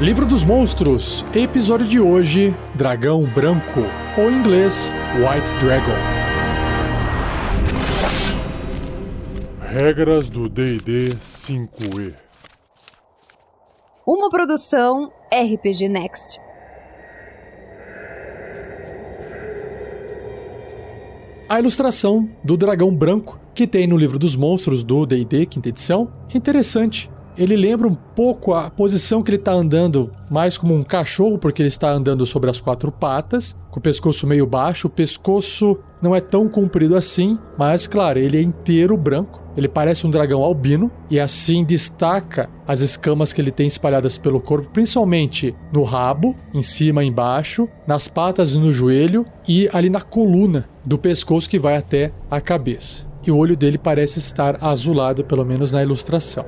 Livro 0.00 0.24
dos 0.24 0.44
Monstros, 0.44 1.22
episódio 1.34 1.86
de 1.86 2.00
hoje: 2.00 2.54
Dragão 2.74 3.22
Branco, 3.34 3.80
ou 4.16 4.30
em 4.30 4.36
inglês, 4.38 4.90
White 5.16 5.52
Dragon. 5.62 5.92
Regras 9.60 10.26
do 10.26 10.48
DD 10.48 11.14
5E. 11.46 12.14
Uma 14.06 14.30
produção 14.30 15.12
RPG 15.30 15.86
Next. 15.90 16.40
A 21.46 21.60
ilustração 21.60 22.26
do 22.42 22.56
dragão 22.56 22.90
branco 22.94 23.38
que 23.54 23.66
tem 23.66 23.86
no 23.86 23.98
livro 23.98 24.18
dos 24.18 24.34
monstros 24.34 24.82
do 24.82 25.04
D&D, 25.04 25.44
quinta 25.44 25.68
edição, 25.68 26.10
é 26.32 26.38
interessante. 26.38 27.10
Ele 27.40 27.56
lembra 27.56 27.88
um 27.88 27.94
pouco 27.94 28.52
a 28.52 28.68
posição 28.68 29.22
que 29.22 29.30
ele 29.30 29.38
está 29.38 29.52
andando, 29.52 30.12
mais 30.30 30.58
como 30.58 30.74
um 30.74 30.82
cachorro, 30.82 31.38
porque 31.38 31.62
ele 31.62 31.68
está 31.68 31.90
andando 31.90 32.26
sobre 32.26 32.50
as 32.50 32.60
quatro 32.60 32.92
patas, 32.92 33.56
com 33.70 33.80
o 33.80 33.82
pescoço 33.82 34.26
meio 34.26 34.46
baixo. 34.46 34.88
O 34.88 34.90
pescoço 34.90 35.78
não 36.02 36.14
é 36.14 36.20
tão 36.20 36.46
comprido 36.50 36.94
assim, 36.94 37.38
mas 37.56 37.86
claro, 37.86 38.18
ele 38.18 38.36
é 38.36 38.42
inteiro 38.42 38.94
branco. 38.94 39.42
Ele 39.56 39.68
parece 39.68 40.06
um 40.06 40.10
dragão 40.10 40.44
albino 40.44 40.90
e 41.08 41.18
assim 41.18 41.64
destaca 41.64 42.50
as 42.68 42.80
escamas 42.80 43.32
que 43.32 43.40
ele 43.40 43.50
tem 43.50 43.66
espalhadas 43.66 44.18
pelo 44.18 44.38
corpo, 44.38 44.68
principalmente 44.70 45.54
no 45.72 45.82
rabo, 45.82 46.36
em 46.52 46.60
cima 46.60 47.02
e 47.02 47.06
embaixo, 47.06 47.66
nas 47.86 48.06
patas 48.06 48.52
e 48.52 48.58
no 48.58 48.70
joelho 48.70 49.24
e 49.48 49.66
ali 49.72 49.88
na 49.88 50.02
coluna 50.02 50.68
do 50.84 50.98
pescoço 50.98 51.48
que 51.48 51.58
vai 51.58 51.78
até 51.78 52.12
a 52.30 52.38
cabeça. 52.38 53.06
E 53.26 53.30
o 53.30 53.36
olho 53.38 53.56
dele 53.56 53.78
parece 53.78 54.18
estar 54.18 54.62
azulado, 54.62 55.24
pelo 55.24 55.44
menos 55.44 55.72
na 55.72 55.82
ilustração. 55.82 56.44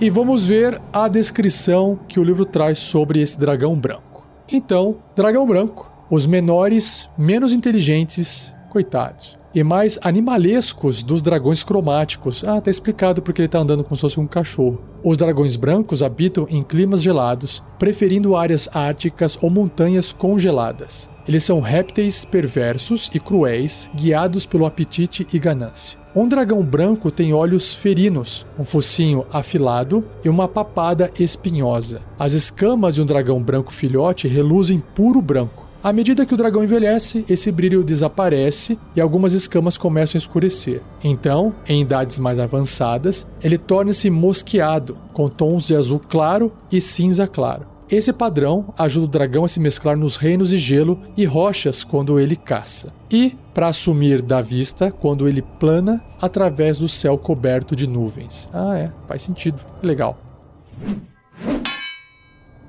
E 0.00 0.10
vamos 0.10 0.44
ver 0.44 0.80
a 0.92 1.08
descrição 1.08 1.98
que 2.08 2.20
o 2.20 2.24
livro 2.24 2.44
traz 2.44 2.78
sobre 2.78 3.22
esse 3.22 3.38
dragão 3.38 3.74
branco. 3.74 4.24
Então, 4.50 4.96
dragão 5.16 5.46
branco, 5.46 5.86
os 6.10 6.26
menores, 6.26 7.08
menos 7.16 7.52
inteligentes, 7.52 8.54
coitados, 8.68 9.38
e 9.54 9.62
mais 9.62 9.98
animalescos 10.02 11.02
dos 11.02 11.22
dragões 11.22 11.62
cromáticos. 11.62 12.42
Ah, 12.44 12.60
tá 12.60 12.70
explicado 12.70 13.22
porque 13.22 13.40
ele 13.40 13.48
tá 13.48 13.58
andando 13.58 13.84
como 13.84 13.96
se 13.96 14.02
fosse 14.02 14.18
um 14.18 14.26
cachorro. 14.26 14.80
Os 15.02 15.16
dragões 15.16 15.56
brancos 15.56 16.02
habitam 16.02 16.46
em 16.50 16.62
climas 16.62 17.02
gelados, 17.02 17.62
preferindo 17.78 18.36
áreas 18.36 18.68
árticas 18.72 19.38
ou 19.40 19.50
montanhas 19.50 20.12
congeladas. 20.12 21.08
Eles 21.26 21.44
são 21.44 21.60
répteis 21.60 22.24
perversos 22.24 23.10
e 23.14 23.20
cruéis, 23.20 23.90
guiados 23.94 24.44
pelo 24.44 24.66
apetite 24.66 25.26
e 25.32 25.38
ganância. 25.38 25.98
Um 26.14 26.28
dragão 26.28 26.62
branco 26.62 27.10
tem 27.10 27.32
olhos 27.32 27.74
ferinos, 27.74 28.46
um 28.58 28.64
focinho 28.64 29.26
afilado 29.32 30.04
e 30.24 30.28
uma 30.28 30.46
papada 30.46 31.10
espinhosa. 31.18 32.02
As 32.18 32.34
escamas 32.34 32.94
de 32.94 33.02
um 33.02 33.06
dragão 33.06 33.42
branco 33.42 33.72
filhote 33.72 34.28
reluzem 34.28 34.78
puro 34.94 35.20
branco. 35.20 35.63
À 35.84 35.92
medida 35.92 36.24
que 36.24 36.32
o 36.32 36.36
dragão 36.38 36.64
envelhece, 36.64 37.26
esse 37.28 37.52
brilho 37.52 37.84
desaparece 37.84 38.78
e 38.96 39.02
algumas 39.02 39.34
escamas 39.34 39.76
começam 39.76 40.16
a 40.16 40.22
escurecer. 40.22 40.80
Então, 41.04 41.54
em 41.68 41.82
idades 41.82 42.18
mais 42.18 42.38
avançadas, 42.38 43.26
ele 43.42 43.58
torna-se 43.58 44.08
mosqueado, 44.08 44.96
com 45.12 45.28
tons 45.28 45.66
de 45.66 45.76
azul 45.76 46.00
claro 46.00 46.50
e 46.72 46.80
cinza 46.80 47.26
claro. 47.26 47.66
Esse 47.90 48.14
padrão 48.14 48.72
ajuda 48.78 49.04
o 49.04 49.10
dragão 49.10 49.44
a 49.44 49.48
se 49.48 49.60
mesclar 49.60 49.94
nos 49.94 50.16
reinos 50.16 50.48
de 50.48 50.56
gelo 50.56 50.98
e 51.18 51.26
rochas 51.26 51.84
quando 51.84 52.18
ele 52.18 52.34
caça, 52.34 52.90
e 53.10 53.36
para 53.52 53.68
assumir 53.68 54.22
da 54.22 54.40
vista 54.40 54.90
quando 54.90 55.28
ele 55.28 55.42
plana 55.42 56.02
através 56.18 56.78
do 56.78 56.88
céu 56.88 57.18
coberto 57.18 57.76
de 57.76 57.86
nuvens. 57.86 58.48
Ah, 58.54 58.78
é, 58.78 58.90
faz 59.06 59.20
sentido. 59.20 59.60
Legal. 59.82 60.18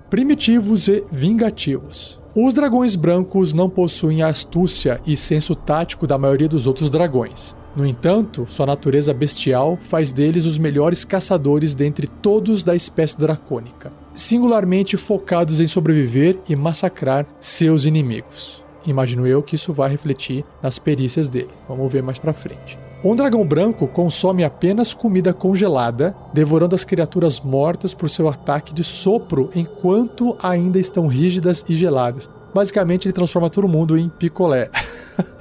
Primitivos 0.10 0.90
e 0.90 1.02
vingativos. 1.10 2.25
Os 2.38 2.54
dragões 2.54 2.98
brancos 2.98 3.54
não 3.54 3.70
possuem 3.70 4.22
a 4.22 4.28
astúcia 4.28 5.00
e 5.08 5.16
senso 5.16 5.56
tático 5.56 6.06
da 6.06 6.18
maioria 6.18 6.50
dos 6.50 6.68
outros 6.68 6.90
dragões. 6.90 7.56
No 7.74 7.86
entanto, 7.86 8.46
sua 8.50 8.66
natureza 8.66 9.14
bestial 9.14 9.80
faz 9.80 10.12
deles 10.12 10.46
os 10.46 10.58
melhores 10.58 11.06
caçadores 11.06 11.74
dentre 11.74 12.08
todos 12.08 12.62
da 12.62 12.76
espécie 12.76 13.18
dracônica, 13.18 13.90
singularmente 14.14 14.98
focados 14.98 15.62
em 15.62 15.68
sobreviver 15.68 16.38
e 16.50 16.58
massacrar 16.58 17.26
seus 17.40 17.86
inimigos. 17.86 18.62
Imagino 18.86 19.26
eu 19.26 19.42
que 19.42 19.56
isso 19.56 19.72
vai 19.72 19.90
refletir 19.90 20.44
nas 20.62 20.78
perícias 20.78 21.30
dele. 21.30 21.52
Vamos 21.70 21.90
ver 21.90 22.04
mais 22.04 22.20
pra 22.20 22.34
frente. 22.34 22.78
Um 23.04 23.16
dragão 23.16 23.46
branco 23.46 23.88
consome 23.88 24.44
apenas 24.44 24.94
comida 24.94 25.34
congelada, 25.34 26.16
devorando 26.34 26.74
as 26.74 26.84
criaturas 26.84 27.40
mortas 27.40 27.94
por 27.94 28.10
seu 28.10 28.28
ataque 28.28 28.74
de 28.74 28.84
sopro 28.84 29.52
enquanto 29.54 30.36
ainda 30.42 30.80
estão 30.80 31.06
rígidas 31.06 31.64
e 31.68 31.76
geladas. 31.76 32.30
Basicamente, 32.54 33.06
ele 33.06 33.14
transforma 33.14 33.50
todo 33.50 33.68
mundo 33.68 33.98
em 33.98 34.10
picolé. 34.10 34.70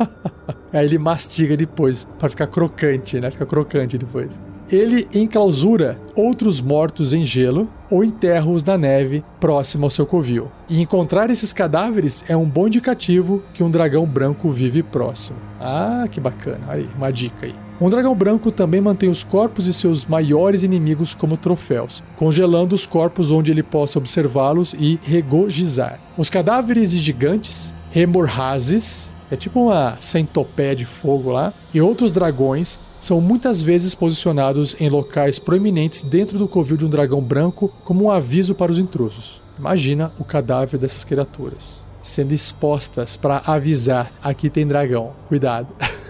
Aí 0.73 0.85
ele 0.85 0.99
mastiga 0.99 1.57
depois, 1.57 2.07
para 2.19 2.29
ficar 2.29 2.49
crocante, 2.49 3.21
né? 3.21 3.31
Fica 3.31 3.47
crocante 3.47 3.97
depois. 3.97 4.41
Ele 4.71 5.07
enclausura 5.15 5.99
outros 6.17 6.61
mortos 6.61 7.13
em 7.13 7.25
gelo 7.25 7.69
ou 7.91 8.03
enterra-os 8.03 8.65
na 8.65 8.79
neve 8.79 9.23
próximo 9.39 9.85
ao 9.85 9.91
seu 9.91 10.07
covil. 10.07 10.51
E 10.69 10.81
encontrar 10.81 11.31
esses 11.31 11.53
cadáveres 11.53 12.25
é 12.29 12.37
um 12.37 12.49
bom 12.49 12.67
indicativo 12.67 13.43
que 13.53 13.63
um 13.63 13.71
dragão 13.71 14.07
branco 14.07 14.51
vive 14.51 14.83
próximo. 14.83 15.39
Ah, 15.61 16.07
que 16.11 16.21
bacana. 16.21 16.65
Aí, 16.69 16.89
uma 16.97 17.11
dica 17.11 17.47
aí. 17.47 17.55
Um 17.81 17.91
dragão 17.91 18.15
branco 18.15 18.53
também 18.53 18.81
mantém 18.81 19.11
os 19.11 19.25
corpos 19.25 19.65
de 19.65 19.75
seus 19.75 20.05
maiores 20.05 20.63
inimigos 20.63 21.13
como 21.13 21.37
troféus, 21.37 22.03
congelando 22.17 22.75
os 22.75 22.87
corpos 22.87 23.33
onde 23.33 23.51
ele 23.51 23.63
possa 23.63 23.99
observá-los 23.99 24.75
e 24.79 24.99
regozijar. 25.05 25.99
Os 26.17 26.31
cadáveres 26.31 26.93
de 26.93 27.01
gigantes, 27.01 27.75
hemorrazes, 27.95 29.13
é 29.31 29.37
tipo 29.37 29.61
uma 29.61 29.97
centopéia 30.01 30.77
de 30.77 30.85
fogo 30.85 31.31
lá, 31.31 31.53
e 31.73 31.81
outros 31.81 32.13
dragões 32.13 32.79
são 33.01 33.21
muitas 33.21 33.61
vezes 33.61 33.95
posicionados 33.95 34.77
em 34.81 34.89
locais 34.89 35.39
proeminentes 35.39 36.03
dentro 36.03 36.39
do 36.39 36.49
covil 36.49 36.77
de 36.77 36.85
um 36.85 36.91
dragão 36.91 37.21
branco 37.21 37.73
como 37.85 38.05
um 38.05 38.11
aviso 38.11 38.55
para 38.55 38.73
os 38.73 38.79
intrusos. 38.79 39.43
Imagina 39.59 40.13
o 40.19 40.25
cadáver 40.25 40.79
dessas 40.79 41.05
criaturas 41.05 41.85
sendo 42.05 42.35
expostas 42.35 43.17
para 43.17 43.43
avisar: 43.45 44.13
aqui 44.23 44.49
tem 44.49 44.67
dragão, 44.67 45.13
cuidado. 45.27 45.69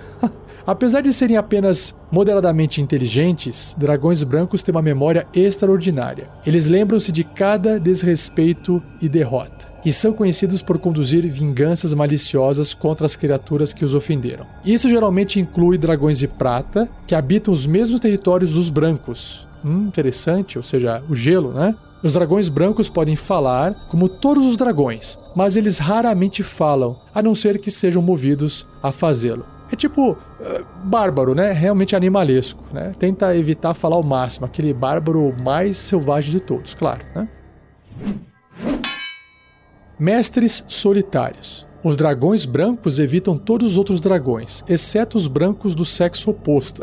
Apesar 0.66 1.02
de 1.02 1.12
serem 1.12 1.36
apenas 1.36 1.94
moderadamente 2.10 2.80
inteligentes, 2.80 3.76
dragões 3.78 4.22
brancos 4.22 4.62
têm 4.62 4.74
uma 4.74 4.80
memória 4.80 5.26
extraordinária. 5.34 6.28
Eles 6.46 6.68
lembram-se 6.68 7.12
de 7.12 7.22
cada 7.22 7.78
desrespeito 7.78 8.82
e 8.98 9.06
derrota, 9.06 9.68
e 9.84 9.92
são 9.92 10.14
conhecidos 10.14 10.62
por 10.62 10.78
conduzir 10.78 11.28
vinganças 11.28 11.92
maliciosas 11.92 12.72
contra 12.72 13.04
as 13.04 13.14
criaturas 13.14 13.74
que 13.74 13.84
os 13.84 13.94
ofenderam. 13.94 14.46
Isso 14.64 14.88
geralmente 14.88 15.38
inclui 15.38 15.76
dragões 15.76 16.18
de 16.18 16.26
prata, 16.26 16.88
que 17.06 17.14
habitam 17.14 17.52
os 17.52 17.66
mesmos 17.66 18.00
territórios 18.00 18.52
dos 18.52 18.70
brancos. 18.70 19.46
Hum, 19.62 19.86
interessante, 19.86 20.56
ou 20.56 20.62
seja, 20.64 21.02
o 21.10 21.14
gelo, 21.14 21.52
né? 21.52 21.74
Os 22.02 22.14
dragões 22.14 22.48
brancos 22.48 22.88
podem 22.88 23.16
falar, 23.16 23.74
como 23.88 24.08
todos 24.08 24.46
os 24.46 24.56
dragões, 24.56 25.18
mas 25.34 25.56
eles 25.56 25.78
raramente 25.78 26.42
falam, 26.42 26.98
a 27.14 27.22
não 27.22 27.34
ser 27.34 27.58
que 27.58 27.70
sejam 27.70 28.02
movidos 28.02 28.66
a 28.82 28.92
fazê-lo. 28.92 29.53
É 29.74 29.76
tipo 29.76 30.12
uh, 30.12 30.16
bárbaro, 30.84 31.34
né? 31.34 31.50
Realmente 31.50 31.96
animalesco, 31.96 32.62
né? 32.72 32.92
Tenta 32.96 33.36
evitar 33.36 33.74
falar 33.74 33.96
o 33.96 34.04
máximo, 34.04 34.46
aquele 34.46 34.72
bárbaro 34.72 35.32
mais 35.42 35.76
selvagem 35.76 36.30
de 36.30 36.38
todos, 36.38 36.76
claro, 36.76 37.04
né? 37.12 37.28
Mestres 39.98 40.64
solitários. 40.68 41.66
Os 41.84 41.98
dragões 41.98 42.46
brancos 42.46 42.98
evitam 42.98 43.36
todos 43.36 43.72
os 43.72 43.76
outros 43.76 44.00
dragões, 44.00 44.64
exceto 44.66 45.18
os 45.18 45.26
brancos 45.26 45.74
do 45.74 45.84
sexo 45.84 46.30
oposto. 46.30 46.80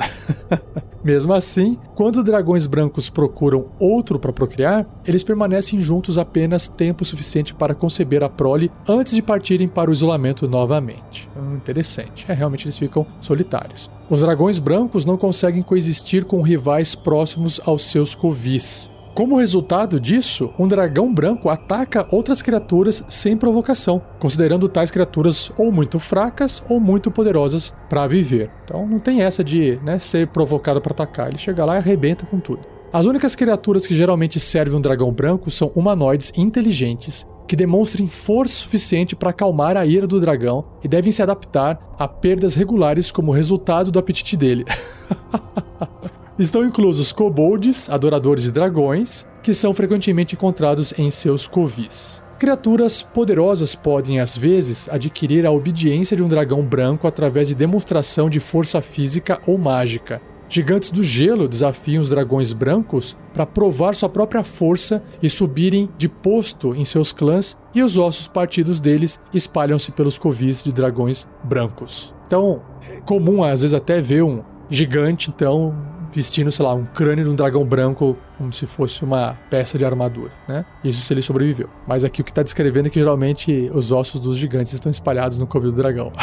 Mesmo 1.04 1.34
assim, 1.34 1.76
quando 1.96 2.24
dragões 2.24 2.68
brancos 2.68 3.10
procuram 3.10 3.66
outro 3.80 4.20
para 4.20 4.32
procriar, 4.32 4.86
eles 5.04 5.24
permanecem 5.24 5.82
juntos 5.82 6.20
apenas 6.20 6.68
tempo 6.68 7.04
suficiente 7.04 7.52
para 7.52 7.74
conceber 7.74 8.24
a 8.24 8.30
prole 8.30 8.70
antes 8.88 9.16
de 9.16 9.24
partirem 9.24 9.68
para 9.68 9.90
o 9.90 9.94
isolamento 9.94 10.48
novamente. 10.48 11.28
Hum, 11.36 11.56
interessante. 11.56 12.24
É, 12.28 12.34
realmente 12.36 12.66
eles 12.66 12.78
ficam 12.78 13.04
solitários. 13.20 13.90
Os 14.08 14.22
dragões 14.22 14.60
brancos 14.60 15.04
não 15.04 15.18
conseguem 15.18 15.64
coexistir 15.64 16.26
com 16.26 16.44
rivais 16.44 16.94
próximos 16.94 17.60
aos 17.66 17.90
seus 17.90 18.14
covis. 18.14 18.92
Como 19.14 19.38
resultado 19.38 20.00
disso, 20.00 20.54
um 20.58 20.66
dragão 20.66 21.14
branco 21.14 21.50
ataca 21.50 22.08
outras 22.12 22.42
criaturas 22.42 23.04
sem 23.10 23.36
provocação, 23.36 24.02
considerando 24.18 24.70
tais 24.70 24.90
criaturas 24.90 25.52
ou 25.58 25.70
muito 25.70 26.00
fracas 26.00 26.64
ou 26.70 26.80
muito 26.80 27.12
poderosas 27.12 27.74
para 27.90 28.08
viver. 28.08 28.50
Então 28.64 28.88
não 28.88 29.00
tem 29.00 29.22
essa 29.22 29.44
de 29.44 29.78
né, 29.84 30.00
ser 30.00 30.28
provocado 30.28 30.80
para 30.80 30.94
atacar, 30.94 31.28
ele 31.28 31.38
chega 31.38 31.66
lá 31.66 31.76
e 31.76 31.78
arrebenta 31.80 32.26
com 32.26 32.40
tudo. 32.40 32.62
As 32.94 33.06
únicas 33.06 33.36
criaturas 33.36 33.86
que 33.86 33.94
geralmente 33.94 34.40
servem 34.40 34.78
um 34.78 34.82
dragão 34.82 35.12
branco 35.12 35.52
são 35.52 35.70
humanoides 35.76 36.32
inteligentes 36.36 37.28
que 37.48 37.56
demonstrem 37.56 38.08
força 38.08 38.56
suficiente 38.56 39.14
para 39.14 39.32
acalmar 39.32 39.76
a 39.76 39.86
ira 39.86 40.08
do 40.08 40.22
dragão 40.22 40.64
e 40.82 40.88
devem 40.88 41.12
se 41.12 41.22
adaptar 41.22 41.78
a 42.00 42.08
perdas 42.08 42.56
regulares 42.56 43.12
como 43.12 43.34
resultado 43.34 43.92
do 43.92 44.00
apetite 44.00 44.38
dele. 44.38 44.64
Estão 46.42 46.66
inclusos 46.66 47.12
kobolds, 47.12 47.88
adoradores 47.88 48.46
de 48.46 48.52
dragões, 48.52 49.28
que 49.44 49.54
são 49.54 49.76
frequentemente 49.76 50.34
encontrados 50.34 50.92
em 50.98 51.12
seus 51.12 51.48
covis. 51.48 52.24
Criaturas 52.40 53.04
poderosas 53.04 53.76
podem, 53.76 54.20
às 54.20 54.36
vezes, 54.36 54.90
adquirir 54.90 55.46
a 55.46 55.52
obediência 55.52 56.18
de 56.18 56.24
um 56.24 56.28
dragão 56.28 56.64
branco 56.64 57.06
através 57.06 57.50
de 57.50 57.54
demonstração 57.54 58.28
de 58.28 58.40
força 58.40 58.82
física 58.82 59.40
ou 59.46 59.56
mágica. 59.56 60.20
Gigantes 60.50 60.90
do 60.90 61.04
gelo 61.04 61.48
desafiam 61.48 62.02
os 62.02 62.10
dragões 62.10 62.54
brancos 62.54 63.16
para 63.36 63.46
provar 63.46 63.94
sua 63.94 64.10
própria 64.10 64.44
força 64.44 65.04
e 65.22 65.30
subirem 65.30 65.90
de 65.96 66.10
posto 66.10 66.74
em 66.74 66.84
seus 66.84 67.12
clãs, 67.12 67.56
e 67.72 67.84
os 67.84 68.00
ossos 68.00 68.28
partidos 68.28 68.80
deles 68.80 69.20
espalham-se 69.32 69.92
pelos 69.92 70.18
covis 70.18 70.64
de 70.64 70.72
dragões 70.72 71.28
brancos. 71.44 72.16
Então, 72.26 72.64
é 72.90 73.00
comum 73.02 73.44
às 73.44 73.62
vezes 73.62 73.76
até 73.76 74.02
ver 74.02 74.24
um 74.24 74.42
gigante, 74.72 75.30
então, 75.30 75.76
vestindo, 76.14 76.52
sei 76.52 76.66
lá, 76.66 76.74
um 76.74 76.86
crânio 76.86 77.24
de 77.24 77.30
um 77.30 77.36
dragão 77.36 77.64
branco 77.66 78.18
como 78.38 78.52
se 78.52 78.66
fosse 78.66 79.04
uma 79.04 79.38
peça 79.50 79.78
de 79.78 79.86
armadura, 79.86 80.32
né? 80.48 80.66
Isso 80.84 81.02
se 81.02 81.14
ele 81.14 81.22
sobreviveu. 81.22 81.70
Mas 81.88 82.04
aqui 82.04 82.22
o 82.22 82.24
que 82.24 82.32
está 82.32 82.44
descrevendo 82.44 82.88
é 82.88 82.90
que 82.90 83.00
geralmente 83.00 83.70
os 83.74 83.92
ossos 83.92 84.20
dos 84.20 84.38
gigantes 84.38 84.74
estão 84.74 84.90
espalhados 84.90 85.38
no 85.38 85.48
covil 85.48 85.72
do 85.72 85.78
dragão. 85.78 86.12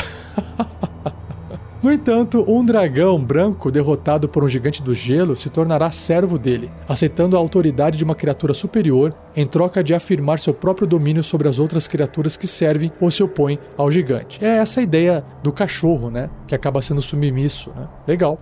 No 1.81 1.93
entanto, 1.93 2.45
um 2.49 2.65
dragão 2.65 3.23
branco 3.23 3.71
derrotado 3.71 4.29
por 4.29 4.43
um 4.43 4.49
gigante 4.49 4.83
do 4.83 4.93
gelo 4.93 5.37
se 5.37 5.49
tornará 5.49 5.93
servo 5.93 6.37
dele, 6.37 6.69
aceitando 6.89 7.37
a 7.37 7.39
autoridade 7.39 7.97
de 7.97 8.03
uma 8.03 8.17
criatura 8.17 8.53
superior 8.53 9.15
em 9.35 9.47
troca 9.47 9.83
de 9.83 9.95
afirmar 9.95 10.41
seu 10.41 10.53
próprio 10.53 10.89
domínio 10.89 11.23
sobre 11.23 11.49
as 11.49 11.61
outras 11.61 11.87
criaturas 11.87 12.37
que 12.37 12.49
servem 12.49 12.91
ou 13.01 13.13
se 13.13 13.23
opõem 13.23 13.61
ao 13.77 13.93
gigante. 13.93 14.45
É 14.45 14.59
essa 14.59 14.81
a 14.81 14.83
ideia 14.83 15.25
do 15.41 15.53
cachorro, 15.53 16.11
né? 16.11 16.29
Que 16.49 16.55
acaba 16.55 16.83
sendo 16.83 17.01
submisso, 17.01 17.71
né? 17.71 17.89
Legal. 18.09 18.39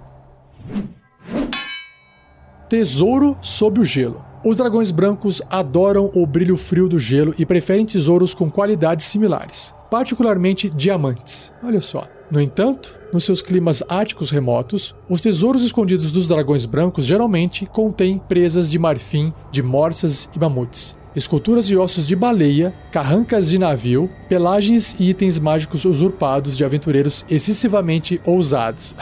Tesouro 2.69 3.39
sob 3.41 3.81
o 3.81 3.85
gelo. 3.85 4.25
Os 4.45 4.57
dragões 4.57 4.91
brancos 4.91 5.41
adoram 5.49 6.11
o 6.15 6.27
brilho 6.27 6.57
frio 6.57 6.89
do 6.89 6.99
gelo 6.99 7.33
e 7.39 7.47
preferem 7.47 7.87
tesouros 7.87 8.35
com 8.35 8.51
qualidades 8.51 9.07
similares, 9.07 9.73
particularmente 9.89 10.69
diamantes. 10.69 11.53
Olha 11.63 11.81
só. 11.81 12.09
No 12.29 12.41
entanto, 12.41 12.99
nos 13.13 13.23
seus 13.23 13.41
climas 13.41 13.85
árticos 13.89 14.31
remotos, 14.31 14.97
os 15.09 15.21
tesouros 15.21 15.63
escondidos 15.63 16.11
dos 16.11 16.27
dragões 16.27 16.67
brancos 16.67 17.05
geralmente 17.05 17.67
contêm 17.67 18.19
presas 18.19 18.69
de 18.69 18.81
marfim, 18.81 19.33
de 19.53 19.63
morsas 19.63 20.29
e 20.35 20.39
mamutes 20.39 20.97
esculturas 21.17 21.67
de 21.67 21.77
ossos 21.77 22.07
de 22.07 22.15
baleia, 22.15 22.75
carrancas 22.93 23.49
de 23.49 23.59
navio, 23.59 24.11
pelagens 24.29 24.95
e 25.01 25.09
itens 25.09 25.39
mágicos 25.39 25.87
usurpados 25.87 26.57
de 26.57 26.65
aventureiros 26.65 27.25
excessivamente 27.29 28.21
ousados. 28.25 28.95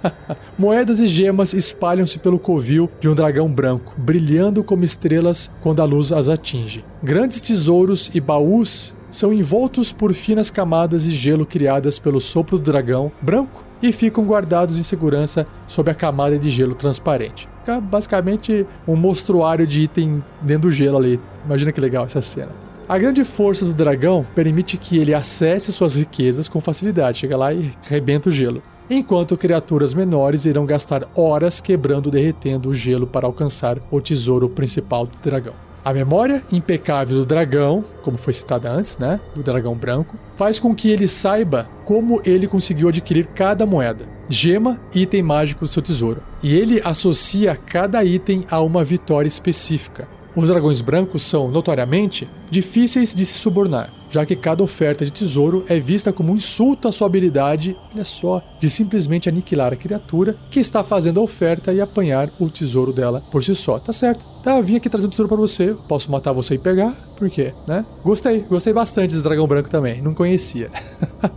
Moedas 0.58 1.00
e 1.00 1.06
gemas 1.06 1.54
espalham-se 1.54 2.18
pelo 2.18 2.38
covil 2.38 2.90
de 3.00 3.08
um 3.08 3.14
dragão 3.14 3.48
branco, 3.48 3.94
brilhando 3.96 4.62
como 4.62 4.84
estrelas 4.84 5.50
quando 5.62 5.80
a 5.80 5.84
luz 5.86 6.12
as 6.12 6.28
atinge. 6.28 6.84
Grandes 7.02 7.40
tesouros 7.40 8.10
e 8.12 8.20
baús 8.20 8.94
são 9.10 9.32
envoltos 9.32 9.92
por 9.92 10.12
finas 10.12 10.50
camadas 10.50 11.04
de 11.04 11.14
gelo 11.14 11.46
criadas 11.46 11.98
pelo 11.98 12.20
sopro 12.20 12.58
do 12.58 12.70
dragão 12.70 13.10
branco 13.20 13.64
e 13.82 13.92
ficam 13.92 14.24
guardados 14.24 14.78
em 14.78 14.82
segurança 14.82 15.46
sob 15.66 15.90
a 15.90 15.94
camada 15.94 16.38
de 16.38 16.48
gelo 16.50 16.74
transparente. 16.74 17.48
Fica 17.62 17.80
basicamente 17.80 18.66
um 18.88 18.96
mostruário 18.96 19.64
de 19.64 19.82
item 19.82 20.22
dentro 20.40 20.68
do 20.68 20.72
gelo 20.72 20.98
ali. 20.98 21.20
Imagina 21.46 21.70
que 21.70 21.80
legal 21.80 22.04
essa 22.04 22.20
cena. 22.20 22.50
A 22.88 22.98
grande 22.98 23.24
força 23.24 23.64
do 23.64 23.72
dragão 23.72 24.26
permite 24.34 24.76
que 24.76 24.98
ele 24.98 25.14
acesse 25.14 25.72
suas 25.72 25.94
riquezas 25.94 26.48
com 26.48 26.60
facilidade, 26.60 27.18
chega 27.18 27.36
lá 27.36 27.54
e 27.54 27.72
arrebenta 27.86 28.30
o 28.30 28.32
gelo. 28.32 28.60
Enquanto 28.90 29.36
criaturas 29.36 29.94
menores 29.94 30.44
irão 30.44 30.66
gastar 30.66 31.08
horas 31.14 31.60
quebrando 31.60 32.06
ou 32.06 32.12
derretendo 32.12 32.68
o 32.68 32.74
gelo 32.74 33.06
para 33.06 33.26
alcançar 33.26 33.78
o 33.92 34.00
tesouro 34.00 34.48
principal 34.48 35.06
do 35.06 35.16
dragão. 35.22 35.54
A 35.84 35.92
memória 35.92 36.42
impecável 36.50 37.18
do 37.18 37.24
dragão, 37.24 37.84
como 38.02 38.18
foi 38.18 38.32
citada 38.32 38.70
antes, 38.70 38.98
né, 38.98 39.20
do 39.34 39.42
dragão 39.42 39.74
branco, 39.74 40.16
faz 40.36 40.58
com 40.58 40.74
que 40.74 40.90
ele 40.90 41.08
saiba 41.08 41.68
como 41.84 42.20
ele 42.24 42.46
conseguiu 42.46 42.88
adquirir 42.88 43.26
cada 43.26 43.66
moeda, 43.66 44.04
gema 44.32 44.80
item 44.94 45.22
mágico 45.22 45.64
do 45.64 45.68
seu 45.68 45.82
tesouro. 45.82 46.22
E 46.42 46.54
ele 46.54 46.80
associa 46.84 47.54
cada 47.54 48.02
item 48.04 48.46
a 48.50 48.60
uma 48.60 48.82
vitória 48.82 49.28
específica, 49.28 50.08
os 50.34 50.48
dragões 50.48 50.80
brancos 50.80 51.24
são, 51.24 51.50
notoriamente, 51.50 52.26
difíceis 52.50 53.14
de 53.14 53.22
se 53.26 53.34
subornar, 53.34 53.92
já 54.10 54.24
que 54.24 54.34
cada 54.34 54.62
oferta 54.62 55.04
de 55.04 55.10
tesouro 55.10 55.62
é 55.68 55.78
vista 55.78 56.10
como 56.10 56.32
um 56.32 56.36
insulto 56.36 56.88
à 56.88 56.92
sua 56.92 57.06
habilidade, 57.06 57.76
olha 57.92 58.02
só, 58.02 58.42
de 58.58 58.70
simplesmente 58.70 59.28
aniquilar 59.28 59.74
a 59.74 59.76
criatura 59.76 60.34
que 60.50 60.58
está 60.58 60.82
fazendo 60.82 61.20
a 61.20 61.22
oferta 61.22 61.70
e 61.70 61.82
apanhar 61.82 62.30
o 62.40 62.48
tesouro 62.48 62.94
dela 62.94 63.22
por 63.30 63.44
si 63.44 63.54
só. 63.54 63.78
Tá 63.78 63.92
certo. 63.92 64.26
Tá, 64.42 64.58
vim 64.62 64.76
aqui 64.76 64.88
trazer 64.88 65.06
um 65.06 65.10
tesouro 65.10 65.28
para 65.28 65.36
você, 65.36 65.76
posso 65.86 66.10
matar 66.10 66.32
você 66.32 66.54
e 66.54 66.58
pegar, 66.58 66.92
por 67.14 67.28
quê, 67.28 67.52
né? 67.66 67.84
Gostei, 68.02 68.40
gostei 68.40 68.72
bastante 68.72 69.10
desse 69.10 69.22
dragão 69.22 69.46
branco 69.46 69.68
também, 69.68 70.00
não 70.00 70.14
conhecia. 70.14 70.70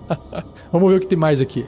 Vamos 0.71 0.89
ver 0.89 0.97
o 0.97 0.99
que 1.01 1.07
tem 1.07 1.17
mais 1.17 1.41
aqui. 1.41 1.65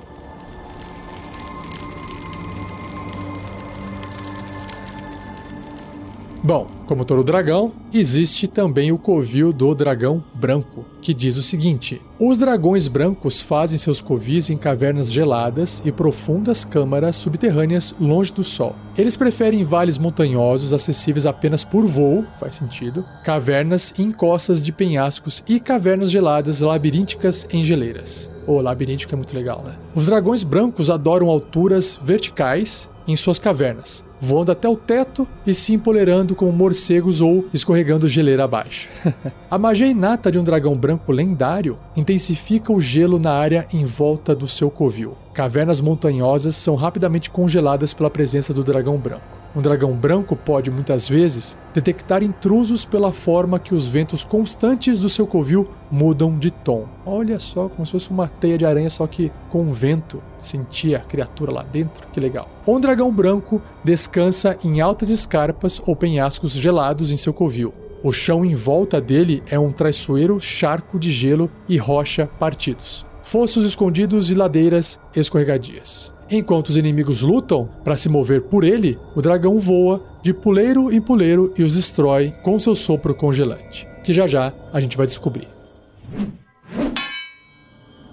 Bom, 6.47 6.65
como 6.85 7.03
todo 7.03 7.25
dragão, 7.25 7.73
existe 7.93 8.47
também 8.47 8.89
o 8.89 8.97
covil 8.97 9.51
do 9.51 9.75
dragão 9.75 10.23
branco, 10.33 10.85
que 11.01 11.13
diz 11.13 11.35
o 11.35 11.43
seguinte: 11.43 12.01
Os 12.17 12.37
dragões 12.37 12.87
brancos 12.87 13.41
fazem 13.41 13.77
seus 13.77 13.99
covis 13.99 14.49
em 14.49 14.55
cavernas 14.55 15.11
geladas 15.11 15.81
e 15.83 15.91
profundas 15.91 16.63
câmaras 16.63 17.17
subterrâneas 17.17 17.93
longe 17.99 18.31
do 18.31 18.45
sol. 18.45 18.77
Eles 18.97 19.17
preferem 19.17 19.65
vales 19.65 19.97
montanhosos 19.97 20.71
acessíveis 20.71 21.25
apenas 21.25 21.65
por 21.65 21.85
voo, 21.85 22.23
faz 22.39 22.55
sentido, 22.55 23.03
cavernas 23.25 23.93
em 23.99 24.03
encostas 24.03 24.63
de 24.63 24.71
penhascos 24.71 25.43
e 25.45 25.59
cavernas 25.59 26.09
geladas 26.09 26.61
labirínticas 26.61 27.45
em 27.51 27.61
geleiras. 27.61 28.31
O 28.47 28.53
oh, 28.53 28.61
labiríntico 28.61 29.13
é 29.13 29.17
muito 29.17 29.35
legal, 29.35 29.61
né? 29.65 29.75
Os 29.93 30.05
dragões 30.05 30.43
brancos 30.43 30.89
adoram 30.89 31.27
alturas 31.27 31.99
verticais 32.01 32.89
em 33.05 33.17
suas 33.17 33.37
cavernas, 33.37 34.03
voando 34.19 34.51
até 34.51 34.67
o 34.67 34.75
teto 34.75 35.27
e 35.45 35.53
se 35.53 35.73
empolerando 35.73 36.35
como 36.35 36.51
morcegos 36.51 37.21
ou 37.21 37.45
escorregando 37.53 38.07
geleira 38.07 38.43
abaixo. 38.43 38.89
a 39.49 39.57
magia 39.57 39.87
inata 39.87 40.31
de 40.31 40.39
um 40.39 40.43
dragão 40.43 40.75
branco 40.75 41.11
lendário 41.11 41.77
intensifica 41.95 42.73
o 42.73 42.81
gelo 42.81 43.19
na 43.19 43.31
área 43.31 43.67
em 43.71 43.85
volta 43.85 44.35
do 44.35 44.47
seu 44.47 44.69
covil. 44.69 45.15
Cavernas 45.33 45.79
montanhosas 45.79 46.55
são 46.55 46.75
rapidamente 46.75 47.29
congeladas 47.29 47.93
pela 47.93 48.09
presença 48.09 48.53
do 48.53 48.63
dragão 48.63 48.97
branco. 48.97 49.36
Um 49.57 49.61
dragão 49.61 49.91
branco 49.91 50.35
pode, 50.35 50.69
muitas 50.69 51.09
vezes, 51.09 51.57
detectar 51.73 52.21
intrusos 52.21 52.85
pela 52.85 53.11
forma 53.11 53.57
que 53.57 53.73
os 53.73 53.87
ventos 53.87 54.23
constantes 54.23 54.99
do 54.99 55.09
seu 55.09 55.25
covil 55.25 55.67
mudam 55.89 56.37
de 56.37 56.51
tom. 56.51 56.85
Olha 57.03 57.39
só, 57.39 57.67
como 57.67 57.83
se 57.83 57.93
fosse 57.93 58.11
uma 58.11 58.27
teia 58.27 58.55
de 58.55 58.67
aranha, 58.67 58.87
só 58.87 59.07
que 59.07 59.31
com 59.49 59.73
vento. 59.73 60.21
Sentia 60.37 60.97
a 60.97 61.01
criatura 61.01 61.51
lá 61.51 61.63
dentro, 61.63 62.07
que 62.13 62.19
legal. 62.19 62.47
Um 62.67 62.79
dragão 62.79 63.11
branco 63.11 63.59
descansa 63.83 64.55
em 64.63 64.79
altas 64.79 65.09
escarpas 65.09 65.81
ou 65.87 65.95
penhascos 65.95 66.51
gelados 66.51 67.09
em 67.09 67.17
seu 67.17 67.33
covil. 67.33 67.73
O 68.03 68.11
chão 68.11 68.45
em 68.45 68.53
volta 68.53 69.01
dele 69.01 69.41
é 69.49 69.57
um 69.57 69.71
traiçoeiro 69.71 70.39
charco 70.39 70.99
de 70.99 71.11
gelo 71.11 71.49
e 71.67 71.77
rocha 71.77 72.29
partidos. 72.37 73.07
Fossos 73.23 73.65
escondidos 73.65 74.29
e 74.29 74.35
ladeiras 74.35 74.99
escorregadias. 75.15 76.15
Enquanto 76.29 76.69
os 76.69 76.77
inimigos 76.77 77.21
lutam 77.21 77.69
para 77.83 77.95
se 77.95 78.09
mover 78.09 78.41
por 78.41 78.65
ele, 78.65 78.97
o 79.15 79.21
dragão 79.21 79.59
voa 79.59 80.03
de 80.21 80.33
puleiro 80.33 80.91
em 80.91 80.99
puleiro 80.99 81.53
e 81.57 81.63
os 81.63 81.75
destrói 81.75 82.33
com 82.43 82.59
seu 82.59 82.75
sopro 82.75 83.15
congelante, 83.15 83.87
que 84.03 84.13
já 84.13 84.27
já 84.27 84.51
a 84.73 84.81
gente 84.81 84.97
vai 84.97 85.07
descobrir. 85.07 85.47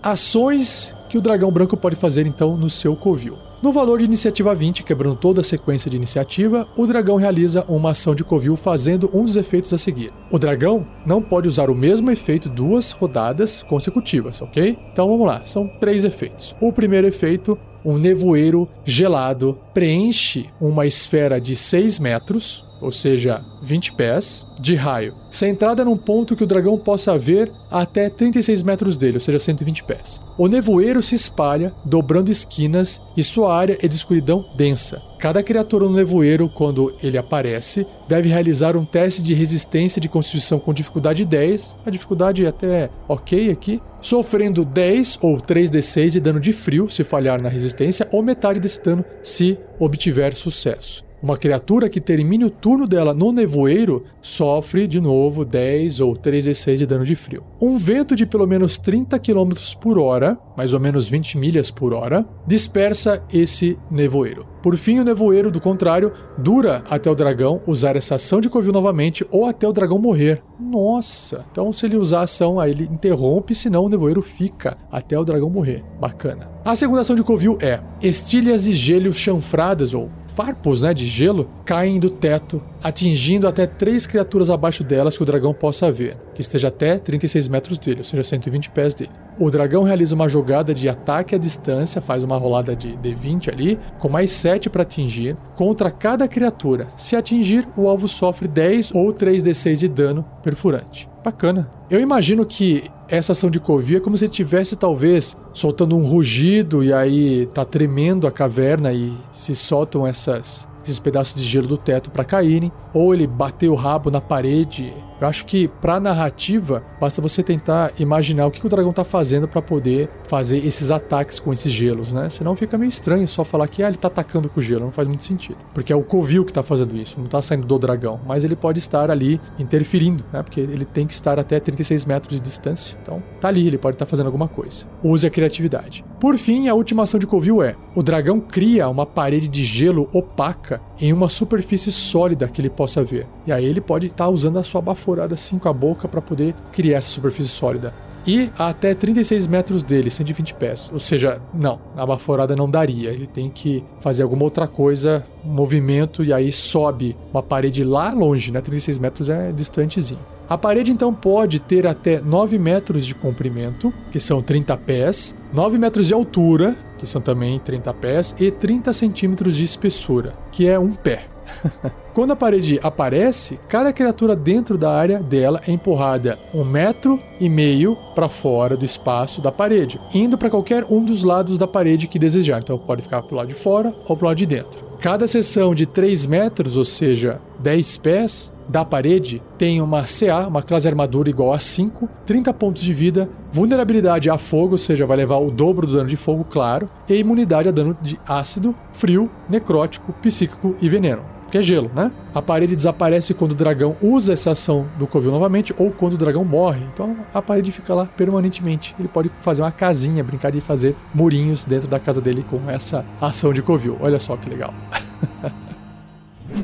Ações 0.00 0.94
que 1.08 1.18
o 1.18 1.20
dragão 1.20 1.50
branco 1.50 1.76
pode 1.76 1.96
fazer 1.96 2.26
então 2.26 2.56
no 2.56 2.70
seu 2.70 2.94
covil. 2.94 3.36
No 3.62 3.72
valor 3.72 3.98
de 3.98 4.04
iniciativa 4.04 4.54
20, 4.54 4.82
quebrando 4.82 5.16
toda 5.16 5.40
a 5.40 5.44
sequência 5.44 5.90
de 5.90 5.96
iniciativa, 5.96 6.68
o 6.76 6.86
dragão 6.86 7.16
realiza 7.16 7.64
uma 7.66 7.92
ação 7.92 8.14
de 8.14 8.22
covil 8.22 8.54
fazendo 8.54 9.10
um 9.14 9.24
dos 9.24 9.36
efeitos 9.36 9.72
a 9.72 9.78
seguir. 9.78 10.12
O 10.30 10.38
dragão 10.38 10.86
não 11.06 11.22
pode 11.22 11.48
usar 11.48 11.70
o 11.70 11.74
mesmo 11.74 12.10
efeito 12.10 12.48
duas 12.48 12.92
rodadas 12.92 13.62
consecutivas, 13.62 14.42
ok? 14.42 14.78
Então 14.92 15.08
vamos 15.08 15.26
lá, 15.26 15.46
são 15.46 15.66
três 15.80 16.04
efeitos. 16.04 16.54
O 16.60 16.72
primeiro 16.72 17.06
efeito 17.06 17.58
um 17.84 17.98
nevoeiro 17.98 18.68
gelado 18.84 19.58
preenche 19.72 20.46
uma 20.60 20.86
esfera 20.86 21.40
de 21.40 21.54
6 21.54 21.98
metros, 21.98 22.64
ou 22.80 22.90
seja, 22.90 23.42
20 23.62 23.92
pés, 23.92 24.46
de 24.60 24.74
raio, 24.74 25.14
centrada 25.30 25.84
num 25.84 25.96
ponto 25.96 26.36
que 26.36 26.44
o 26.44 26.46
dragão 26.46 26.78
possa 26.78 27.16
ver 27.16 27.50
até 27.70 28.08
36 28.08 28.62
metros 28.62 28.96
dele, 28.96 29.14
ou 29.14 29.20
seja, 29.20 29.38
120 29.38 29.84
pés. 29.84 30.20
O 30.36 30.48
nevoeiro 30.48 31.02
se 31.02 31.14
espalha, 31.14 31.72
dobrando 31.84 32.30
esquinas, 32.30 33.00
e 33.16 33.24
sua 33.24 33.56
área 33.56 33.78
é 33.80 33.88
de 33.88 33.94
escuridão 33.94 34.44
densa. 34.56 35.00
Cada 35.18 35.42
criatura 35.42 35.86
no 35.86 35.94
nevoeiro, 35.94 36.48
quando 36.48 36.94
ele 37.02 37.16
aparece, 37.16 37.86
deve 38.06 38.28
realizar 38.28 38.76
um 38.76 38.84
teste 38.84 39.22
de 39.22 39.32
resistência 39.32 40.00
de 40.00 40.08
constituição 40.08 40.58
com 40.58 40.74
dificuldade 40.74 41.24
10, 41.24 41.76
a 41.86 41.90
dificuldade 41.90 42.44
é 42.44 42.48
até 42.48 42.90
ok 43.08 43.50
aqui, 43.50 43.80
sofrendo 44.04 44.64
10 44.64 45.18
ou 45.22 45.38
3d6 45.38 46.10
de 46.10 46.20
dano 46.20 46.38
de 46.38 46.52
frio 46.52 46.88
se 46.88 47.02
falhar 47.02 47.42
na 47.42 47.48
resistência, 47.48 48.06
ou 48.12 48.22
metade 48.22 48.60
desse 48.60 48.80
dano 48.80 49.04
se 49.22 49.58
obtiver 49.80 50.36
sucesso. 50.36 51.03
Uma 51.24 51.38
criatura 51.38 51.88
que 51.88 52.02
termine 52.02 52.44
o 52.44 52.50
turno 52.50 52.86
dela 52.86 53.14
no 53.14 53.32
nevoeiro 53.32 54.04
sofre 54.20 54.86
de 54.86 55.00
novo 55.00 55.42
10 55.42 56.00
ou 56.00 56.12
3d6 56.12 56.76
de 56.76 56.86
dano 56.86 57.02
de 57.02 57.14
frio. 57.14 57.42
Um 57.58 57.78
vento 57.78 58.14
de 58.14 58.26
pelo 58.26 58.46
menos 58.46 58.76
30 58.76 59.18
km 59.18 59.54
por 59.80 59.98
hora, 59.98 60.38
mais 60.54 60.74
ou 60.74 60.80
menos 60.80 61.08
20 61.08 61.38
milhas 61.38 61.70
por 61.70 61.94
hora, 61.94 62.26
dispersa 62.46 63.22
esse 63.32 63.78
nevoeiro. 63.90 64.46
Por 64.62 64.76
fim, 64.76 64.98
o 64.98 65.04
nevoeiro, 65.04 65.50
do 65.50 65.62
contrário, 65.62 66.12
dura 66.36 66.84
até 66.90 67.10
o 67.10 67.14
dragão 67.14 67.62
usar 67.66 67.96
essa 67.96 68.16
ação 68.16 68.38
de 68.38 68.50
covil 68.50 68.72
novamente 68.72 69.26
ou 69.30 69.46
até 69.46 69.66
o 69.66 69.72
dragão 69.72 69.98
morrer. 69.98 70.42
Nossa! 70.60 71.44
Então, 71.50 71.72
se 71.72 71.86
ele 71.86 71.96
usar 71.96 72.20
a 72.20 72.24
ação, 72.24 72.60
aí 72.60 72.70
ele 72.70 72.84
interrompe, 72.84 73.54
senão 73.54 73.84
o 73.84 73.88
nevoeiro 73.88 74.20
fica 74.20 74.76
até 74.92 75.18
o 75.18 75.24
dragão 75.24 75.48
morrer. 75.48 75.82
Bacana. 75.98 76.50
A 76.64 76.74
segunda 76.74 77.02
ação 77.02 77.14
de 77.14 77.22
covil 77.22 77.58
é 77.60 77.80
estilhas 78.02 78.64
de 78.64 78.74
gelo 78.74 79.12
chanfradas 79.12 79.92
ou 79.92 80.10
farpos 80.34 80.82
né, 80.82 80.92
de 80.92 81.06
gelo 81.06 81.48
caem 81.64 81.98
do 81.98 82.10
teto, 82.10 82.62
atingindo 82.82 83.46
até 83.46 83.66
três 83.66 84.06
criaturas 84.06 84.50
abaixo 84.50 84.82
delas 84.82 85.16
que 85.16 85.22
o 85.22 85.26
dragão 85.26 85.54
possa 85.54 85.90
ver, 85.90 86.16
que 86.34 86.40
esteja 86.40 86.68
até 86.68 86.98
36 86.98 87.48
metros 87.48 87.78
dele, 87.78 87.98
ou 87.98 88.04
seja, 88.04 88.22
120 88.22 88.70
pés 88.70 88.94
dele. 88.94 89.10
O 89.38 89.50
dragão 89.50 89.82
realiza 89.82 90.14
uma 90.14 90.28
jogada 90.28 90.72
de 90.72 90.88
ataque 90.88 91.34
à 91.34 91.38
distância, 91.38 92.00
faz 92.00 92.22
uma 92.22 92.36
rolada 92.36 92.76
de 92.76 92.96
D20 92.96 93.52
ali, 93.52 93.78
com 93.98 94.08
mais 94.08 94.30
7 94.30 94.70
para 94.70 94.82
atingir, 94.82 95.36
contra 95.56 95.90
cada 95.90 96.28
criatura. 96.28 96.86
Se 96.96 97.16
atingir, 97.16 97.66
o 97.76 97.88
alvo 97.88 98.06
sofre 98.06 98.46
10 98.46 98.92
ou 98.94 99.12
3d6 99.12 99.76
de 99.76 99.88
dano 99.88 100.24
perfurante. 100.42 101.08
Bacana. 101.24 101.68
Eu 101.90 102.00
imagino 102.00 102.46
que 102.46 102.84
essa 103.08 103.32
ação 103.32 103.50
de 103.50 103.58
covil 103.58 103.98
é 103.98 104.00
como 104.00 104.16
se 104.16 104.24
ele 104.24 104.32
tivesse 104.32 104.76
talvez 104.76 105.36
soltando 105.52 105.96
um 105.96 106.06
rugido 106.06 106.84
e 106.84 106.92
aí 106.92 107.46
tá 107.46 107.64
tremendo 107.64 108.26
a 108.26 108.30
caverna 108.30 108.92
e 108.92 109.12
se 109.32 109.54
soltam 109.54 110.06
essas 110.06 110.68
esses 110.84 110.98
pedaços 110.98 111.40
de 111.40 111.48
gelo 111.48 111.66
do 111.66 111.78
teto 111.78 112.10
para 112.10 112.24
caírem, 112.24 112.70
ou 112.92 113.14
ele 113.14 113.26
bater 113.26 113.68
o 113.68 113.74
rabo 113.74 114.10
na 114.10 114.20
parede 114.20 114.92
eu 115.20 115.28
acho 115.28 115.44
que 115.46 115.68
pra 115.68 116.00
narrativa, 116.00 116.82
basta 117.00 117.22
você 117.22 117.42
tentar 117.42 117.92
imaginar 117.98 118.46
o 118.46 118.50
que, 118.50 118.64
o 118.64 118.68
dragão 118.68 118.92
tá 118.92 119.04
fazendo 119.04 119.46
para 119.46 119.60
poder 119.60 120.08
fazer 120.28 120.64
esses 120.64 120.90
ataques 120.90 121.38
com 121.38 121.52
esses 121.52 121.72
gelos, 121.72 122.12
né? 122.12 122.30
Senão 122.30 122.56
fica 122.56 122.78
meio 122.78 122.88
estranho 122.88 123.26
só 123.28 123.44
falar 123.44 123.68
que 123.68 123.82
ah, 123.82 123.88
ele 123.88 123.96
tá 123.96 124.08
atacando 124.08 124.48
com 124.48 124.60
gelo, 124.60 124.84
não 124.84 124.92
faz 124.92 125.06
muito 125.06 125.24
sentido. 125.24 125.58
Porque 125.72 125.92
é 125.92 125.96
o 125.96 126.02
Covil 126.02 126.44
que 126.44 126.52
tá 126.52 126.62
fazendo 126.62 126.96
isso, 126.96 127.20
não 127.20 127.26
tá 127.26 127.40
saindo 127.42 127.66
do 127.66 127.78
dragão, 127.78 128.20
mas 128.26 128.44
ele 128.44 128.56
pode 128.56 128.78
estar 128.78 129.10
ali 129.10 129.40
interferindo, 129.58 130.24
né? 130.32 130.42
Porque 130.42 130.60
ele 130.60 130.84
tem 130.84 131.06
que 131.06 131.14
estar 131.14 131.38
até 131.38 131.60
36 131.60 132.04
metros 132.06 132.34
de 132.34 132.40
distância. 132.40 132.96
Então, 133.02 133.22
tá 133.40 133.48
ali, 133.48 133.66
ele 133.66 133.78
pode 133.78 133.96
estar 133.96 134.06
tá 134.06 134.10
fazendo 134.10 134.26
alguma 134.26 134.48
coisa. 134.48 134.86
Use 135.02 135.26
a 135.26 135.30
criatividade. 135.30 136.04
Por 136.18 136.38
fim, 136.38 136.68
a 136.68 136.74
última 136.74 137.02
ação 137.02 137.20
de 137.20 137.26
Covil 137.26 137.62
é: 137.62 137.76
o 137.94 138.02
dragão 138.02 138.40
cria 138.40 138.88
uma 138.88 139.04
parede 139.04 139.46
de 139.46 139.64
gelo 139.64 140.08
opaca 140.12 140.80
em 141.00 141.12
uma 141.12 141.28
superfície 141.28 141.92
sólida 141.92 142.48
que 142.48 142.60
ele 142.60 142.70
possa 142.70 143.02
ver. 143.02 143.26
E 143.46 143.52
aí 143.52 143.64
ele 143.64 143.80
pode 143.80 144.06
estar 144.06 144.24
tá 144.24 144.30
usando 144.30 144.58
a 144.58 144.62
sua 144.62 144.80
baforada 144.80 145.34
assim 145.34 145.58
com 145.58 145.68
a 145.68 145.72
boca 145.72 146.08
para 146.08 146.20
poder 146.20 146.54
criar 146.72 146.98
essa 146.98 147.10
superfície 147.10 147.50
sólida. 147.50 147.92
E 148.26 148.50
até 148.58 148.94
36 148.94 149.46
metros 149.46 149.82
dele, 149.82 150.10
120 150.10 150.54
pés. 150.54 150.90
Ou 150.92 150.98
seja, 150.98 151.42
não, 151.52 151.78
a 151.94 152.06
baforada 152.06 152.56
não 152.56 152.68
daria. 152.68 153.10
Ele 153.10 153.26
tem 153.26 153.50
que 153.50 153.84
fazer 154.00 154.22
alguma 154.22 154.44
outra 154.44 154.66
coisa, 154.66 155.24
um 155.44 155.50
movimento, 155.50 156.24
e 156.24 156.32
aí 156.32 156.50
sobe 156.50 157.16
uma 157.32 157.42
parede 157.42 157.84
lá 157.84 158.12
longe, 158.12 158.50
né? 158.50 158.62
36 158.62 158.98
metros 158.98 159.28
é 159.28 159.52
distantezinho. 159.52 160.20
A 160.48 160.56
parede 160.56 160.90
então 160.90 161.12
pode 161.12 161.58
ter 161.58 161.86
até 161.86 162.20
9 162.20 162.58
metros 162.58 163.04
de 163.04 163.14
comprimento, 163.14 163.92
que 164.10 164.20
são 164.20 164.42
30 164.42 164.76
pés, 164.78 165.34
9 165.52 165.78
metros 165.78 166.06
de 166.06 166.14
altura, 166.14 166.76
que 167.04 167.10
são 167.10 167.20
também 167.20 167.58
30 167.58 167.94
pés, 167.94 168.34
e 168.38 168.50
30 168.50 168.92
centímetros 168.92 169.56
de 169.56 169.64
espessura, 169.64 170.34
que 170.50 170.68
é 170.68 170.78
um 170.78 170.92
pé. 170.92 171.26
Quando 172.14 172.32
a 172.32 172.36
parede 172.36 172.78
aparece, 172.82 173.58
cada 173.68 173.92
criatura 173.92 174.36
dentro 174.36 174.78
da 174.78 174.92
área 174.92 175.18
dela 175.18 175.60
é 175.66 175.72
empurrada 175.72 176.38
um 176.54 176.64
metro 176.64 177.20
e 177.40 177.48
meio 177.48 177.96
para 178.14 178.28
fora 178.28 178.76
do 178.76 178.84
espaço 178.84 179.40
da 179.40 179.50
parede, 179.50 180.00
indo 180.12 180.38
para 180.38 180.50
qualquer 180.50 180.84
um 180.88 181.04
dos 181.04 181.24
lados 181.24 181.58
da 181.58 181.66
parede 181.66 182.06
que 182.06 182.18
desejar. 182.18 182.60
Então 182.62 182.78
pode 182.78 183.02
ficar 183.02 183.22
para 183.22 183.34
o 183.34 183.36
lado 183.36 183.48
de 183.48 183.54
fora 183.54 183.94
ou 184.06 184.16
para 184.16 184.24
o 184.24 184.28
lado 184.28 184.38
de 184.38 184.46
dentro. 184.46 184.84
Cada 185.00 185.26
seção 185.26 185.74
de 185.74 185.86
3 185.86 186.24
metros, 186.26 186.76
ou 186.76 186.84
seja, 186.84 187.40
10 187.58 187.96
pés, 187.98 188.52
da 188.68 188.84
parede 188.84 189.42
tem 189.58 189.80
uma 189.80 190.04
CA, 190.04 190.46
uma 190.46 190.62
classe 190.62 190.88
armadura 190.88 191.28
igual 191.28 191.52
a 191.52 191.58
5, 191.58 192.08
30 192.26 192.52
pontos 192.54 192.82
de 192.82 192.92
vida, 192.92 193.28
vulnerabilidade 193.50 194.30
a 194.30 194.38
fogo, 194.38 194.72
ou 194.72 194.78
seja, 194.78 195.06
vai 195.06 195.16
levar 195.16 195.38
o 195.38 195.50
dobro 195.50 195.86
do 195.86 195.92
dano 195.92 196.08
de 196.08 196.16
fogo, 196.16 196.44
claro, 196.44 196.88
e 197.08 197.14
imunidade 197.14 197.68
a 197.68 197.72
dano 197.72 197.96
de 198.00 198.18
ácido, 198.26 198.74
frio, 198.92 199.30
necrótico, 199.48 200.12
psíquico 200.14 200.74
e 200.80 200.88
veneno. 200.88 201.22
Que 201.50 201.58
é 201.58 201.62
gelo, 201.62 201.88
né? 201.94 202.10
A 202.34 202.42
parede 202.42 202.74
desaparece 202.74 203.32
quando 203.32 203.52
o 203.52 203.54
dragão 203.54 203.96
usa 204.02 204.32
essa 204.32 204.50
ação 204.50 204.88
do 204.98 205.06
Covil 205.06 205.30
novamente 205.30 205.72
ou 205.78 205.92
quando 205.92 206.14
o 206.14 206.16
dragão 206.16 206.44
morre. 206.44 206.84
Então 206.92 207.16
a 207.32 207.40
parede 207.40 207.70
fica 207.70 207.94
lá 207.94 208.06
permanentemente. 208.06 208.92
Ele 208.98 209.06
pode 209.06 209.30
fazer 209.40 209.62
uma 209.62 209.70
casinha, 209.70 210.24
brincar 210.24 210.50
de 210.50 210.60
fazer 210.60 210.96
murinhos 211.14 211.64
dentro 211.64 211.86
da 211.86 212.00
casa 212.00 212.20
dele 212.20 212.44
com 212.50 212.68
essa 212.68 213.04
ação 213.20 213.52
de 213.52 213.62
Covil. 213.62 213.96
Olha 214.00 214.18
só 214.18 214.36
que 214.36 214.50
legal. 214.50 214.74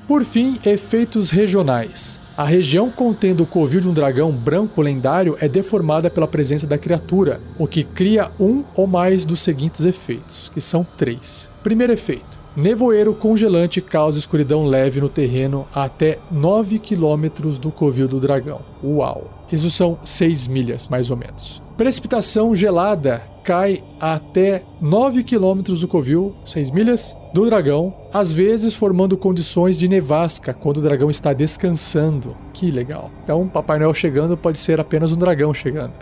Por 0.07 0.23
fim, 0.23 0.57
efeitos 0.65 1.29
regionais. 1.29 2.19
A 2.35 2.43
região 2.43 2.89
contendo 2.89 3.43
o 3.43 3.45
covil 3.45 3.81
de 3.81 3.87
um 3.89 3.93
dragão 3.93 4.31
branco 4.31 4.81
lendário 4.81 5.37
é 5.39 5.47
deformada 5.47 6.09
pela 6.09 6.27
presença 6.27 6.65
da 6.65 6.77
criatura, 6.77 7.41
o 7.57 7.67
que 7.67 7.83
cria 7.83 8.31
um 8.39 8.63
ou 8.73 8.87
mais 8.87 9.25
dos 9.25 9.41
seguintes 9.41 9.85
efeitos, 9.85 10.49
que 10.53 10.61
são 10.61 10.85
três. 10.97 11.51
Primeiro 11.61 11.93
efeito: 11.93 12.39
Nevoeiro 12.55 13.13
congelante 13.13 13.79
causa 13.79 14.19
escuridão 14.19 14.65
leve 14.65 14.99
no 14.99 15.07
terreno 15.07 15.67
a 15.73 15.83
até 15.83 16.19
9 16.29 16.79
quilômetros 16.79 17.57
do 17.57 17.71
covil 17.71 18.07
do 18.07 18.19
dragão. 18.19 18.61
Uau! 18.83 19.45
Isso 19.51 19.69
são 19.69 19.99
6 20.03 20.47
milhas, 20.47 20.87
mais 20.87 21.11
ou 21.11 21.17
menos. 21.17 21.61
Precipitação 21.77 22.55
gelada 22.55 23.21
cai 23.43 23.83
até 23.99 24.63
9 24.79 25.23
quilômetros 25.23 25.81
do 25.81 25.87
covil, 25.87 26.35
6 26.45 26.71
milhas, 26.71 27.15
do 27.33 27.45
dragão, 27.45 27.93
às 28.13 28.31
vezes 28.31 28.73
formando 28.73 29.17
condições 29.17 29.79
de 29.79 29.87
nevasca 29.87 30.53
quando 30.53 30.77
o 30.77 30.81
dragão 30.81 31.09
está 31.09 31.33
descansando. 31.33 32.35
Que 32.53 32.69
legal. 32.71 33.09
Então, 33.23 33.47
Papai 33.47 33.79
Noel 33.79 33.93
chegando 33.93 34.35
pode 34.37 34.57
ser 34.57 34.79
apenas 34.79 35.11
um 35.13 35.17
dragão 35.17 35.53
chegando. 35.53 35.93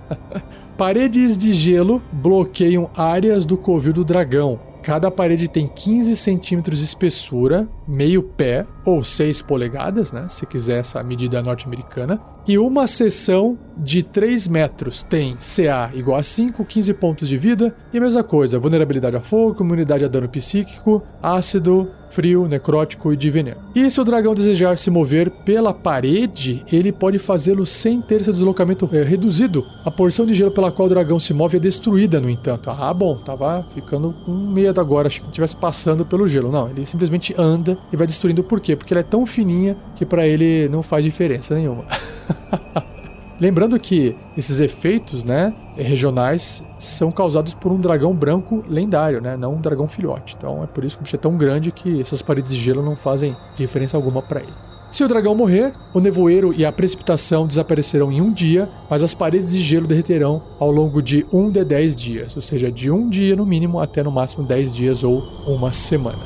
Paredes 0.76 1.38
de 1.38 1.52
gelo 1.52 2.02
bloqueiam 2.12 2.90
áreas 2.96 3.44
do 3.46 3.56
covil 3.56 3.92
do 3.92 4.04
dragão, 4.04 4.58
Cada 4.84 5.10
parede 5.10 5.48
tem 5.48 5.66
15 5.66 6.14
centímetros 6.14 6.80
de 6.80 6.84
espessura, 6.84 7.66
meio 7.88 8.22
pé 8.22 8.66
ou 8.84 9.02
6 9.02 9.40
polegadas, 9.40 10.12
né? 10.12 10.26
Se 10.28 10.44
quiser 10.44 10.80
essa 10.80 11.02
medida 11.02 11.42
norte-americana. 11.42 12.20
E 12.46 12.58
uma 12.58 12.86
seção 12.86 13.56
de 13.76 14.02
3 14.02 14.46
metros 14.48 15.02
tem 15.02 15.36
CA 15.36 15.90
igual 15.94 16.18
a 16.18 16.22
5, 16.22 16.62
15 16.64 16.94
pontos 16.94 17.28
de 17.28 17.38
vida. 17.38 17.74
E 17.92 17.98
a 17.98 18.00
mesma 18.00 18.22
coisa, 18.22 18.58
vulnerabilidade 18.58 19.16
a 19.16 19.20
fogo, 19.20 19.64
imunidade 19.64 20.04
a 20.04 20.08
dano 20.08 20.28
psíquico, 20.28 21.02
ácido, 21.22 21.90
frio, 22.10 22.46
necrótico 22.46 23.12
e 23.12 23.16
de 23.16 23.28
veneno. 23.28 23.56
E 23.74 23.90
se 23.90 24.00
o 24.00 24.04
dragão 24.04 24.34
desejar 24.34 24.78
se 24.78 24.88
mover 24.88 25.30
pela 25.30 25.74
parede, 25.74 26.62
ele 26.70 26.92
pode 26.92 27.18
fazê-lo 27.18 27.66
sem 27.66 28.00
ter 28.00 28.22
seu 28.22 28.32
deslocamento 28.32 28.88
é, 28.92 29.02
reduzido. 29.02 29.66
A 29.84 29.90
porção 29.90 30.24
de 30.24 30.32
gelo 30.32 30.52
pela 30.52 30.70
qual 30.70 30.86
o 30.86 30.88
dragão 30.88 31.18
se 31.18 31.34
move 31.34 31.56
é 31.56 31.60
destruída, 31.60 32.20
no 32.20 32.30
entanto. 32.30 32.70
Ah, 32.70 32.94
bom, 32.94 33.16
tava 33.16 33.66
ficando 33.74 34.14
com 34.24 34.32
medo 34.32 34.80
agora, 34.80 35.08
achei 35.08 35.20
que 35.20 35.26
estivesse 35.28 35.56
passando 35.56 36.06
pelo 36.06 36.28
gelo. 36.28 36.52
Não, 36.52 36.70
ele 36.70 36.86
simplesmente 36.86 37.34
anda 37.36 37.76
e 37.92 37.96
vai 37.96 38.06
destruindo 38.06 38.44
por 38.44 38.60
quê? 38.60 38.76
Porque 38.76 38.94
ela 38.94 39.00
é 39.00 39.04
tão 39.04 39.26
fininha 39.26 39.76
que 39.96 40.06
para 40.06 40.26
ele 40.26 40.68
não 40.68 40.82
faz 40.82 41.02
diferença 41.02 41.54
nenhuma. 41.54 41.84
Lembrando 43.40 43.78
que 43.80 44.14
esses 44.36 44.60
efeitos, 44.60 45.24
né, 45.24 45.52
regionais 45.76 46.64
são 46.78 47.10
causados 47.10 47.52
por 47.52 47.72
um 47.72 47.80
dragão 47.80 48.14
branco 48.14 48.64
lendário, 48.68 49.20
né, 49.20 49.36
não 49.36 49.54
um 49.54 49.60
dragão 49.60 49.88
filhote. 49.88 50.36
Então 50.38 50.62
é 50.62 50.66
por 50.66 50.84
isso 50.84 50.96
que 50.96 51.02
o 51.02 51.04
bicho 51.04 51.16
é 51.16 51.18
tão 51.18 51.36
grande 51.36 51.72
que 51.72 52.00
essas 52.00 52.22
paredes 52.22 52.52
de 52.52 52.60
gelo 52.60 52.82
não 52.82 52.94
fazem 52.94 53.36
diferença 53.56 53.96
alguma 53.96 54.22
para 54.22 54.40
ele. 54.40 54.52
Se 54.94 55.02
o 55.02 55.08
dragão 55.08 55.34
morrer, 55.34 55.72
o 55.92 55.98
nevoeiro 55.98 56.54
e 56.56 56.64
a 56.64 56.70
precipitação 56.70 57.48
desaparecerão 57.48 58.12
em 58.12 58.20
um 58.20 58.32
dia, 58.32 58.68
mas 58.88 59.02
as 59.02 59.12
paredes 59.12 59.52
de 59.52 59.60
gelo 59.60 59.88
derreterão 59.88 60.40
ao 60.60 60.70
longo 60.70 61.02
de 61.02 61.26
um 61.32 61.50
de 61.50 61.64
10 61.64 61.96
dias, 61.96 62.36
ou 62.36 62.42
seja, 62.42 62.70
de 62.70 62.92
um 62.92 63.10
dia 63.10 63.34
no 63.34 63.44
mínimo 63.44 63.80
até 63.80 64.04
no 64.04 64.12
máximo 64.12 64.46
10 64.46 64.76
dias 64.76 65.02
ou 65.02 65.24
uma 65.48 65.72
semana. 65.72 66.22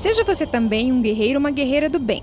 Seja 0.00 0.24
você 0.24 0.46
também 0.46 0.90
um 0.90 1.02
guerreiro 1.02 1.34
ou 1.34 1.40
uma 1.40 1.50
guerreira 1.50 1.90
do 1.90 1.98
bem. 1.98 2.22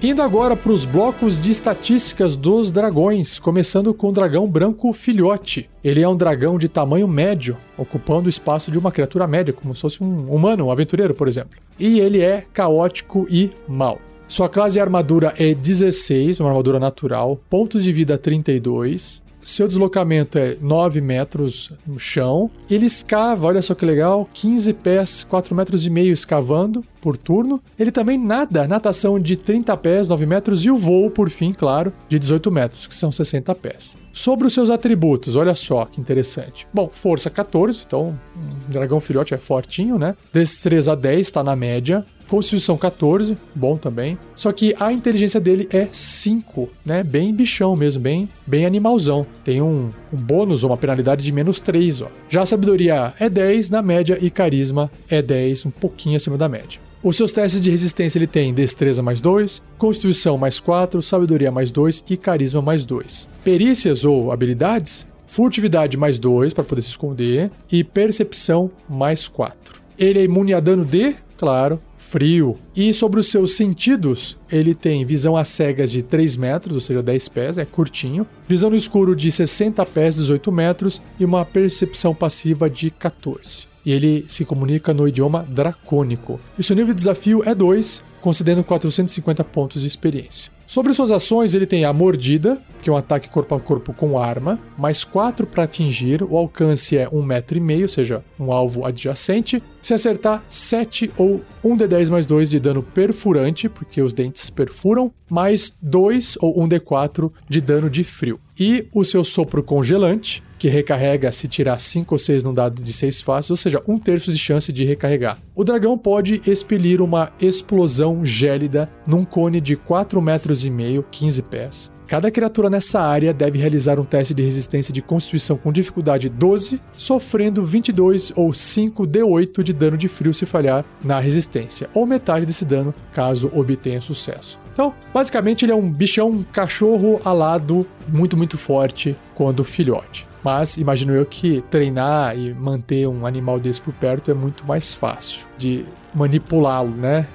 Indo 0.00 0.22
agora 0.22 0.54
para 0.54 0.70
os 0.70 0.84
blocos 0.84 1.42
de 1.42 1.50
estatísticas 1.50 2.36
dos 2.36 2.70
dragões, 2.70 3.40
começando 3.40 3.92
com 3.92 4.10
o 4.10 4.12
dragão 4.12 4.46
branco 4.46 4.92
filhote. 4.92 5.68
Ele 5.82 6.00
é 6.00 6.08
um 6.08 6.16
dragão 6.16 6.56
de 6.56 6.68
tamanho 6.68 7.08
médio, 7.08 7.56
ocupando 7.76 8.26
o 8.26 8.30
espaço 8.30 8.70
de 8.70 8.78
uma 8.78 8.92
criatura 8.92 9.26
média, 9.26 9.52
como 9.52 9.74
se 9.74 9.80
fosse 9.80 10.00
um 10.00 10.32
humano, 10.32 10.66
um 10.66 10.70
aventureiro, 10.70 11.14
por 11.14 11.26
exemplo. 11.26 11.58
E 11.76 11.98
ele 11.98 12.20
é 12.20 12.44
caótico 12.52 13.26
e 13.28 13.50
mau. 13.66 14.00
Sua 14.28 14.48
classe 14.48 14.78
e 14.78 14.80
armadura 14.80 15.34
é 15.36 15.52
16, 15.52 16.38
uma 16.38 16.50
armadura 16.50 16.78
natural, 16.78 17.36
pontos 17.50 17.82
de 17.82 17.92
vida 17.92 18.16
32, 18.16 19.20
seu 19.42 19.66
deslocamento 19.66 20.38
é 20.38 20.56
9 20.60 21.00
metros 21.00 21.72
no 21.86 21.98
chão. 21.98 22.50
Ele 22.70 22.86
escava, 22.86 23.46
olha 23.46 23.62
só 23.62 23.74
que 23.74 23.84
legal, 23.84 24.28
15 24.32 24.72
pés, 24.74 25.24
4 25.28 25.54
metros 25.54 25.86
e 25.86 25.90
meio 25.90 26.12
escavando 26.12 26.84
por 27.00 27.16
turno. 27.16 27.60
Ele 27.78 27.90
também 27.90 28.18
nada, 28.18 28.68
natação 28.68 29.18
de 29.18 29.36
30 29.36 29.76
pés, 29.76 30.08
9 30.08 30.26
metros, 30.26 30.64
e 30.64 30.70
o 30.70 30.76
voo, 30.76 31.10
por 31.10 31.30
fim, 31.30 31.52
claro, 31.52 31.92
de 32.08 32.18
18 32.18 32.50
metros, 32.50 32.86
que 32.86 32.94
são 32.94 33.10
60 33.10 33.54
pés. 33.54 33.96
Sobre 34.12 34.46
os 34.46 34.52
seus 34.52 34.68
atributos, 34.68 35.36
olha 35.36 35.54
só 35.54 35.84
que 35.84 36.00
interessante. 36.00 36.66
Bom, 36.74 36.88
força 36.92 37.30
14, 37.30 37.84
então 37.86 38.18
um 38.36 38.70
dragão 38.70 39.00
filhote 39.00 39.32
é 39.32 39.38
fortinho, 39.38 39.98
né? 39.98 40.16
Destreza 40.32 40.96
10, 40.96 41.20
está 41.20 41.42
na 41.42 41.54
média. 41.54 42.04
Constituição 42.28 42.76
14, 42.76 43.36
bom 43.54 43.76
também. 43.76 44.18
Só 44.34 44.52
que 44.52 44.74
a 44.78 44.92
inteligência 44.92 45.40
dele 45.40 45.68
é 45.72 45.88
5, 45.90 46.68
né? 46.84 47.02
Bem 47.02 47.34
bichão 47.34 47.74
mesmo, 47.74 48.02
bem, 48.02 48.28
bem 48.46 48.66
animalzão. 48.66 49.26
Tem 49.42 49.62
um, 49.62 49.88
um 50.12 50.16
bônus 50.16 50.62
uma 50.62 50.76
penalidade 50.76 51.24
de 51.24 51.32
menos 51.32 51.58
3, 51.58 52.02
ó. 52.02 52.08
Já 52.28 52.42
a 52.42 52.46
sabedoria 52.46 53.14
é 53.18 53.28
10 53.28 53.70
na 53.70 53.80
média 53.80 54.18
e 54.20 54.30
carisma 54.30 54.90
é 55.08 55.22
10, 55.22 55.66
um 55.66 55.70
pouquinho 55.70 56.16
acima 56.16 56.36
da 56.36 56.48
média. 56.48 56.80
Os 57.02 57.16
seus 57.16 57.30
testes 57.30 57.62
de 57.62 57.70
resistência 57.70 58.18
ele 58.18 58.26
tem 58.26 58.52
destreza 58.52 59.00
mais 59.02 59.20
2, 59.20 59.62
constituição 59.78 60.36
mais 60.36 60.58
4, 60.58 61.00
sabedoria 61.00 61.50
mais 61.50 61.70
2 61.70 62.04
e 62.10 62.16
carisma 62.16 62.60
mais 62.60 62.84
2. 62.84 63.28
Perícias 63.44 64.04
ou 64.04 64.32
habilidades, 64.32 65.06
furtividade 65.24 65.96
mais 65.96 66.18
2 66.18 66.52
para 66.52 66.64
poder 66.64 66.82
se 66.82 66.88
esconder 66.88 67.50
e 67.70 67.84
percepção 67.84 68.68
mais 68.88 69.28
4. 69.28 69.80
Ele 69.96 70.18
é 70.18 70.24
imune 70.24 70.52
a 70.52 70.60
dano 70.60 70.84
de, 70.84 71.14
claro, 71.36 71.80
frio. 72.08 72.56
E 72.74 72.92
sobre 72.92 73.20
os 73.20 73.28
seus 73.28 73.54
sentidos, 73.54 74.38
ele 74.50 74.74
tem 74.74 75.04
visão 75.04 75.36
às 75.36 75.48
cegas 75.48 75.90
de 75.90 76.02
3 76.02 76.36
metros, 76.36 76.74
ou 76.74 76.80
seja, 76.80 77.02
10 77.02 77.28
pés, 77.28 77.58
é 77.58 77.64
curtinho. 77.64 78.26
Visão 78.48 78.70
no 78.70 78.76
escuro 78.76 79.14
de 79.14 79.30
60 79.30 79.84
pés, 79.86 80.16
18 80.16 80.50
metros. 80.50 81.02
E 81.20 81.24
uma 81.24 81.44
percepção 81.44 82.14
passiva 82.14 82.68
de 82.68 82.90
14. 82.90 83.66
E 83.84 83.92
ele 83.92 84.24
se 84.26 84.44
comunica 84.44 84.92
no 84.92 85.06
idioma 85.06 85.46
dracônico. 85.48 86.40
E 86.58 86.62
seu 86.62 86.74
nível 86.74 86.94
de 86.94 86.98
desafio 86.98 87.42
é 87.44 87.54
2, 87.54 88.02
concedendo 88.20 88.64
450 88.64 89.44
pontos 89.44 89.82
de 89.82 89.88
experiência. 89.88 90.50
Sobre 90.68 90.92
suas 90.92 91.10
ações, 91.10 91.54
ele 91.54 91.64
tem 91.64 91.86
a 91.86 91.94
mordida, 91.94 92.60
que 92.82 92.90
é 92.90 92.92
um 92.92 92.96
ataque 92.96 93.30
corpo 93.30 93.54
a 93.54 93.60
corpo 93.60 93.94
com 93.94 94.20
arma, 94.20 94.60
mais 94.76 95.02
4 95.02 95.46
para 95.46 95.62
atingir, 95.62 96.22
o 96.22 96.36
alcance 96.36 96.94
é 96.94 97.08
1,5 97.08 97.22
metro, 97.58 97.82
ou 97.82 97.88
seja, 97.88 98.22
um 98.38 98.52
alvo 98.52 98.84
adjacente. 98.84 99.62
Se 99.80 99.94
acertar, 99.94 100.44
7 100.50 101.10
ou 101.16 101.40
1d10 101.64 102.10
mais 102.10 102.26
2 102.26 102.50
de 102.50 102.60
dano 102.60 102.82
perfurante, 102.82 103.66
porque 103.66 104.02
os 104.02 104.12
dentes 104.12 104.50
perfuram, 104.50 105.10
mais 105.30 105.74
2 105.80 106.36
ou 106.38 106.54
1d4 106.62 107.32
de 107.48 107.62
dano 107.62 107.88
de 107.88 108.04
frio. 108.04 108.38
E 108.60 108.86
o 108.92 109.04
seu 109.04 109.24
sopro 109.24 109.62
congelante, 109.62 110.42
que 110.58 110.68
recarrega 110.68 111.30
se 111.32 111.48
tirar 111.48 111.78
5 111.78 112.14
ou 112.14 112.18
6 112.18 112.44
num 112.44 112.52
dado 112.52 112.82
de 112.82 112.92
6 112.92 113.20
faces, 113.20 113.50
ou 113.50 113.56
seja, 113.56 113.82
um 113.86 113.98
terço 113.98 114.32
de 114.32 114.38
chance 114.38 114.72
de 114.72 114.84
recarregar. 114.84 115.38
O 115.54 115.64
dragão 115.64 115.96
pode 115.96 116.42
expelir 116.46 117.00
uma 117.00 117.32
explosão 117.40 118.24
gélida 118.24 118.90
num 119.06 119.24
cone 119.24 119.60
de 119.60 119.76
4 119.76 120.20
metros 120.20 120.64
e 120.64 120.70
meio, 120.70 121.04
15 121.10 121.42
pés. 121.42 121.92
Cada 122.08 122.30
criatura 122.30 122.70
nessa 122.70 123.02
área 123.02 123.34
deve 123.34 123.58
realizar 123.58 124.00
um 124.00 124.04
teste 124.04 124.32
de 124.32 124.42
resistência 124.42 124.94
de 124.94 125.02
constituição 125.02 125.58
com 125.58 125.70
dificuldade 125.70 126.30
12, 126.30 126.80
sofrendo 126.92 127.62
22 127.62 128.32
ou 128.34 128.50
5 128.50 129.06
D8 129.06 129.62
de 129.62 129.74
dano 129.74 129.98
de 129.98 130.08
frio 130.08 130.32
se 130.32 130.46
falhar 130.46 130.86
na 131.04 131.20
resistência, 131.20 131.90
ou 131.92 132.06
metade 132.06 132.46
desse 132.46 132.64
dano 132.64 132.94
caso 133.12 133.52
obtenha 133.54 134.00
sucesso. 134.00 134.58
Então, 134.72 134.94
basicamente, 135.12 135.66
ele 135.66 135.72
é 135.72 135.74
um 135.74 135.90
bichão, 135.90 136.30
um 136.30 136.42
cachorro 136.44 137.20
alado 137.24 137.86
muito, 138.08 138.36
muito 138.36 138.56
forte 138.56 139.14
quando 139.34 139.62
filhote. 139.62 140.27
Mas 140.42 140.76
imagino 140.76 141.12
eu 141.12 141.26
que 141.26 141.62
treinar 141.70 142.38
e 142.38 142.54
manter 142.54 143.06
um 143.06 143.26
animal 143.26 143.58
desse 143.58 143.80
por 143.80 143.92
perto 143.94 144.30
é 144.30 144.34
muito 144.34 144.66
mais 144.66 144.94
fácil 144.94 145.46
de 145.56 145.84
manipulá-lo, 146.14 146.90
né? 146.90 147.26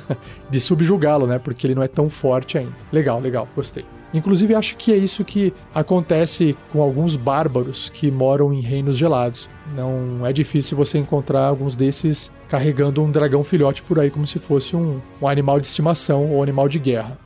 de 0.50 0.60
subjugá-lo, 0.60 1.26
né? 1.26 1.38
Porque 1.38 1.66
ele 1.66 1.74
não 1.74 1.82
é 1.82 1.88
tão 1.88 2.08
forte 2.08 2.58
ainda. 2.58 2.74
Legal, 2.92 3.20
legal, 3.20 3.48
gostei. 3.54 3.84
Inclusive, 4.14 4.54
acho 4.54 4.76
que 4.76 4.92
é 4.92 4.96
isso 4.96 5.24
que 5.24 5.52
acontece 5.74 6.56
com 6.72 6.80
alguns 6.80 7.16
bárbaros 7.16 7.90
que 7.90 8.10
moram 8.10 8.52
em 8.52 8.60
reinos 8.60 8.96
gelados. 8.96 9.50
Não 9.74 10.24
é 10.24 10.32
difícil 10.32 10.76
você 10.76 10.96
encontrar 10.96 11.46
alguns 11.46 11.76
desses 11.76 12.32
carregando 12.48 13.02
um 13.02 13.10
dragão 13.10 13.42
filhote 13.42 13.82
por 13.82 13.98
aí, 13.98 14.10
como 14.10 14.26
se 14.26 14.38
fosse 14.38 14.76
um, 14.76 15.00
um 15.20 15.28
animal 15.28 15.60
de 15.60 15.66
estimação 15.66 16.32
ou 16.32 16.42
animal 16.42 16.68
de 16.68 16.78
guerra. 16.78 17.18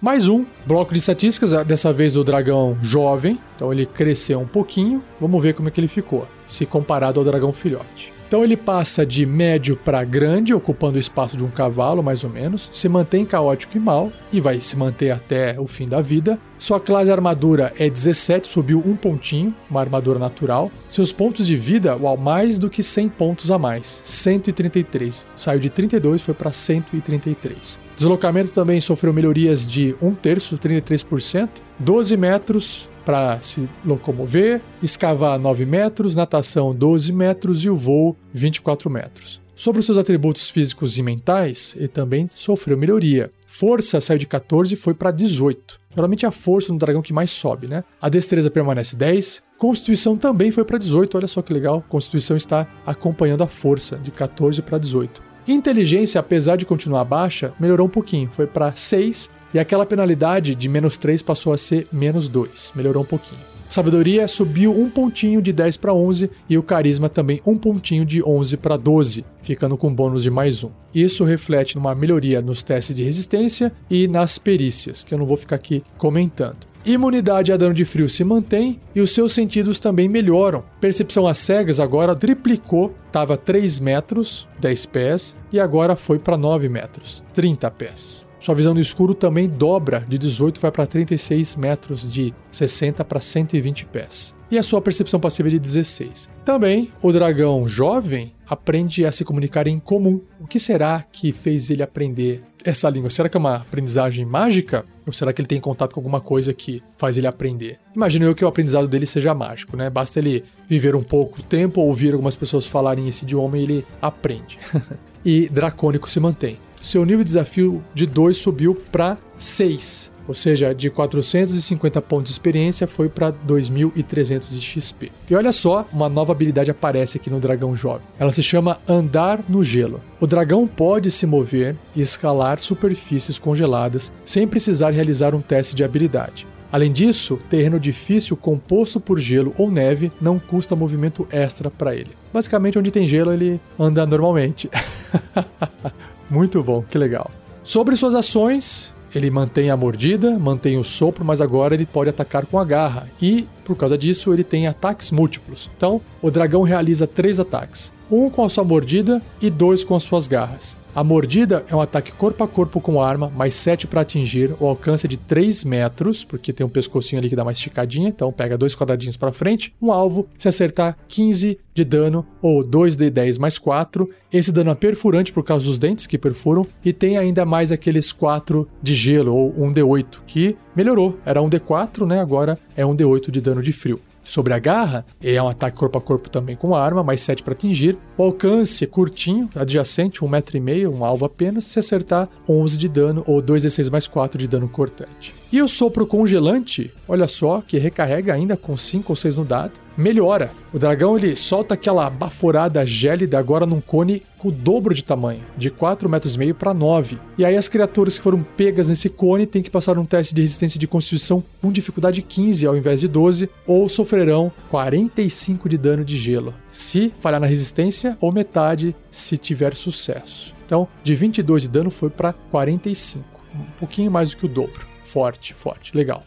Mais 0.00 0.28
um 0.28 0.44
bloco 0.66 0.92
de 0.92 0.98
estatísticas, 0.98 1.64
dessa 1.64 1.90
vez 1.90 2.16
o 2.16 2.22
dragão 2.22 2.76
jovem. 2.82 3.38
Então 3.54 3.72
ele 3.72 3.86
cresceu 3.86 4.38
um 4.38 4.46
pouquinho. 4.46 5.02
Vamos 5.18 5.42
ver 5.42 5.54
como 5.54 5.68
é 5.68 5.70
que 5.70 5.80
ele 5.80 5.88
ficou, 5.88 6.28
se 6.46 6.66
comparado 6.66 7.18
ao 7.18 7.24
dragão 7.24 7.50
filhote. 7.50 8.12
Então 8.26 8.42
ele 8.42 8.56
passa 8.56 9.06
de 9.06 9.24
médio 9.24 9.76
para 9.76 10.02
grande, 10.02 10.52
ocupando 10.52 10.96
o 10.96 11.00
espaço 11.00 11.36
de 11.36 11.44
um 11.44 11.50
cavalo, 11.50 12.02
mais 12.02 12.24
ou 12.24 12.30
menos, 12.30 12.68
se 12.72 12.88
mantém 12.88 13.24
caótico 13.24 13.76
e 13.76 13.80
mal, 13.80 14.12
e 14.32 14.40
vai 14.40 14.60
se 14.60 14.76
manter 14.76 15.12
até 15.12 15.58
o 15.60 15.66
fim 15.66 15.86
da 15.86 16.00
vida. 16.00 16.38
Sua 16.58 16.80
classe 16.80 17.10
armadura 17.10 17.72
é 17.78 17.88
17, 17.88 18.48
subiu 18.48 18.82
um 18.84 18.96
pontinho, 18.96 19.54
uma 19.70 19.80
armadura 19.80 20.18
natural. 20.18 20.72
Seus 20.88 21.12
pontos 21.12 21.46
de 21.46 21.56
vida, 21.56 21.96
uau, 21.96 22.16
mais 22.16 22.58
do 22.58 22.68
que 22.68 22.82
100 22.82 23.10
pontos 23.10 23.50
a 23.50 23.58
mais, 23.58 24.00
133. 24.02 25.24
Saiu 25.36 25.60
de 25.60 25.70
32 25.70 26.22
foi 26.22 26.34
para 26.34 26.50
133. 26.50 27.78
Deslocamento 27.96 28.50
também 28.50 28.80
sofreu 28.80 29.12
melhorias 29.12 29.70
de 29.70 29.94
1 30.02 30.14
terço, 30.14 30.58
33%, 30.58 31.48
12 31.78 32.16
metros, 32.16 32.90
para 33.06 33.40
se 33.40 33.70
locomover, 33.84 34.60
escavar 34.82 35.38
9 35.38 35.64
metros, 35.64 36.16
natação 36.16 36.74
12 36.74 37.12
metros 37.12 37.64
e 37.64 37.70
o 37.70 37.76
voo 37.76 38.16
24 38.34 38.90
metros. 38.90 39.40
Sobre 39.54 39.78
os 39.78 39.86
seus 39.86 39.96
atributos 39.96 40.50
físicos 40.50 40.98
e 40.98 41.02
mentais, 41.02 41.74
ele 41.78 41.88
também 41.88 42.28
sofreu 42.34 42.76
melhoria. 42.76 43.30
Força 43.46 44.00
saiu 44.02 44.18
de 44.18 44.26
14 44.26 44.74
e 44.74 44.76
foi 44.76 44.92
para 44.92 45.10
18. 45.10 45.80
Geralmente 45.94 46.26
é 46.26 46.28
a 46.28 46.32
força 46.32 46.70
do 46.70 46.78
dragão 46.78 47.00
que 47.00 47.12
mais 47.12 47.30
sobe, 47.30 47.66
né? 47.66 47.82
A 48.02 48.10
destreza 48.10 48.50
permanece 48.50 48.94
10. 48.96 49.42
Constituição 49.56 50.14
também 50.14 50.50
foi 50.50 50.62
para 50.62 50.76
18. 50.76 51.16
Olha 51.16 51.26
só 51.26 51.40
que 51.40 51.54
legal. 51.54 51.82
Constituição 51.88 52.36
está 52.36 52.66
acompanhando 52.84 53.44
a 53.44 53.46
força 53.46 53.96
de 53.96 54.10
14 54.10 54.60
para 54.60 54.76
18. 54.76 55.22
Inteligência, 55.48 56.18
apesar 56.18 56.56
de 56.56 56.66
continuar 56.66 57.04
baixa, 57.04 57.54
melhorou 57.58 57.86
um 57.86 57.90
pouquinho. 57.90 58.28
Foi 58.32 58.46
para 58.46 58.74
6 58.74 59.30
e 59.56 59.58
aquela 59.58 59.86
penalidade 59.86 60.54
de 60.54 60.68
menos 60.68 60.98
3 60.98 61.22
passou 61.22 61.50
a 61.50 61.56
ser 61.56 61.88
menos 61.90 62.28
2, 62.28 62.72
melhorou 62.76 63.02
um 63.02 63.06
pouquinho. 63.06 63.40
Sabedoria 63.70 64.28
subiu 64.28 64.70
um 64.70 64.90
pontinho 64.90 65.40
de 65.40 65.50
10 65.50 65.78
para 65.78 65.94
11 65.94 66.30
e 66.46 66.58
o 66.58 66.62
carisma 66.62 67.08
também 67.08 67.40
um 67.46 67.56
pontinho 67.56 68.04
de 68.04 68.22
11 68.22 68.58
para 68.58 68.76
12, 68.76 69.24
ficando 69.40 69.78
com 69.78 69.94
bônus 69.94 70.22
de 70.22 70.30
mais 70.30 70.62
um. 70.62 70.68
Isso 70.94 71.24
reflete 71.24 71.74
numa 71.74 71.94
melhoria 71.94 72.42
nos 72.42 72.62
testes 72.62 72.94
de 72.94 73.02
resistência 73.02 73.72
e 73.88 74.06
nas 74.06 74.36
perícias, 74.36 75.02
que 75.02 75.14
eu 75.14 75.18
não 75.18 75.24
vou 75.24 75.38
ficar 75.38 75.56
aqui 75.56 75.82
comentando. 75.96 76.58
Imunidade 76.84 77.50
a 77.50 77.56
dano 77.56 77.72
de 77.72 77.86
frio 77.86 78.10
se 78.10 78.22
mantém 78.24 78.78
e 78.94 79.00
os 79.00 79.14
seus 79.14 79.32
sentidos 79.32 79.80
também 79.80 80.06
melhoram. 80.06 80.64
Percepção 80.82 81.26
às 81.26 81.38
cegas 81.38 81.80
agora 81.80 82.14
triplicou, 82.14 82.94
estava 83.06 83.38
3 83.38 83.80
metros, 83.80 84.46
10 84.60 84.84
pés, 84.84 85.34
e 85.50 85.58
agora 85.58 85.96
foi 85.96 86.18
para 86.18 86.36
9 86.36 86.68
metros, 86.68 87.24
30 87.32 87.70
pés. 87.70 88.25
Sua 88.46 88.54
visão 88.54 88.72
no 88.72 88.78
escuro 88.78 89.12
também 89.12 89.48
dobra, 89.48 90.04
de 90.08 90.16
18 90.16 90.60
vai 90.60 90.70
para 90.70 90.86
36 90.86 91.56
metros, 91.56 92.08
de 92.08 92.32
60 92.48 93.04
para 93.04 93.18
120 93.18 93.86
pés. 93.86 94.32
E 94.48 94.56
a 94.56 94.62
sua 94.62 94.80
percepção 94.80 95.18
passiva 95.18 95.48
é 95.48 95.50
de 95.50 95.58
16. 95.58 96.30
Também, 96.44 96.92
o 97.02 97.10
dragão 97.10 97.66
jovem 97.66 98.34
aprende 98.48 99.04
a 99.04 99.10
se 99.10 99.24
comunicar 99.24 99.66
em 99.66 99.80
comum. 99.80 100.20
O 100.38 100.46
que 100.46 100.60
será 100.60 101.04
que 101.10 101.32
fez 101.32 101.70
ele 101.70 101.82
aprender 101.82 102.44
essa 102.64 102.88
língua? 102.88 103.10
Será 103.10 103.28
que 103.28 103.36
é 103.36 103.40
uma 103.40 103.56
aprendizagem 103.56 104.24
mágica? 104.24 104.84
Ou 105.04 105.12
será 105.12 105.32
que 105.32 105.40
ele 105.40 105.48
tem 105.48 105.60
contato 105.60 105.94
com 105.94 105.98
alguma 105.98 106.20
coisa 106.20 106.54
que 106.54 106.80
faz 106.96 107.18
ele 107.18 107.26
aprender? 107.26 107.80
Imagino 107.96 108.26
eu 108.26 108.34
que 108.36 108.44
o 108.44 108.48
aprendizado 108.48 108.86
dele 108.86 109.06
seja 109.06 109.34
mágico, 109.34 109.76
né? 109.76 109.90
Basta 109.90 110.20
ele 110.20 110.44
viver 110.68 110.94
um 110.94 111.02
pouco 111.02 111.42
tempo, 111.42 111.80
ouvir 111.80 112.12
algumas 112.12 112.36
pessoas 112.36 112.64
falarem 112.64 113.08
esse 113.08 113.24
idioma 113.24 113.58
e 113.58 113.62
ele 113.64 113.86
aprende. 114.00 114.56
e 115.26 115.48
dracônico 115.48 116.08
se 116.08 116.20
mantém 116.20 116.58
seu 116.86 117.04
nível 117.04 117.24
de 117.24 117.30
desafio 117.30 117.82
de 117.92 118.06
2 118.06 118.36
subiu 118.36 118.74
para 118.92 119.18
6. 119.36 120.12
Ou 120.28 120.34
seja, 120.34 120.74
de 120.74 120.90
450 120.90 122.02
pontos 122.02 122.26
de 122.26 122.32
experiência 122.32 122.86
foi 122.86 123.08
para 123.08 123.32
2.300 123.32 124.48
de 124.48 124.60
XP. 124.60 125.10
E 125.30 125.34
olha 125.34 125.52
só, 125.52 125.86
uma 125.92 126.08
nova 126.08 126.32
habilidade 126.32 126.70
aparece 126.70 127.16
aqui 127.16 127.30
no 127.30 127.38
dragão 127.38 127.76
jovem. 127.76 128.06
Ela 128.18 128.32
se 128.32 128.42
chama 128.42 128.78
Andar 128.88 129.44
no 129.48 129.62
Gelo. 129.62 130.00
O 130.20 130.26
dragão 130.26 130.66
pode 130.66 131.10
se 131.10 131.26
mover 131.26 131.76
e 131.94 132.00
escalar 132.00 132.60
superfícies 132.60 133.38
congeladas 133.38 134.10
sem 134.24 134.48
precisar 134.48 134.90
realizar 134.90 135.34
um 135.34 135.40
teste 135.40 135.76
de 135.76 135.84
habilidade. 135.84 136.46
Além 136.72 136.92
disso, 136.92 137.38
terreno 137.48 137.78
difícil 137.78 138.36
composto 138.36 138.98
por 138.98 139.20
gelo 139.20 139.54
ou 139.56 139.70
neve 139.70 140.10
não 140.20 140.38
custa 140.38 140.74
movimento 140.74 141.26
extra 141.30 141.70
para 141.70 141.94
ele. 141.94 142.10
Basicamente, 142.32 142.78
onde 142.78 142.90
tem 142.90 143.06
gelo, 143.06 143.32
ele 143.32 143.60
anda 143.78 144.04
normalmente. 144.04 144.68
Muito 146.30 146.62
bom, 146.62 146.82
que 146.82 146.98
legal. 146.98 147.30
Sobre 147.62 147.96
suas 147.96 148.14
ações, 148.14 148.94
ele 149.14 149.30
mantém 149.30 149.70
a 149.70 149.76
mordida, 149.76 150.38
mantém 150.38 150.76
o 150.78 150.84
sopro, 150.84 151.24
mas 151.24 151.40
agora 151.40 151.74
ele 151.74 151.86
pode 151.86 152.10
atacar 152.10 152.46
com 152.46 152.58
a 152.58 152.64
garra. 152.64 153.08
E, 153.20 153.46
por 153.66 153.76
causa 153.76 153.98
disso, 153.98 154.32
ele 154.32 154.44
tem 154.44 154.66
ataques 154.66 155.10
múltiplos. 155.10 155.68
Então, 155.76 156.00
o 156.22 156.30
dragão 156.30 156.62
realiza 156.62 157.06
três 157.06 157.40
ataques: 157.40 157.92
um 158.10 158.30
com 158.30 158.44
a 158.44 158.48
sua 158.48 158.64
mordida 158.64 159.20
e 159.42 159.50
dois 159.50 159.84
com 159.84 159.94
as 159.94 160.04
suas 160.04 160.28
garras. 160.28 160.76
A 160.96 161.04
mordida 161.04 161.62
é 161.68 161.76
um 161.76 161.80
ataque 161.82 162.10
corpo 162.10 162.42
a 162.42 162.48
corpo 162.48 162.80
com 162.80 163.02
arma, 163.02 163.30
mais 163.36 163.54
7 163.54 163.86
para 163.86 164.00
atingir, 164.00 164.56
o 164.58 164.66
alcance 164.66 165.04
é 165.04 165.08
de 165.10 165.18
3 165.18 165.62
metros, 165.62 166.24
porque 166.24 166.54
tem 166.54 166.64
um 166.64 166.70
pescocinho 166.70 167.20
ali 167.20 167.28
que 167.28 167.36
dá 167.36 167.42
uma 167.42 167.52
esticadinha, 167.52 168.08
então 168.08 168.32
pega 168.32 168.56
dois 168.56 168.74
quadradinhos 168.74 169.14
para 169.14 169.30
frente, 169.30 169.74
um 169.80 169.92
alvo, 169.92 170.26
se 170.38 170.48
acertar 170.48 170.96
15 171.06 171.58
de 171.74 171.84
dano 171.84 172.26
ou 172.40 172.64
2d10 172.64 173.38
mais 173.38 173.58
4. 173.58 174.08
Esse 174.32 174.50
dano 174.50 174.70
é 174.70 174.74
perfurante 174.74 175.34
por 175.34 175.44
causa 175.44 175.66
dos 175.66 175.78
dentes 175.78 176.06
que 176.06 176.16
perfuram 176.16 176.66
e 176.82 176.94
tem 176.94 177.18
ainda 177.18 177.44
mais 177.44 177.70
aqueles 177.70 178.10
4 178.10 178.66
de 178.82 178.94
gelo 178.94 179.34
ou 179.34 179.52
1d8 179.52 180.20
que 180.26 180.56
melhorou, 180.74 181.18
era 181.26 181.42
1d4, 181.42 182.06
né? 182.06 182.20
Agora 182.20 182.58
é 182.74 182.82
1d8 182.82 183.30
de 183.30 183.42
dano 183.42 183.55
de 183.62 183.72
frio. 183.72 184.00
Sobre 184.26 184.52
a 184.52 184.58
garra, 184.58 185.06
é 185.22 185.40
um 185.40 185.48
ataque 185.48 185.76
corpo 185.76 185.98
a 185.98 186.00
corpo 186.00 186.28
também 186.28 186.56
com 186.56 186.74
arma, 186.74 187.04
mais 187.04 187.20
7 187.20 187.44
para 187.44 187.52
atingir. 187.52 187.96
O 188.18 188.24
alcance 188.24 188.82
é 188.82 188.86
curtinho, 188.86 189.48
adjacente, 189.54 190.20
1,5m, 190.20 190.92
um 190.92 191.04
alvo 191.04 191.24
apenas. 191.24 191.64
Se 191.66 191.78
acertar, 191.78 192.28
11 192.48 192.76
de 192.76 192.88
dano 192.88 193.22
ou 193.24 193.40
2d6 193.40 193.88
mais 193.88 194.08
4 194.08 194.36
de 194.36 194.48
dano 194.48 194.68
cortante. 194.68 195.32
E 195.52 195.62
o 195.62 195.68
sopro 195.68 196.04
congelante, 196.04 196.92
olha 197.06 197.28
só, 197.28 197.62
que 197.64 197.78
recarrega 197.78 198.34
ainda 198.34 198.56
com 198.56 198.76
5 198.76 199.12
ou 199.12 199.14
6 199.16 199.36
no 199.36 199.44
dado, 199.44 199.85
melhora. 199.96 200.50
O 200.72 200.78
dragão 200.78 201.16
ele 201.16 201.34
solta 201.34 201.74
aquela 201.74 202.08
baforada 202.10 202.84
gélida 202.84 203.38
agora 203.38 203.64
num 203.64 203.80
cone 203.80 204.22
com 204.38 204.48
o 204.48 204.52
dobro 204.52 204.94
de 204.94 205.04
tamanho, 205.04 205.42
de 205.56 205.70
4 205.70 206.08
metros 206.08 206.34
e 206.34 206.38
meio 206.38 206.54
para 206.54 206.74
9. 206.74 207.18
E 207.38 207.44
aí 207.44 207.56
as 207.56 207.68
criaturas 207.68 208.16
que 208.16 208.22
foram 208.22 208.42
pegas 208.42 208.88
nesse 208.88 209.08
cone 209.08 209.46
têm 209.46 209.62
que 209.62 209.70
passar 209.70 209.98
um 209.98 210.04
teste 210.04 210.34
de 210.34 210.42
resistência 210.42 210.78
de 210.78 210.86
constituição 210.86 211.42
com 211.60 211.72
dificuldade 211.72 212.22
15 212.22 212.66
ao 212.66 212.76
invés 212.76 213.00
de 213.00 213.08
12, 213.08 213.48
ou 213.66 213.88
sofrerão 213.88 214.52
45 214.70 215.68
de 215.68 215.78
dano 215.78 216.04
de 216.04 216.16
gelo, 216.18 216.54
se 216.70 217.12
falhar 217.20 217.40
na 217.40 217.46
resistência, 217.46 218.16
ou 218.20 218.30
metade 218.30 218.94
se 219.10 219.36
tiver 219.36 219.74
sucesso. 219.74 220.54
Então, 220.66 220.88
de 221.02 221.14
22 221.14 221.62
de 221.62 221.68
dano 221.68 221.90
foi 221.90 222.10
para 222.10 222.32
45, 222.32 223.24
um 223.54 223.64
pouquinho 223.78 224.10
mais 224.10 224.30
do 224.30 224.36
que 224.36 224.46
o 224.46 224.48
dobro. 224.48 224.84
Forte, 225.04 225.54
forte, 225.54 225.96
legal. 225.96 226.24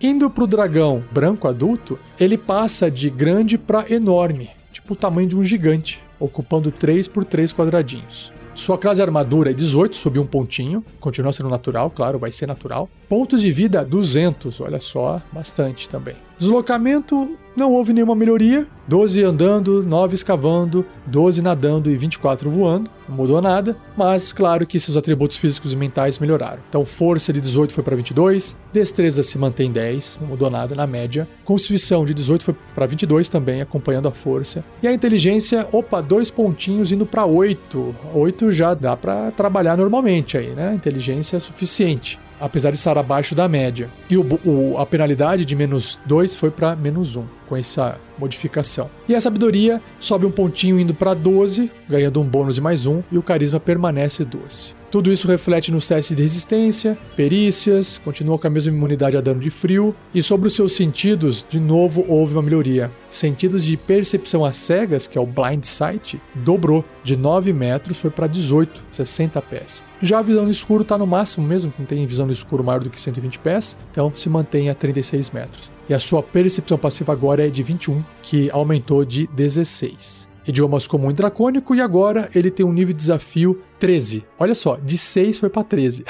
Indo 0.00 0.28
pro 0.28 0.46
dragão 0.46 1.02
branco 1.10 1.48
adulto, 1.48 1.98
ele 2.20 2.36
passa 2.36 2.90
de 2.90 3.08
grande 3.08 3.56
para 3.56 3.90
enorme, 3.90 4.50
tipo 4.70 4.92
o 4.92 4.96
tamanho 4.96 5.26
de 5.26 5.34
um 5.36 5.42
gigante, 5.42 6.02
ocupando 6.20 6.70
3 6.70 7.08
por 7.08 7.24
3 7.24 7.54
quadradinhos. 7.54 8.30
Sua 8.54 8.76
classe 8.76 9.00
armadura 9.00 9.50
é 9.50 9.54
18, 9.54 9.96
subiu 9.96 10.22
um 10.22 10.26
pontinho, 10.26 10.84
continua 11.00 11.32
sendo 11.32 11.48
natural, 11.48 11.90
claro, 11.90 12.18
vai 12.18 12.30
ser 12.30 12.46
natural. 12.46 12.90
Pontos 13.08 13.40
de 13.40 13.50
vida 13.50 13.82
200, 13.82 14.60
olha 14.60 14.80
só, 14.80 15.22
bastante 15.32 15.88
também. 15.88 16.25
Deslocamento, 16.38 17.36
não 17.56 17.72
houve 17.72 17.94
nenhuma 17.94 18.14
melhoria. 18.14 18.66
12 18.86 19.24
andando, 19.24 19.82
9 19.82 20.14
escavando, 20.14 20.84
12 21.06 21.40
nadando 21.40 21.90
e 21.90 21.96
24 21.96 22.50
voando. 22.50 22.90
Não 23.08 23.16
mudou 23.16 23.40
nada, 23.40 23.74
mas 23.96 24.32
claro 24.32 24.66
que 24.66 24.78
seus 24.78 24.96
atributos 24.96 25.38
físicos 25.38 25.72
e 25.72 25.76
mentais 25.76 26.18
melhoraram. 26.18 26.60
Então, 26.68 26.84
força 26.84 27.32
de 27.32 27.40
18 27.40 27.72
foi 27.72 27.82
para 27.82 27.96
22, 27.96 28.54
destreza 28.72 29.22
se 29.22 29.38
mantém 29.38 29.72
10, 29.72 30.18
não 30.20 30.28
mudou 30.28 30.50
nada 30.50 30.74
na 30.74 30.86
média. 30.86 31.26
Constituição 31.44 32.04
de 32.04 32.12
18 32.12 32.44
foi 32.44 32.54
para 32.74 32.86
22 32.86 33.28
também, 33.30 33.62
acompanhando 33.62 34.06
a 34.06 34.12
força. 34.12 34.62
E 34.82 34.86
a 34.86 34.92
inteligência, 34.92 35.66
opa, 35.72 36.02
dois 36.02 36.30
pontinhos 36.30 36.92
indo 36.92 37.06
para 37.06 37.24
8. 37.24 37.96
8 38.14 38.50
já 38.52 38.74
dá 38.74 38.94
para 38.96 39.30
trabalhar 39.30 39.76
normalmente 39.76 40.36
aí, 40.36 40.50
né? 40.50 40.74
Inteligência 40.74 41.38
é 41.38 41.40
suficiente 41.40 42.20
apesar 42.40 42.70
de 42.70 42.78
estar 42.78 42.96
abaixo 42.98 43.34
da 43.34 43.48
média. 43.48 43.88
E 44.08 44.16
o, 44.16 44.24
o, 44.44 44.78
a 44.78 44.86
penalidade 44.86 45.44
de 45.44 45.56
menos 45.56 45.98
2 46.06 46.34
foi 46.34 46.50
para 46.50 46.76
menos 46.76 47.16
1, 47.16 47.20
um, 47.20 47.26
com 47.48 47.56
essa 47.56 47.98
modificação. 48.18 48.90
E 49.08 49.14
a 49.14 49.20
sabedoria 49.20 49.80
sobe 49.98 50.26
um 50.26 50.30
pontinho 50.30 50.78
indo 50.78 50.94
para 50.94 51.14
12, 51.14 51.70
ganhando 51.88 52.20
um 52.20 52.24
bônus 52.24 52.56
de 52.56 52.60
mais 52.60 52.86
um, 52.86 53.02
e 53.10 53.18
o 53.18 53.22
carisma 53.22 53.58
permanece 53.58 54.24
12. 54.24 54.75
Tudo 54.90 55.12
isso 55.12 55.26
reflete 55.26 55.72
nos 55.72 55.88
testes 55.88 56.16
de 56.16 56.22
resistência, 56.22 56.96
perícias, 57.16 58.00
continua 58.04 58.38
com 58.38 58.46
a 58.46 58.50
mesma 58.50 58.72
imunidade 58.72 59.16
a 59.16 59.20
dano 59.20 59.40
de 59.40 59.50
frio, 59.50 59.94
e 60.14 60.22
sobre 60.22 60.46
os 60.46 60.54
seus 60.54 60.74
sentidos, 60.74 61.44
de 61.48 61.58
novo 61.58 62.04
houve 62.06 62.34
uma 62.34 62.42
melhoria. 62.42 62.90
Sentidos 63.10 63.64
de 63.64 63.76
percepção 63.76 64.44
às 64.44 64.56
cegas, 64.56 65.08
que 65.08 65.18
é 65.18 65.20
o 65.20 65.26
Blind 65.26 65.64
Sight, 65.64 66.20
dobrou 66.34 66.84
de 67.02 67.16
9 67.16 67.52
metros, 67.52 68.00
foi 68.00 68.10
para 68.10 68.28
18, 68.28 68.80
60 68.92 69.42
pés. 69.42 69.82
Já 70.00 70.20
a 70.20 70.22
visão 70.22 70.44
no 70.44 70.50
escuro 70.50 70.82
está 70.82 70.96
no 70.96 71.06
máximo 71.06 71.46
mesmo, 71.46 71.72
não 71.78 71.86
tem 71.86 72.06
visão 72.06 72.26
no 72.26 72.32
escuro 72.32 72.62
maior 72.62 72.80
do 72.80 72.90
que 72.90 73.00
120 73.00 73.40
pés, 73.40 73.76
então 73.90 74.12
se 74.14 74.28
mantém 74.28 74.70
a 74.70 74.74
36 74.74 75.30
metros. 75.30 75.72
E 75.88 75.94
a 75.94 76.00
sua 76.00 76.22
percepção 76.22 76.78
passiva 76.78 77.12
agora 77.12 77.46
é 77.46 77.50
de 77.50 77.62
21, 77.62 78.04
que 78.22 78.50
aumentou 78.50 79.04
de 79.04 79.26
16 79.28 80.35
idiomas 80.46 80.86
comum 80.86 81.10
e 81.10 81.14
dracônico, 81.14 81.74
e 81.74 81.80
agora 81.80 82.30
ele 82.34 82.50
tem 82.50 82.64
um 82.64 82.72
nível 82.72 82.92
de 82.92 83.00
desafio 83.00 83.60
13. 83.78 84.24
Olha 84.38 84.54
só, 84.54 84.76
de 84.76 84.96
6 84.96 85.38
foi 85.38 85.50
para 85.50 85.64
13. 85.64 86.04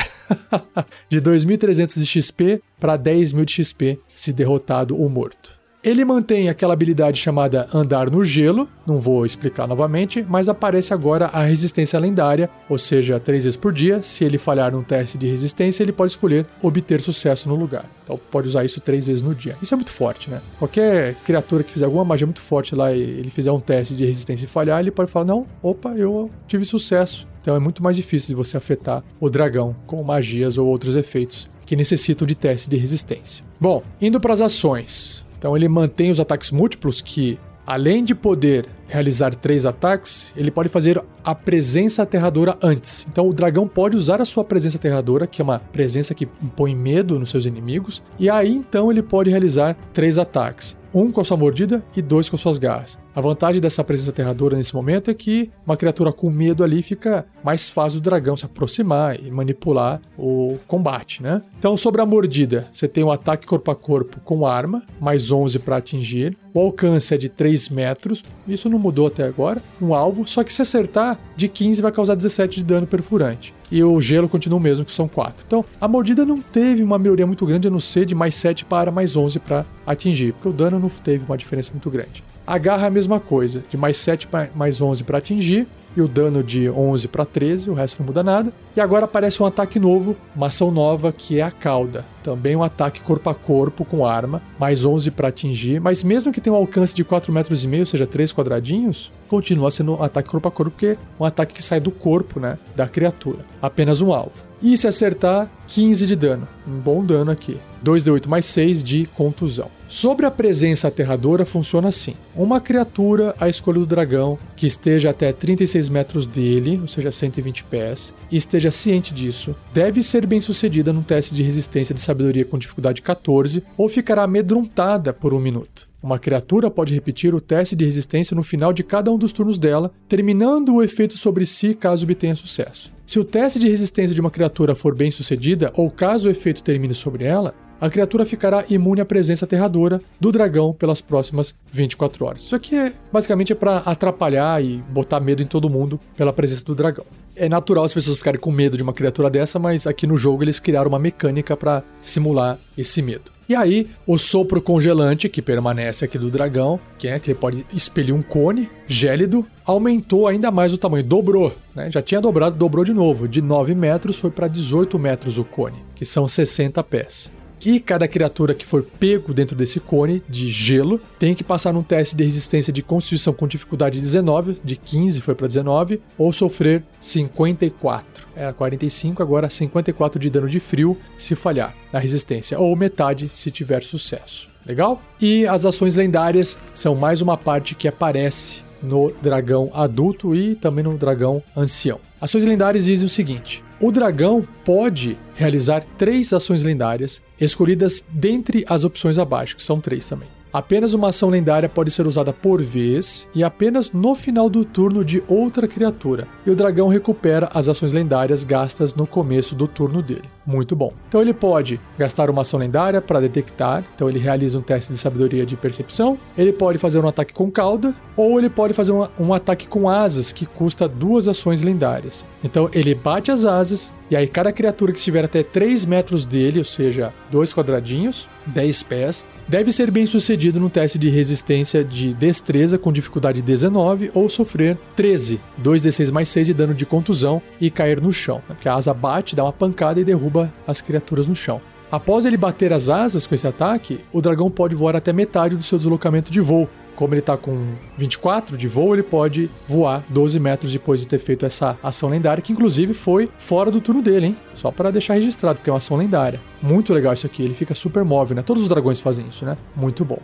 de 1.09 1.20
2.300 1.20 1.99
de 1.99 2.07
XP 2.07 2.62
para 2.79 2.99
10.000 2.99 3.44
de 3.44 3.53
XP 3.53 4.01
se 4.14 4.33
derrotado 4.33 4.99
ou 4.99 5.09
morto. 5.09 5.56
Ele 5.87 6.05
mantém 6.05 6.49
aquela 6.49 6.72
habilidade 6.72 7.16
chamada 7.16 7.68
Andar 7.72 8.11
no 8.11 8.25
Gelo, 8.25 8.68
não 8.85 8.99
vou 8.99 9.25
explicar 9.25 9.68
novamente, 9.68 10.27
mas 10.29 10.49
aparece 10.49 10.92
agora 10.92 11.27
a 11.27 11.44
resistência 11.44 11.96
lendária, 12.01 12.51
ou 12.68 12.77
seja, 12.77 13.20
três 13.20 13.44
vezes 13.44 13.57
por 13.57 13.72
dia. 13.72 14.03
Se 14.03 14.25
ele 14.25 14.37
falhar 14.37 14.72
num 14.72 14.83
teste 14.83 15.16
de 15.16 15.29
resistência, 15.29 15.85
ele 15.85 15.92
pode 15.92 16.11
escolher 16.11 16.44
obter 16.61 17.01
sucesso 17.01 17.49
no 17.49 17.55
lugar. 17.55 17.85
Então 18.03 18.18
pode 18.33 18.49
usar 18.49 18.64
isso 18.64 18.81
três 18.81 19.07
vezes 19.07 19.22
no 19.22 19.33
dia. 19.33 19.57
Isso 19.62 19.75
é 19.75 19.77
muito 19.77 19.92
forte, 19.92 20.29
né? 20.29 20.42
Qualquer 20.59 21.14
criatura 21.25 21.62
que 21.62 21.72
fizer 21.72 21.85
alguma 21.85 22.05
magia 22.05 22.27
muito 22.27 22.40
forte 22.40 22.75
lá 22.75 22.92
e 22.92 23.01
ele 23.01 23.31
fizer 23.31 23.53
um 23.53 23.61
teste 23.61 23.94
de 23.94 24.05
resistência 24.05 24.44
e 24.44 24.49
falhar, 24.49 24.81
ele 24.81 24.90
pode 24.90 25.09
falar: 25.09 25.27
Não, 25.27 25.46
opa, 25.62 25.90
eu 25.90 26.29
tive 26.49 26.64
sucesso. 26.64 27.29
Então 27.40 27.55
é 27.55 27.61
muito 27.61 27.81
mais 27.81 27.94
difícil 27.94 28.31
de 28.31 28.35
você 28.35 28.57
afetar 28.57 29.05
o 29.20 29.31
dragão 29.31 29.77
com 29.87 30.03
magias 30.03 30.59
ou 30.59 30.66
outros 30.66 30.96
efeitos 30.96 31.49
que 31.64 31.77
necessitam 31.77 32.27
de 32.27 32.35
teste 32.35 32.68
de 32.68 32.77
resistência. 32.77 33.44
Bom, 33.61 33.85
indo 34.01 34.20
para 34.20 34.33
as 34.33 34.40
ações. 34.40 35.26
Então 35.38 35.57
ele 35.57 35.68
mantém 35.68 36.11
os 36.11 36.20
ataques 36.20 36.51
múltiplos 36.51 37.01
que, 37.01 37.38
além 37.66 38.05
de 38.05 38.14
poder 38.14 38.66
realizar 38.88 39.35
três 39.35 39.66
ataques, 39.66 40.33
ele 40.37 40.51
pode 40.51 40.68
fazer 40.68 41.03
a 41.25 41.35
presença 41.35 42.03
aterradora 42.03 42.57
antes. 42.62 43.07
Então 43.11 43.29
o 43.29 43.33
dragão 43.33 43.66
pode 43.66 43.96
usar 43.96 44.20
a 44.20 44.25
sua 44.25 44.44
presença 44.44 44.77
aterradora, 44.77 45.27
que 45.27 45.42
é 45.42 45.44
uma 45.44 45.59
presença 45.59 46.14
que 46.14 46.29
impõe 46.42 46.75
medo 46.75 47.18
nos 47.18 47.31
seus 47.31 47.44
inimigos, 47.44 48.03
e 48.18 48.31
aí 48.31 48.55
então 48.55 48.90
ele 48.90 49.03
pode 49.03 49.31
realizar 49.31 49.77
três 49.92 50.18
ataques 50.18 50.77
um 50.97 51.13
com 51.13 51.21
a 51.21 51.25
sua 51.25 51.37
mordida 51.37 51.85
e 51.95 52.01
dois 52.01 52.31
com 52.31 52.39
suas 52.39 52.59
garras. 52.59 52.99
A 53.15 53.21
vantagem 53.21 53.61
dessa 53.61 53.85
presença 53.85 54.11
aterradora 54.11 54.57
nesse 54.57 54.75
momento 54.75 55.11
é 55.11 55.15
que 55.15 55.51
uma 55.67 55.77
criatura 55.77 56.11
com 56.11 56.31
medo 56.31 56.65
ali 56.65 56.83
fica 56.83 57.27
mais 57.45 57.69
fácil 57.69 58.01
do 58.01 58.05
dragão 58.05 58.35
se 58.35 58.47
aproximar 58.47 59.21
e 59.23 59.31
manipular 59.31 60.01
o 60.19 60.57
combate, 60.67 61.23
né? 61.23 61.43
Então, 61.59 61.77
sobre 61.77 62.01
a 62.01 62.07
mordida, 62.07 62.69
você 62.73 62.89
tem 62.89 63.05
um 63.05 63.11
ataque 63.11 63.47
corpo 63.47 63.71
a 63.71 63.77
corpo 63.77 64.21
com 64.21 64.47
arma, 64.47 64.83
mais 64.99 65.31
11 65.31 65.59
para 65.59 65.77
atingir. 65.77 66.37
O 66.55 66.61
alcance 66.61 67.15
é 67.15 67.19
de 67.19 67.29
3 67.29 67.69
metros, 67.69 68.25
isso 68.49 68.69
não 68.69 68.79
mudou 68.79 69.09
até 69.09 69.25
agora. 69.25 69.63
Um 69.81 69.95
alvo, 69.95 70.25
só 70.25 70.43
que 70.43 70.53
se 70.53 70.63
acertar, 70.63 71.19
de 71.37 71.49
15 71.49 71.83
vai 71.83 71.93
causar 71.93 72.15
17 72.15 72.57
de 72.57 72.65
dano 72.65 72.87
perfurante 72.87 73.53
e 73.71 73.83
o 73.83 74.01
gelo 74.01 74.29
continua 74.29 74.59
o 74.59 74.63
mesmo, 74.63 74.85
que 74.85 74.93
são 74.93 75.09
4. 75.09 75.45
Então, 75.47 75.65
a 75.81 75.89
mordida 75.89 76.25
não 76.25 76.41
teve 76.41 76.83
uma 76.83 76.99
melhoria 76.99 77.27
muito 77.27 77.45
grande, 77.45 77.69
a 77.69 77.71
não 77.71 77.81
ser 77.81 78.05
de 78.05 78.15
mais 78.15 78.35
7 78.35 78.65
para 78.65 78.91
mais 78.91 79.17
11 79.17 79.39
para 79.41 79.65
atingir, 79.87 80.33
porque 80.33 80.49
o 80.49 80.53
dano 80.53 80.79
não 80.79 80.89
teve 80.89 81.25
uma 81.25 81.37
diferença 81.37 81.71
muito 81.73 81.91
grande. 81.91 82.23
A 82.47 82.59
garra 82.59 82.85
é 82.85 82.87
a 82.87 82.91
mesma 82.91 83.19
coisa, 83.19 83.65
de 83.69 83.77
mais 83.77 83.97
7 83.97 84.29
para 84.29 84.49
mais 84.55 84.81
11 84.81 85.03
para 85.05 85.19
atingir, 85.19 85.67
e 85.97 86.01
o 86.01 86.09
dano 86.09 86.43
de 86.43 86.69
11 86.69 87.09
para 87.09 87.25
13, 87.25 87.71
o 87.71 87.75
resto 87.75 88.01
não 88.01 88.07
muda 88.07 88.23
nada. 88.23 88.53
E 88.77 88.81
agora 88.81 89.07
aparece 89.07 89.43
um 89.43 89.47
ataque 89.47 89.81
novo, 89.81 90.15
uma 90.35 90.49
ação 90.49 90.71
nova, 90.71 91.13
que 91.13 91.39
é 91.39 91.43
a 91.43 91.51
cauda. 91.51 92.05
Também 92.23 92.55
um 92.55 92.63
ataque 92.63 93.01
corpo 93.01 93.31
a 93.31 93.35
corpo 93.35 93.85
com 93.85 94.05
arma, 94.05 94.43
mais 94.59 94.85
11 94.85 95.11
para 95.13 95.29
atingir, 95.29 95.81
mas 95.81 96.03
mesmo 96.05 96.33
que 96.33 96.41
tenha 96.41 96.55
um 96.55 96.59
alcance 96.59 96.95
de 96.95 97.05
4 97.05 97.33
metros 97.33 97.65
e 97.65 97.69
meio, 97.69 97.83
ou 97.83 97.87
seja, 97.87 98.07
3 98.07 98.33
quadradinhos, 98.33 99.13
continua 99.29 99.71
sendo 99.71 99.95
um 99.95 100.03
ataque 100.03 100.29
corpo 100.29 100.49
a 100.49 100.51
corpo, 100.51 100.73
porque 100.73 100.87
é 100.87 100.99
um 101.19 101.25
ataque 101.25 101.55
que 101.55 101.63
sai 101.63 101.81
do 101.81 101.91
corpo, 101.91 102.39
né, 102.39 102.59
da 102.75 102.87
criatura. 102.87 103.39
Apenas 103.63 104.01
um 104.01 104.13
alvo. 104.13 104.45
E 104.62 104.77
se 104.77 104.87
acertar, 104.87 105.51
15 105.69 106.07
de 106.07 106.16
dano. 106.16 106.49
Um 106.66 106.79
bom 106.79 107.05
dano 107.05 107.31
aqui. 107.31 107.59
2d8 107.85 108.27
mais 108.27 108.47
6 108.47 108.83
de 108.83 109.07
contusão. 109.14 109.71
Sobre 109.87 110.27
a 110.27 110.31
presença 110.31 110.88
aterradora, 110.88 111.47
funciona 111.47 111.88
assim: 111.88 112.14
uma 112.35 112.61
criatura 112.61 113.35
à 113.38 113.49
escolha 113.49 113.79
do 113.79 113.87
dragão 113.87 114.38
que 114.57 114.66
esteja 114.66 115.11
até 115.11 115.33
36 115.33 115.88
metros 115.88 116.27
dele, 116.27 116.79
ou 116.81 116.88
seja, 116.88 117.12
120 117.12 117.64
pés, 117.64 118.12
e 118.31 118.37
esteja 118.37 118.71
ciente 118.71 119.14
disso, 119.14 119.55
deve 119.73 120.03
ser 120.03 120.27
bem 120.27 120.40
sucedida 120.40 120.92
num 120.92 121.03
teste 121.03 121.35
de 121.35 121.42
resistência 121.42 121.95
de 121.95 122.01
sabedoria 122.01 122.45
com 122.45 122.59
dificuldade 122.59 123.03
14 123.03 123.62
ou 123.77 123.88
ficará 123.88 124.25
amedrontada 124.25 125.12
por 125.12 125.33
um 125.33 125.38
minuto. 125.38 125.88
Uma 126.07 126.21
criatura 126.21 126.71
pode 126.71 126.95
repetir 126.95 127.35
o 127.35 127.40
teste 127.40 127.75
de 127.75 127.85
resistência 127.85 128.37
no 128.37 128.45
final 128.45 128.73
de 128.73 128.85
cada 128.85 129.11
um 129.11 129.19
dos 129.19 129.33
turnos 129.33 129.59
dela, 129.59 129.90
terminando 130.09 130.73
o 130.73 130.81
efeito 130.81 131.19
sobre 131.19 131.45
si 131.45 131.75
caso 131.75 132.05
obtenha 132.05 132.37
sucesso. 132.37 132.92
Se 133.05 133.19
o 133.19 133.25
teste 133.25 133.59
de 133.59 133.69
resistência 133.69 134.14
de 134.14 134.21
uma 134.21 134.31
criatura 134.31 134.77
for 134.77 134.95
bem 134.95 135.11
sucedida, 135.11 135.73
ou 135.75 135.90
caso 135.90 136.29
o 136.29 136.31
efeito 136.31 136.62
termine 136.62 136.95
sobre 136.95 137.25
ela, 137.25 137.53
a 137.81 137.90
criatura 137.90 138.25
ficará 138.25 138.64
imune 138.71 139.01
à 139.01 139.05
presença 139.05 139.47
aterradora 139.47 140.01
do 140.21 140.31
dragão 140.31 140.73
pelas 140.73 141.01
próximas 141.01 141.57
24 141.73 142.25
horas. 142.25 142.42
Isso 142.42 142.55
aqui 142.55 142.77
é 142.77 142.92
basicamente 143.12 143.51
é 143.51 143.57
para 143.57 143.79
atrapalhar 143.79 144.62
e 144.62 144.77
botar 144.88 145.19
medo 145.19 145.42
em 145.42 145.47
todo 145.47 145.69
mundo 145.69 145.99
pela 146.16 146.33
presença 146.33 146.64
do 146.64 146.77
dragão. 146.77 147.05
É 147.35 147.49
natural 147.49 147.83
as 147.83 147.92
pessoas 147.92 148.19
ficarem 148.19 148.38
com 148.38 148.53
medo 148.53 148.77
de 148.77 148.83
uma 148.85 148.92
criatura 148.92 149.29
dessa, 149.29 149.59
mas 149.59 149.88
aqui 149.88 150.07
no 150.07 150.16
jogo 150.16 150.45
eles 150.45 150.61
criaram 150.61 150.88
uma 150.88 151.01
mecânica 151.01 151.57
para 151.57 151.83
simular 152.01 152.61
esse 152.79 153.03
medo. 153.03 153.36
E 153.49 153.55
aí, 153.55 153.89
o 154.07 154.19
sopro 154.19 154.61
congelante 154.61 155.29
que 155.29 155.41
permanece 155.41 156.05
aqui 156.05 156.19
do 156.19 156.31
dragão, 156.31 156.81
que 156.99 157.07
é 157.07 157.19
que 157.19 157.31
ele 157.31 157.39
pode 157.39 157.65
expelir 157.73 158.13
um 158.13 158.23
cone 158.23 158.69
gélido, 158.89 159.47
aumentou 159.65 160.27
ainda 160.27 160.51
mais 160.51 160.73
o 160.73 160.79
tamanho, 160.79 161.05
dobrou, 161.05 161.55
né? 161.75 161.89
Já 161.91 162.03
tinha 162.03 162.21
dobrado, 162.21 162.57
dobrou 162.57 162.85
de 162.85 162.93
novo. 162.93 163.29
De 163.29 163.41
9 163.41 163.75
metros 163.75 164.19
foi 164.19 164.31
para 164.31 164.49
18 164.49 164.99
metros 164.99 165.39
o 165.39 165.45
cone, 165.45 165.77
que 165.95 166.05
são 166.05 166.27
60 166.27 166.83
pés. 166.83 167.31
E 167.64 167.81
cada 167.81 168.07
criatura 168.07 168.55
que 168.55 168.66
for 168.66 168.83
pego 168.83 169.33
dentro 169.33 169.57
desse 169.57 169.81
cone 169.81 170.23
de 170.29 170.49
gelo 170.49 171.01
tem 171.19 171.35
que 171.35 171.42
passar 171.42 171.73
num 171.73 171.83
teste 171.83 172.16
de 172.16 172.25
resistência 172.25 172.73
de 172.73 172.83
constituição 172.83 173.33
com 173.33 173.47
dificuldade 173.47 174.01
19, 174.01 174.61
de 174.62 174.77
15 174.77 175.21
foi 175.21 175.35
para 175.35 175.47
19, 175.47 176.01
ou 176.16 176.31
sofrer 176.33 176.85
54. 177.01 178.27
Era 178.37 178.53
45, 178.53 179.23
agora 179.23 179.49
54 179.49 180.21
de 180.21 180.31
dano 180.31 180.49
de 180.49 180.61
frio 180.61 180.97
se 181.16 181.35
falhar 181.35 181.75
na 181.92 181.99
resistência, 181.99 182.59
ou 182.59 182.77
metade 182.77 183.31
se 183.35 183.51
tiver 183.51 183.83
sucesso. 183.83 184.51
Legal? 184.66 185.01
E 185.21 185.47
as 185.47 185.64
ações 185.64 185.97
lendárias 185.97 186.59
são 186.75 186.95
mais 186.95 187.23
uma 187.23 187.37
parte 187.37 187.75
que 187.75 187.88
aparece 187.88 188.66
no 188.83 189.12
dragão 189.23 189.71
adulto 189.73 190.35
e 190.35 190.55
também 190.55 190.85
no 190.85 190.99
dragão 190.99 191.42
ancião. 191.57 192.01
Ações 192.21 192.45
lendárias 192.45 192.85
dizem 192.85 193.07
o 193.07 193.11
seguinte: 193.11 193.62
o 193.81 193.92
dragão 193.92 194.47
pode 194.64 195.19
realizar 195.35 195.85
três 195.99 196.33
ações 196.33 196.62
lendárias 196.62 197.23
escolhidas 197.40 198.05
dentre 198.09 198.64
as 198.68 198.85
opções 198.85 199.18
abaixo, 199.18 199.57
que 199.57 199.62
são 199.62 199.81
três 199.81 200.09
também. 200.09 200.36
Apenas 200.57 200.95
uma 200.95 201.09
ação 201.09 201.29
lendária 201.29 201.69
pode 201.69 201.90
ser 201.90 202.07
usada 202.07 202.33
por 202.33 202.62
vez 202.62 203.29
e 203.35 203.45
apenas 203.45 203.92
no 203.92 204.14
final 204.14 204.49
do 204.49 204.64
turno 204.64 205.05
de 205.05 205.23
outra 205.29 205.69
criatura. 205.69 206.27
E 206.47 206.51
o 206.51 206.57
dragão 206.57 206.88
recupera 206.88 207.51
as 207.53 207.69
ações 207.69 207.92
lendárias 207.92 208.42
gastas 208.42 208.95
no 208.95 209.07
começo 209.07 209.55
do 209.55 209.69
turno 209.69 210.01
dele. 210.01 210.25
Muito 210.47 210.75
bom. 210.75 210.95
Então 211.09 211.21
ele 211.21 211.35
pode 211.35 211.79
gastar 211.99 212.31
uma 212.31 212.40
ação 212.40 212.59
lendária 212.59 213.03
para 213.03 213.21
detectar, 213.21 213.85
então 213.95 214.09
ele 214.09 214.19
realiza 214.19 214.59
um 214.59 214.62
teste 214.62 214.95
de 214.95 214.99
sabedoria 214.99 215.45
de 215.45 215.59
percepção. 215.59 216.16
Ele 216.38 216.55
pode 216.55 216.79
fazer 216.79 217.01
um 217.01 217.09
ataque 217.09 217.35
com 217.35 217.51
cauda, 217.51 217.95
ou 218.16 218.38
ele 218.38 218.49
pode 218.49 218.73
fazer 218.73 218.92
um, 218.92 219.07
um 219.21 219.35
ataque 219.35 219.69
com 219.69 219.90
asas, 219.90 220.33
que 220.33 220.47
custa 220.47 220.88
duas 220.88 221.29
ações 221.29 221.61
lendárias. 221.61 222.25
Então 222.42 222.71
ele 222.73 222.95
bate 222.95 223.31
as 223.31 223.45
asas, 223.45 223.92
e 224.11 224.16
aí 224.16 224.27
cada 224.27 224.51
criatura 224.51 224.90
que 224.90 224.99
estiver 224.99 225.25
até 225.25 225.42
3 225.42 225.85
metros 225.85 226.25
dele, 226.25 226.61
ou 226.61 226.64
seja, 226.64 227.12
dois 227.31 227.53
quadradinhos, 227.53 228.27
10 228.47 228.83
pés, 228.85 229.27
deve 229.49 229.71
ser 229.73 229.91
bem 229.91 230.07
sucedido 230.07 230.59
no 230.59 230.69
teste 230.69 230.99
de 230.99 231.09
resistência 231.09 231.85
de 231.85 232.13
destreza 232.15 232.79
com 232.79 232.93
dificuldade 232.93 233.43
19 233.43 234.11
ou 234.15 234.29
sofrer 234.29 234.77
13, 234.97 235.41
2d6 235.63 236.13
mais 236.13 236.29
6 236.29 236.49
de 236.49 236.55
dano 236.55 236.75
de 236.75 236.85
contusão 236.85 237.41
e 237.61 237.71
cair 237.71 238.01
no 238.01 238.13
chão, 238.13 238.37
né? 238.49 238.55
porque 238.55 238.69
a 238.69 238.75
asa 238.75 238.93
bate, 238.93 239.37
dá 239.37 239.45
uma 239.45 239.53
pancada 239.53 240.01
e 240.01 240.05
derruba 240.05 240.53
as 240.67 240.81
criaturas 240.81 241.27
no 241.27 241.35
chão. 241.35 241.61
Após 241.91 242.27
ele 242.27 242.37
bater 242.37 242.73
as 242.73 242.89
asas 242.89 243.27
com 243.27 243.35
esse 243.35 243.47
ataque, 243.47 244.01
o 244.13 244.21
dragão 244.21 244.51
pode 244.51 244.75
voar 244.75 244.97
até 244.97 245.13
metade 245.13 245.55
do 245.55 245.63
seu 245.63 245.79
deslocamento 245.79 246.33
de 246.33 246.41
voo, 246.41 246.69
como 246.97 247.15
ele 247.15 247.23
tá 247.23 247.37
com 247.37 247.75
24 247.97 248.57
de 248.57 248.67
voo, 248.67 248.95
ele 248.95 249.03
pode 249.03 249.51
voar 249.69 250.03
12 250.09 250.41
metros 250.41 250.73
depois 250.73 251.01
de 251.01 251.07
ter 251.07 251.19
feito 251.19 251.47
essa 251.47 251.79
ação 251.83 252.09
lendária, 252.09 252.43
que 252.43 252.53
inclusive 252.53 252.95
foi 252.95 253.29
fora 253.39 253.71
do 253.71 253.81
turno 253.81 254.03
dele, 254.03 254.27
hein? 254.27 254.37
Só 254.55 254.71
para 254.71 254.91
deixar 254.91 255.15
registrado, 255.15 255.59
porque 255.59 255.71
é 255.71 255.73
uma 255.73 255.79
ação 255.79 255.97
lendária. 255.97 256.41
Muito 256.63 256.93
legal 256.93 257.13
isso 257.13 257.27
aqui, 257.27 257.43
ele 257.43 257.55
fica 257.55 257.75
super 257.75 258.05
móvel, 258.05 258.37
né? 258.37 258.43
Todos 258.43 258.63
os 258.63 258.69
dragões 258.69 258.99
fazem 258.99 259.27
isso, 259.29 259.45
né? 259.45 259.57
Muito 259.77 260.05
bom. 260.05 260.19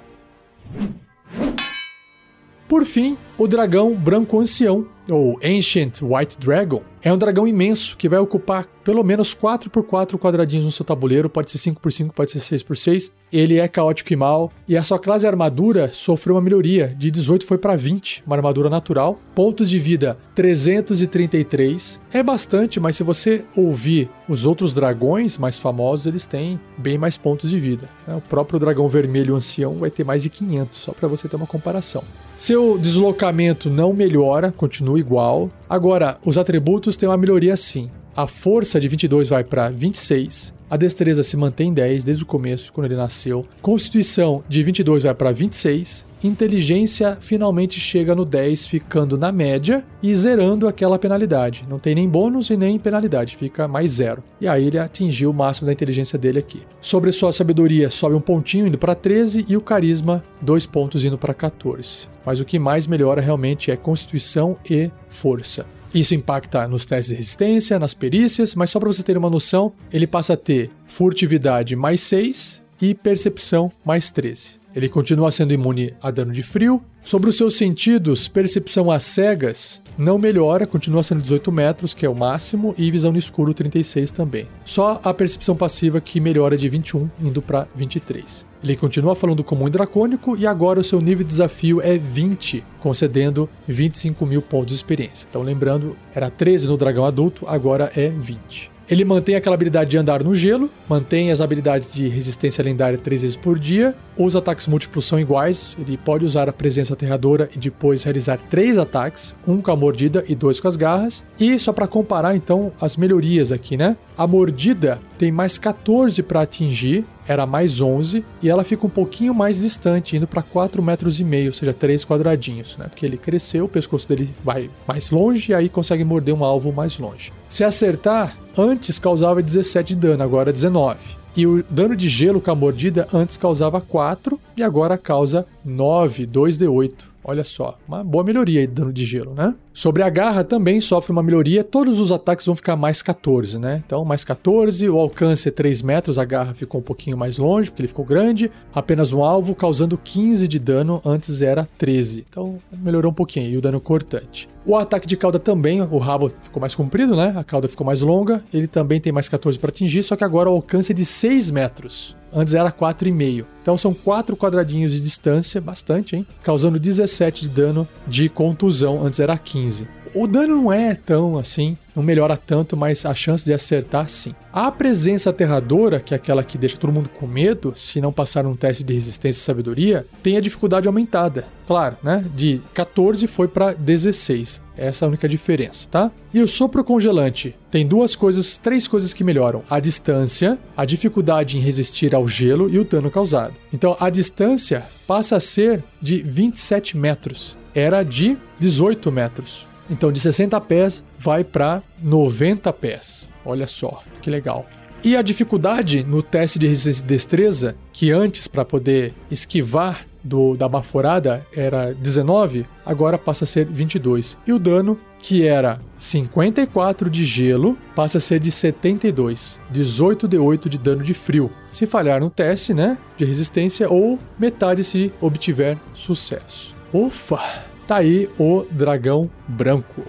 Por 2.73 2.87
fim, 2.87 3.19
o 3.37 3.47
dragão 3.47 3.95
branco 3.95 4.41
ancião, 4.41 4.87
ou 5.11 5.39
Ancient 5.45 6.01
White 6.01 6.39
Dragon, 6.39 6.83
é 7.03 7.13
um 7.13 7.19
dragão 7.19 7.47
imenso 7.47 7.95
que 7.99 8.09
vai 8.09 8.19
ocupar 8.19 8.67
pelo 8.83 9.05
menos 9.05 9.35
4x4 9.35 10.19
quadradinhos 10.19 10.65
no 10.65 10.73
seu 10.73 10.83
tabuleiro, 10.83 11.29
pode 11.29 11.51
ser 11.51 11.59
5x5, 11.59 12.13
pode 12.13 12.31
ser 12.31 12.39
6x6. 12.39 13.13
Ele 13.31 13.59
é 13.59 13.69
caótico 13.69 14.15
e 14.15 14.17
mal, 14.17 14.51
e 14.67 14.75
a 14.75 14.83
sua 14.83 14.99
classe 14.99 15.27
armadura 15.27 15.91
sofreu 15.93 16.35
uma 16.35 16.41
melhoria, 16.41 16.95
de 16.97 17.11
18 17.11 17.45
foi 17.45 17.59
para 17.59 17.77
20, 17.77 18.23
uma 18.27 18.37
armadura 18.37 18.71
natural. 18.71 19.19
Pontos 19.35 19.69
de 19.69 19.79
vida 19.79 20.17
333. 20.35 22.01
É 22.11 22.23
bastante, 22.23 22.81
mas 22.81 22.97
se 22.97 23.03
você 23.03 23.45
ouvir 23.55 24.09
os 24.27 24.47
outros 24.47 24.73
dragões 24.73 25.37
mais 25.37 25.59
famosos, 25.59 26.07
eles 26.07 26.25
têm 26.25 26.59
bem 26.79 26.97
mais 26.97 27.19
pontos 27.19 27.51
de 27.51 27.61
vida. 27.61 27.87
O 28.09 28.21
próprio 28.23 28.59
dragão 28.59 28.89
vermelho 28.89 29.37
ancião 29.37 29.77
vai 29.77 29.91
ter 29.91 30.05
mais 30.05 30.23
de 30.23 30.31
500, 30.31 30.79
só 30.79 30.93
para 30.93 31.07
você 31.07 31.29
ter 31.29 31.37
uma 31.37 31.47
comparação. 31.47 32.03
Seu 32.43 32.77
deslocamento 32.77 33.71
não 33.71 33.93
melhora, 33.93 34.51
continua 34.51 34.99
igual. 34.99 35.49
Agora, 35.71 36.19
os 36.25 36.37
atributos 36.37 36.97
têm 36.97 37.09
uma 37.09 37.17
melhoria 37.17 37.57
sim. 37.57 37.89
A 38.17 38.27
força 38.27 38.81
de 38.81 38.89
22 38.89 39.29
vai 39.29 39.45
para 39.45 39.69
26. 39.69 40.53
A 40.73 40.77
destreza 40.79 41.23
se 41.23 41.37
mantém 41.37 41.69
em 41.69 41.75
10 41.75 42.03
desde 42.03 42.25
o 42.25 42.27
começo, 42.27 42.73
quando 42.73 42.87
ele 42.87 42.97
nasceu. 42.97 43.47
Constituição 43.61 44.43
de 44.49 44.63
22 44.63 45.03
vai 45.03 45.15
para 45.15 45.31
26. 45.31 46.07
Inteligência 46.25 47.19
finalmente 47.21 47.79
chega 47.79 48.15
no 48.15 48.25
10, 48.25 48.67
ficando 48.69 49.19
na 49.19 49.31
média 49.31 49.85
e 50.03 50.17
zerando 50.17 50.67
aquela 50.67 50.99
penalidade. 50.99 51.67
Não 51.69 51.79
tem 51.79 51.95
nem 51.95 52.09
bônus 52.09 52.49
e 52.49 52.57
nem 52.57 52.79
penalidade, 52.79 53.37
fica 53.37 53.69
mais 53.69 53.91
zero. 53.91 54.23
E 54.41 54.49
aí 54.49 54.67
ele 54.67 54.79
atingiu 54.79 55.29
o 55.29 55.35
máximo 55.35 55.67
da 55.67 55.75
inteligência 55.75 56.19
dele 56.19 56.39
aqui. 56.39 56.63
Sobre 56.81 57.13
sua 57.13 57.33
sabedoria, 57.33 57.91
sobe 57.91 58.15
um 58.15 58.21
pontinho 58.21 58.67
indo 58.67 58.79
para 58.79 58.95
13 58.95 59.45
e 59.47 59.59
o 59.59 59.61
carisma, 59.61 60.25
dois 60.41 60.65
pontos 60.65 61.05
indo 61.05 61.19
para 61.19 61.35
14. 61.35 62.09
Mas 62.25 62.41
o 62.41 62.47
que 62.47 62.59
mais 62.59 62.87
melhora 62.87 63.21
realmente 63.21 63.71
é 63.71 63.77
constituição 63.77 64.57
e 64.71 64.91
força. 65.11 65.67
Isso 65.95 66.15
impacta 66.15 66.67
nos 66.67 66.87
testes 66.87 67.11
de 67.11 67.17
resistência, 67.17 67.79
nas 67.79 67.93
perícias, 67.93 68.55
mas 68.55 68.71
só 68.71 68.81
para 68.81 68.89
vocês 68.89 69.05
terem 69.05 69.19
uma 69.19 69.29
noção, 69.29 69.73
ele 69.93 70.07
passa 70.07 70.33
a 70.33 70.37
ter 70.37 70.71
furtividade 70.87 71.77
mais 71.77 72.01
6 72.01 72.63
e 72.81 72.95
percepção 72.95 73.71
mais 73.85 74.11
13. 74.11 74.62
Ele 74.75 74.89
continua 74.89 75.31
sendo 75.31 75.53
imune 75.53 75.95
a 76.01 76.11
dano 76.11 76.33
de 76.33 76.43
frio. 76.43 76.83
Sobre 77.03 77.29
os 77.29 77.37
seus 77.37 77.57
sentidos, 77.57 78.29
percepção 78.29 78.91
às 78.91 79.03
cegas 79.03 79.83
não 79.99 80.19
melhora, 80.19 80.67
continua 80.67 81.03
sendo 81.03 81.21
18 81.21 81.53
metros, 81.53 81.93
que 81.93 82.07
é 82.07 82.09
o 82.09 82.15
máximo, 82.15 82.75
e 82.79 82.91
visão 82.91 83.13
no 83.13 83.19
escuro 83.19 83.53
36 83.53 84.11
também. 84.11 84.47
Só 84.65 85.01
a 85.05 85.13
percepção 85.13 85.57
passiva 85.57 86.01
que 86.01 86.21
melhora 86.21 86.57
de 86.57 86.69
21 86.69 87.11
indo 87.21 87.43
para 87.43 87.67
23. 87.75 88.47
Ele 88.63 88.77
continua 88.77 89.17
falando 89.17 89.43
comum 89.43 89.67
e 89.67 89.71
dracônico 89.71 90.37
e 90.37 90.47
agora 90.47 90.79
o 90.79 90.85
seu 90.85 91.01
nível 91.01 91.25
de 91.25 91.31
desafio 91.31 91.83
é 91.83 91.99
20, 91.99 92.63
concedendo 92.81 93.49
25 93.67 94.25
mil 94.25 94.41
pontos 94.41 94.69
de 94.69 94.75
experiência. 94.75 95.27
Então 95.29 95.43
lembrando, 95.43 95.97
era 96.15 96.31
13 96.31 96.69
no 96.69 96.77
dragão 96.77 97.05
adulto, 97.05 97.45
agora 97.49 97.91
é 97.97 98.09
20. 98.09 98.71
Ele 98.90 99.05
mantém 99.05 99.35
aquela 99.35 99.55
habilidade 99.55 99.90
de 99.90 99.99
andar 99.99 100.23
no 100.23 100.35
gelo, 100.35 100.71
mantém 100.88 101.31
as 101.31 101.40
habilidades 101.40 101.95
de 101.95 102.09
resistência 102.09 102.62
lendária 102.62 102.99
três 102.99 103.23
vezes 103.23 103.37
por 103.37 103.59
dia. 103.59 103.95
Os 104.16 104.37
ataques 104.37 104.66
múltiplos 104.66 105.05
são 105.05 105.18
iguais. 105.18 105.77
Ele 105.79 105.97
pode 105.97 106.25
usar 106.25 106.49
a 106.49 106.53
presença 106.53 106.95
aterradora 106.95 107.49
e 107.55 107.59
depois 107.59 108.05
realizar 108.05 108.38
três 108.51 108.77
ataques, 108.79 109.35
um 109.47 109.61
com 109.61 109.71
a 109.71 109.77
mordida 109.77 110.25
e 110.29 110.35
dois 110.35 110.61
com 110.61 110.68
as 110.68 110.77
garras. 110.77 111.25
E 111.38 111.59
só 111.59 111.73
para 111.73 111.87
comparar 111.87 112.37
então 112.37 112.73
as 112.81 112.97
melhorias 112.97 113.53
aqui, 113.53 113.77
né? 113.77 113.97
A 114.16 114.27
mordida 114.27 115.01
tem 115.16 115.33
mais 115.33 115.59
14 115.59 116.23
para 116.23 116.42
atingir, 116.42 117.05
era 117.27 117.47
mais 117.47 117.81
11, 117.81 118.25
e 118.43 118.49
ela 118.49 118.65
fica 118.65 118.87
um 118.87 118.91
pouquinho 118.91 119.35
mais 119.35 119.61
distante, 119.61 120.17
indo 120.17 120.27
para 120.27 120.43
4 120.43 120.83
metros 120.83 121.21
e 121.21 121.25
meio, 121.25 121.47
ou 121.47 121.53
seja, 121.53 121.73
3 121.73 122.05
quadradinhos, 122.05 122.77
né? 122.77 122.87
Porque 122.89 123.07
ele 123.07 123.17
cresceu, 123.17 123.65
o 123.65 123.69
pescoço 123.69 124.09
dele 124.09 124.35
vai 124.45 124.71
mais 124.87 125.11
longe 125.11 125.53
e 125.53 125.55
aí 125.55 125.69
consegue 125.69 126.05
morder 126.05 126.35
um 126.35 126.45
alvo 126.45 126.73
mais 126.73 126.99
longe. 126.99 127.33
Se 127.49 127.65
acertar, 127.65 128.37
antes 128.57 128.99
causava 128.99 129.43
17 129.43 129.95
de 129.95 130.01
dano, 130.01 130.23
agora 130.23 130.53
19. 130.53 131.23
E 131.35 131.47
o 131.47 131.65
dano 131.71 131.97
de 131.97 132.09
gelo 132.09 132.41
com 132.41 132.51
a 132.51 132.55
mordida 132.55 133.09
antes 133.13 133.37
causava 133.37 133.81
4 133.81 134.39
e 134.57 134.63
agora 134.63 134.99
causa 134.99 135.47
9, 135.65 136.27
2d8 136.27 137.12
Olha 137.25 137.45
só, 137.45 137.79
uma 137.87 138.03
boa 138.03 138.25
melhoria 138.25 138.61
aí 138.61 138.67
de 138.67 138.73
dano 138.73 138.93
de 138.93 139.05
gelo, 139.05 139.33
né? 139.33 139.55
Sobre 139.73 140.03
a 140.03 140.11
garra 140.11 140.43
também 140.43 140.81
sofre 140.81 141.13
uma 141.13 141.23
melhoria, 141.23 141.63
todos 141.63 142.01
os 142.01 142.11
ataques 142.11 142.45
vão 142.45 142.57
ficar 142.57 142.77
mais 142.77 143.01
14, 143.01 143.59
né? 143.59 143.83
Então, 143.87 144.05
mais 144.05 144.25
14, 144.25 144.89
o 144.91 144.99
alcance 144.99 145.49
é 145.49 145.53
3 145.53 145.83
metros, 145.83 146.19
a 146.19 146.25
garra 146.25 146.53
ficou 146.53 146.81
um 146.81 146.85
pouquinho 146.85 147.17
mais 147.17 147.39
longe, 147.39 147.71
porque 147.71 147.83
ele 147.83 147.89
ficou 147.89 148.05
grande, 148.05 148.51
apenas 148.75 149.13
um 149.13 149.23
alvo, 149.23 149.55
causando 149.55 149.97
15 149.97 150.49
de 150.49 150.59
dano, 150.59 151.01
antes 151.05 151.43
era 151.43 151.69
13. 151.79 152.27
Então, 152.29 152.59
melhorou 152.77 153.13
um 153.13 153.15
pouquinho 153.15 153.47
aí 153.47 153.57
o 153.57 153.61
dano 153.61 153.81
cortante. 153.81 154.49
O 154.67 154.77
ataque 154.77 155.07
de 155.07 155.17
cauda 155.17 155.39
também, 155.39 155.81
o 155.81 155.99
rabo 155.99 156.31
ficou 156.43 156.61
mais 156.61 156.75
comprido, 156.75 157.17
né? 157.17 157.33
A 157.37 157.45
cauda 157.45 157.69
ficou 157.69 157.87
mais 157.87 158.03
longa, 158.03 158.43
ele 158.53 158.67
também 158.67 159.01
tem 159.01 159.13
mais 159.13 159.29
14 159.29 159.59
para 159.59 159.71
atingir, 159.71 160.03
só 160.03 160.17
que 160.17 160.25
agora 160.25 160.51
o 160.51 160.55
alcance 160.55 160.93
é 160.93 160.95
de 160.95 161.05
6 161.05 161.51
metros. 161.51 162.17
Antes 162.33 162.55
era 162.55 162.73
4,5. 162.73 163.45
Então 163.61 163.77
são 163.77 163.92
4 163.92 164.37
quadradinhos 164.37 164.92
de 164.92 165.01
distância, 165.01 165.61
bastante, 165.61 166.16
hein? 166.16 166.27
Causando 166.42 166.79
17 166.79 167.42
de 167.42 167.51
dano 167.51 167.87
de 168.07 168.29
contusão. 168.29 169.05
Antes 169.05 169.21
era 169.21 169.37
15. 169.37 169.87
O 170.14 170.27
dano 170.27 170.57
não 170.57 170.72
é 170.72 170.94
tão 170.94 171.38
assim, 171.38 171.77
não 171.96 172.03
melhora 172.03 172.37
tanto, 172.37 172.77
mas 172.77 173.07
a 173.07 173.14
chance 173.14 173.44
de 173.44 173.53
acertar 173.53 174.09
sim. 174.11 174.35
A 174.53 174.70
presença 174.70 175.31
aterradora, 175.31 176.01
que 176.01 176.12
é 176.12 176.16
aquela 176.16 176.44
que 176.44 176.59
deixa 176.59 176.77
todo 176.77 176.92
mundo 176.92 177.09
com 177.09 177.27
medo, 177.27 177.72
se 177.75 177.98
não 177.98 178.12
passar 178.12 178.44
um 178.44 178.55
teste 178.55 178.85
de 178.85 178.92
resistência 178.92 179.40
e 179.40 179.42
sabedoria, 179.42 180.07
tem 180.22 180.37
a 180.37 180.40
dificuldade 180.40 180.87
aumentada. 180.87 181.46
Claro, 181.66 181.96
né? 182.03 182.22
De 182.35 182.61
14 182.75 183.27
foi 183.27 183.48
para 183.48 183.72
16. 183.72 184.61
Essa 184.77 185.05
é 185.05 185.07
a 185.07 185.09
única 185.09 185.27
diferença, 185.27 185.88
tá? 185.90 186.11
E 186.35 186.40
o 186.40 186.48
sopro 186.48 186.85
congelante 186.85 187.55
tem 187.70 187.87
duas 187.87 188.14
coisas, 188.14 188.59
três 188.59 188.87
coisas 188.87 189.14
que 189.14 189.25
melhoram: 189.25 189.62
a 189.70 189.81
distância, 189.81 190.59
a 190.77 190.85
dificuldade 190.85 191.57
em 191.57 191.61
resistir 191.61 192.14
ao 192.14 192.29
gelo 192.29 192.68
e 192.68 192.79
o 192.79 192.85
dano 192.85 193.11
causado. 193.11 193.55
Então 193.72 193.96
a 193.98 194.11
distância 194.11 194.85
passa 195.07 195.37
a 195.37 195.40
ser 195.40 195.83
de 196.01 196.22
27 196.22 196.98
metros. 196.98 197.57
Era 197.75 198.03
de 198.03 198.37
18 198.59 199.11
metros. 199.11 199.72
Então 199.90 200.12
de 200.12 200.21
60 200.21 200.61
pés 200.61 201.05
vai 201.18 201.45
para 201.45 201.83
90 202.03 202.73
pés. 202.73 203.29
Olha 203.45 203.66
só, 203.66 204.03
que 204.21 204.31
legal. 204.31 204.66
E 205.05 205.16
a 205.16 205.23
dificuldade 205.23 206.05
no 206.05 206.23
teste 206.23 206.61
de 206.61 206.66
resistência 206.68 207.03
e 207.03 207.07
destreza, 207.07 207.77
que 207.92 208.12
antes 208.12 208.47
para 208.47 208.64
poder 208.64 209.12
esquivar 209.29 210.07
do, 210.23 210.57
da 210.57 210.68
baforada 210.68 211.45
era 211.55 211.92
19, 211.92 212.64
agora 212.87 213.18
passa 213.18 213.42
a 213.42 213.47
ser 213.47 213.66
22. 213.66 214.38
E 214.47 214.53
o 214.53 214.61
dano, 214.61 214.97
que 215.18 215.45
era 215.45 215.81
54 215.99 217.11
de 217.11 217.25
gelo, 217.25 217.77
passa 217.97 218.18
a 218.18 218.21
ser 218.21 218.38
de 218.38 218.53
72. 218.53 219.61
18 219.71 220.29
de 220.29 220.38
8 220.38 220.68
de 220.68 220.79
dano 220.79 221.03
de 221.03 221.14
frio. 221.14 221.51
Se 221.68 221.85
falhar 221.85 222.21
no 222.21 222.31
teste, 222.31 222.73
né, 222.73 222.97
de 223.16 223.25
resistência, 223.25 223.90
ou 223.90 224.21
metade 224.38 224.85
se 224.85 225.12
obtiver 225.21 225.77
sucesso. 225.92 226.77
Ufa! 226.92 227.72
Tá 227.87 227.97
aí 227.97 228.29
o 228.38 228.64
dragão 228.71 229.31
branco. 229.47 230.03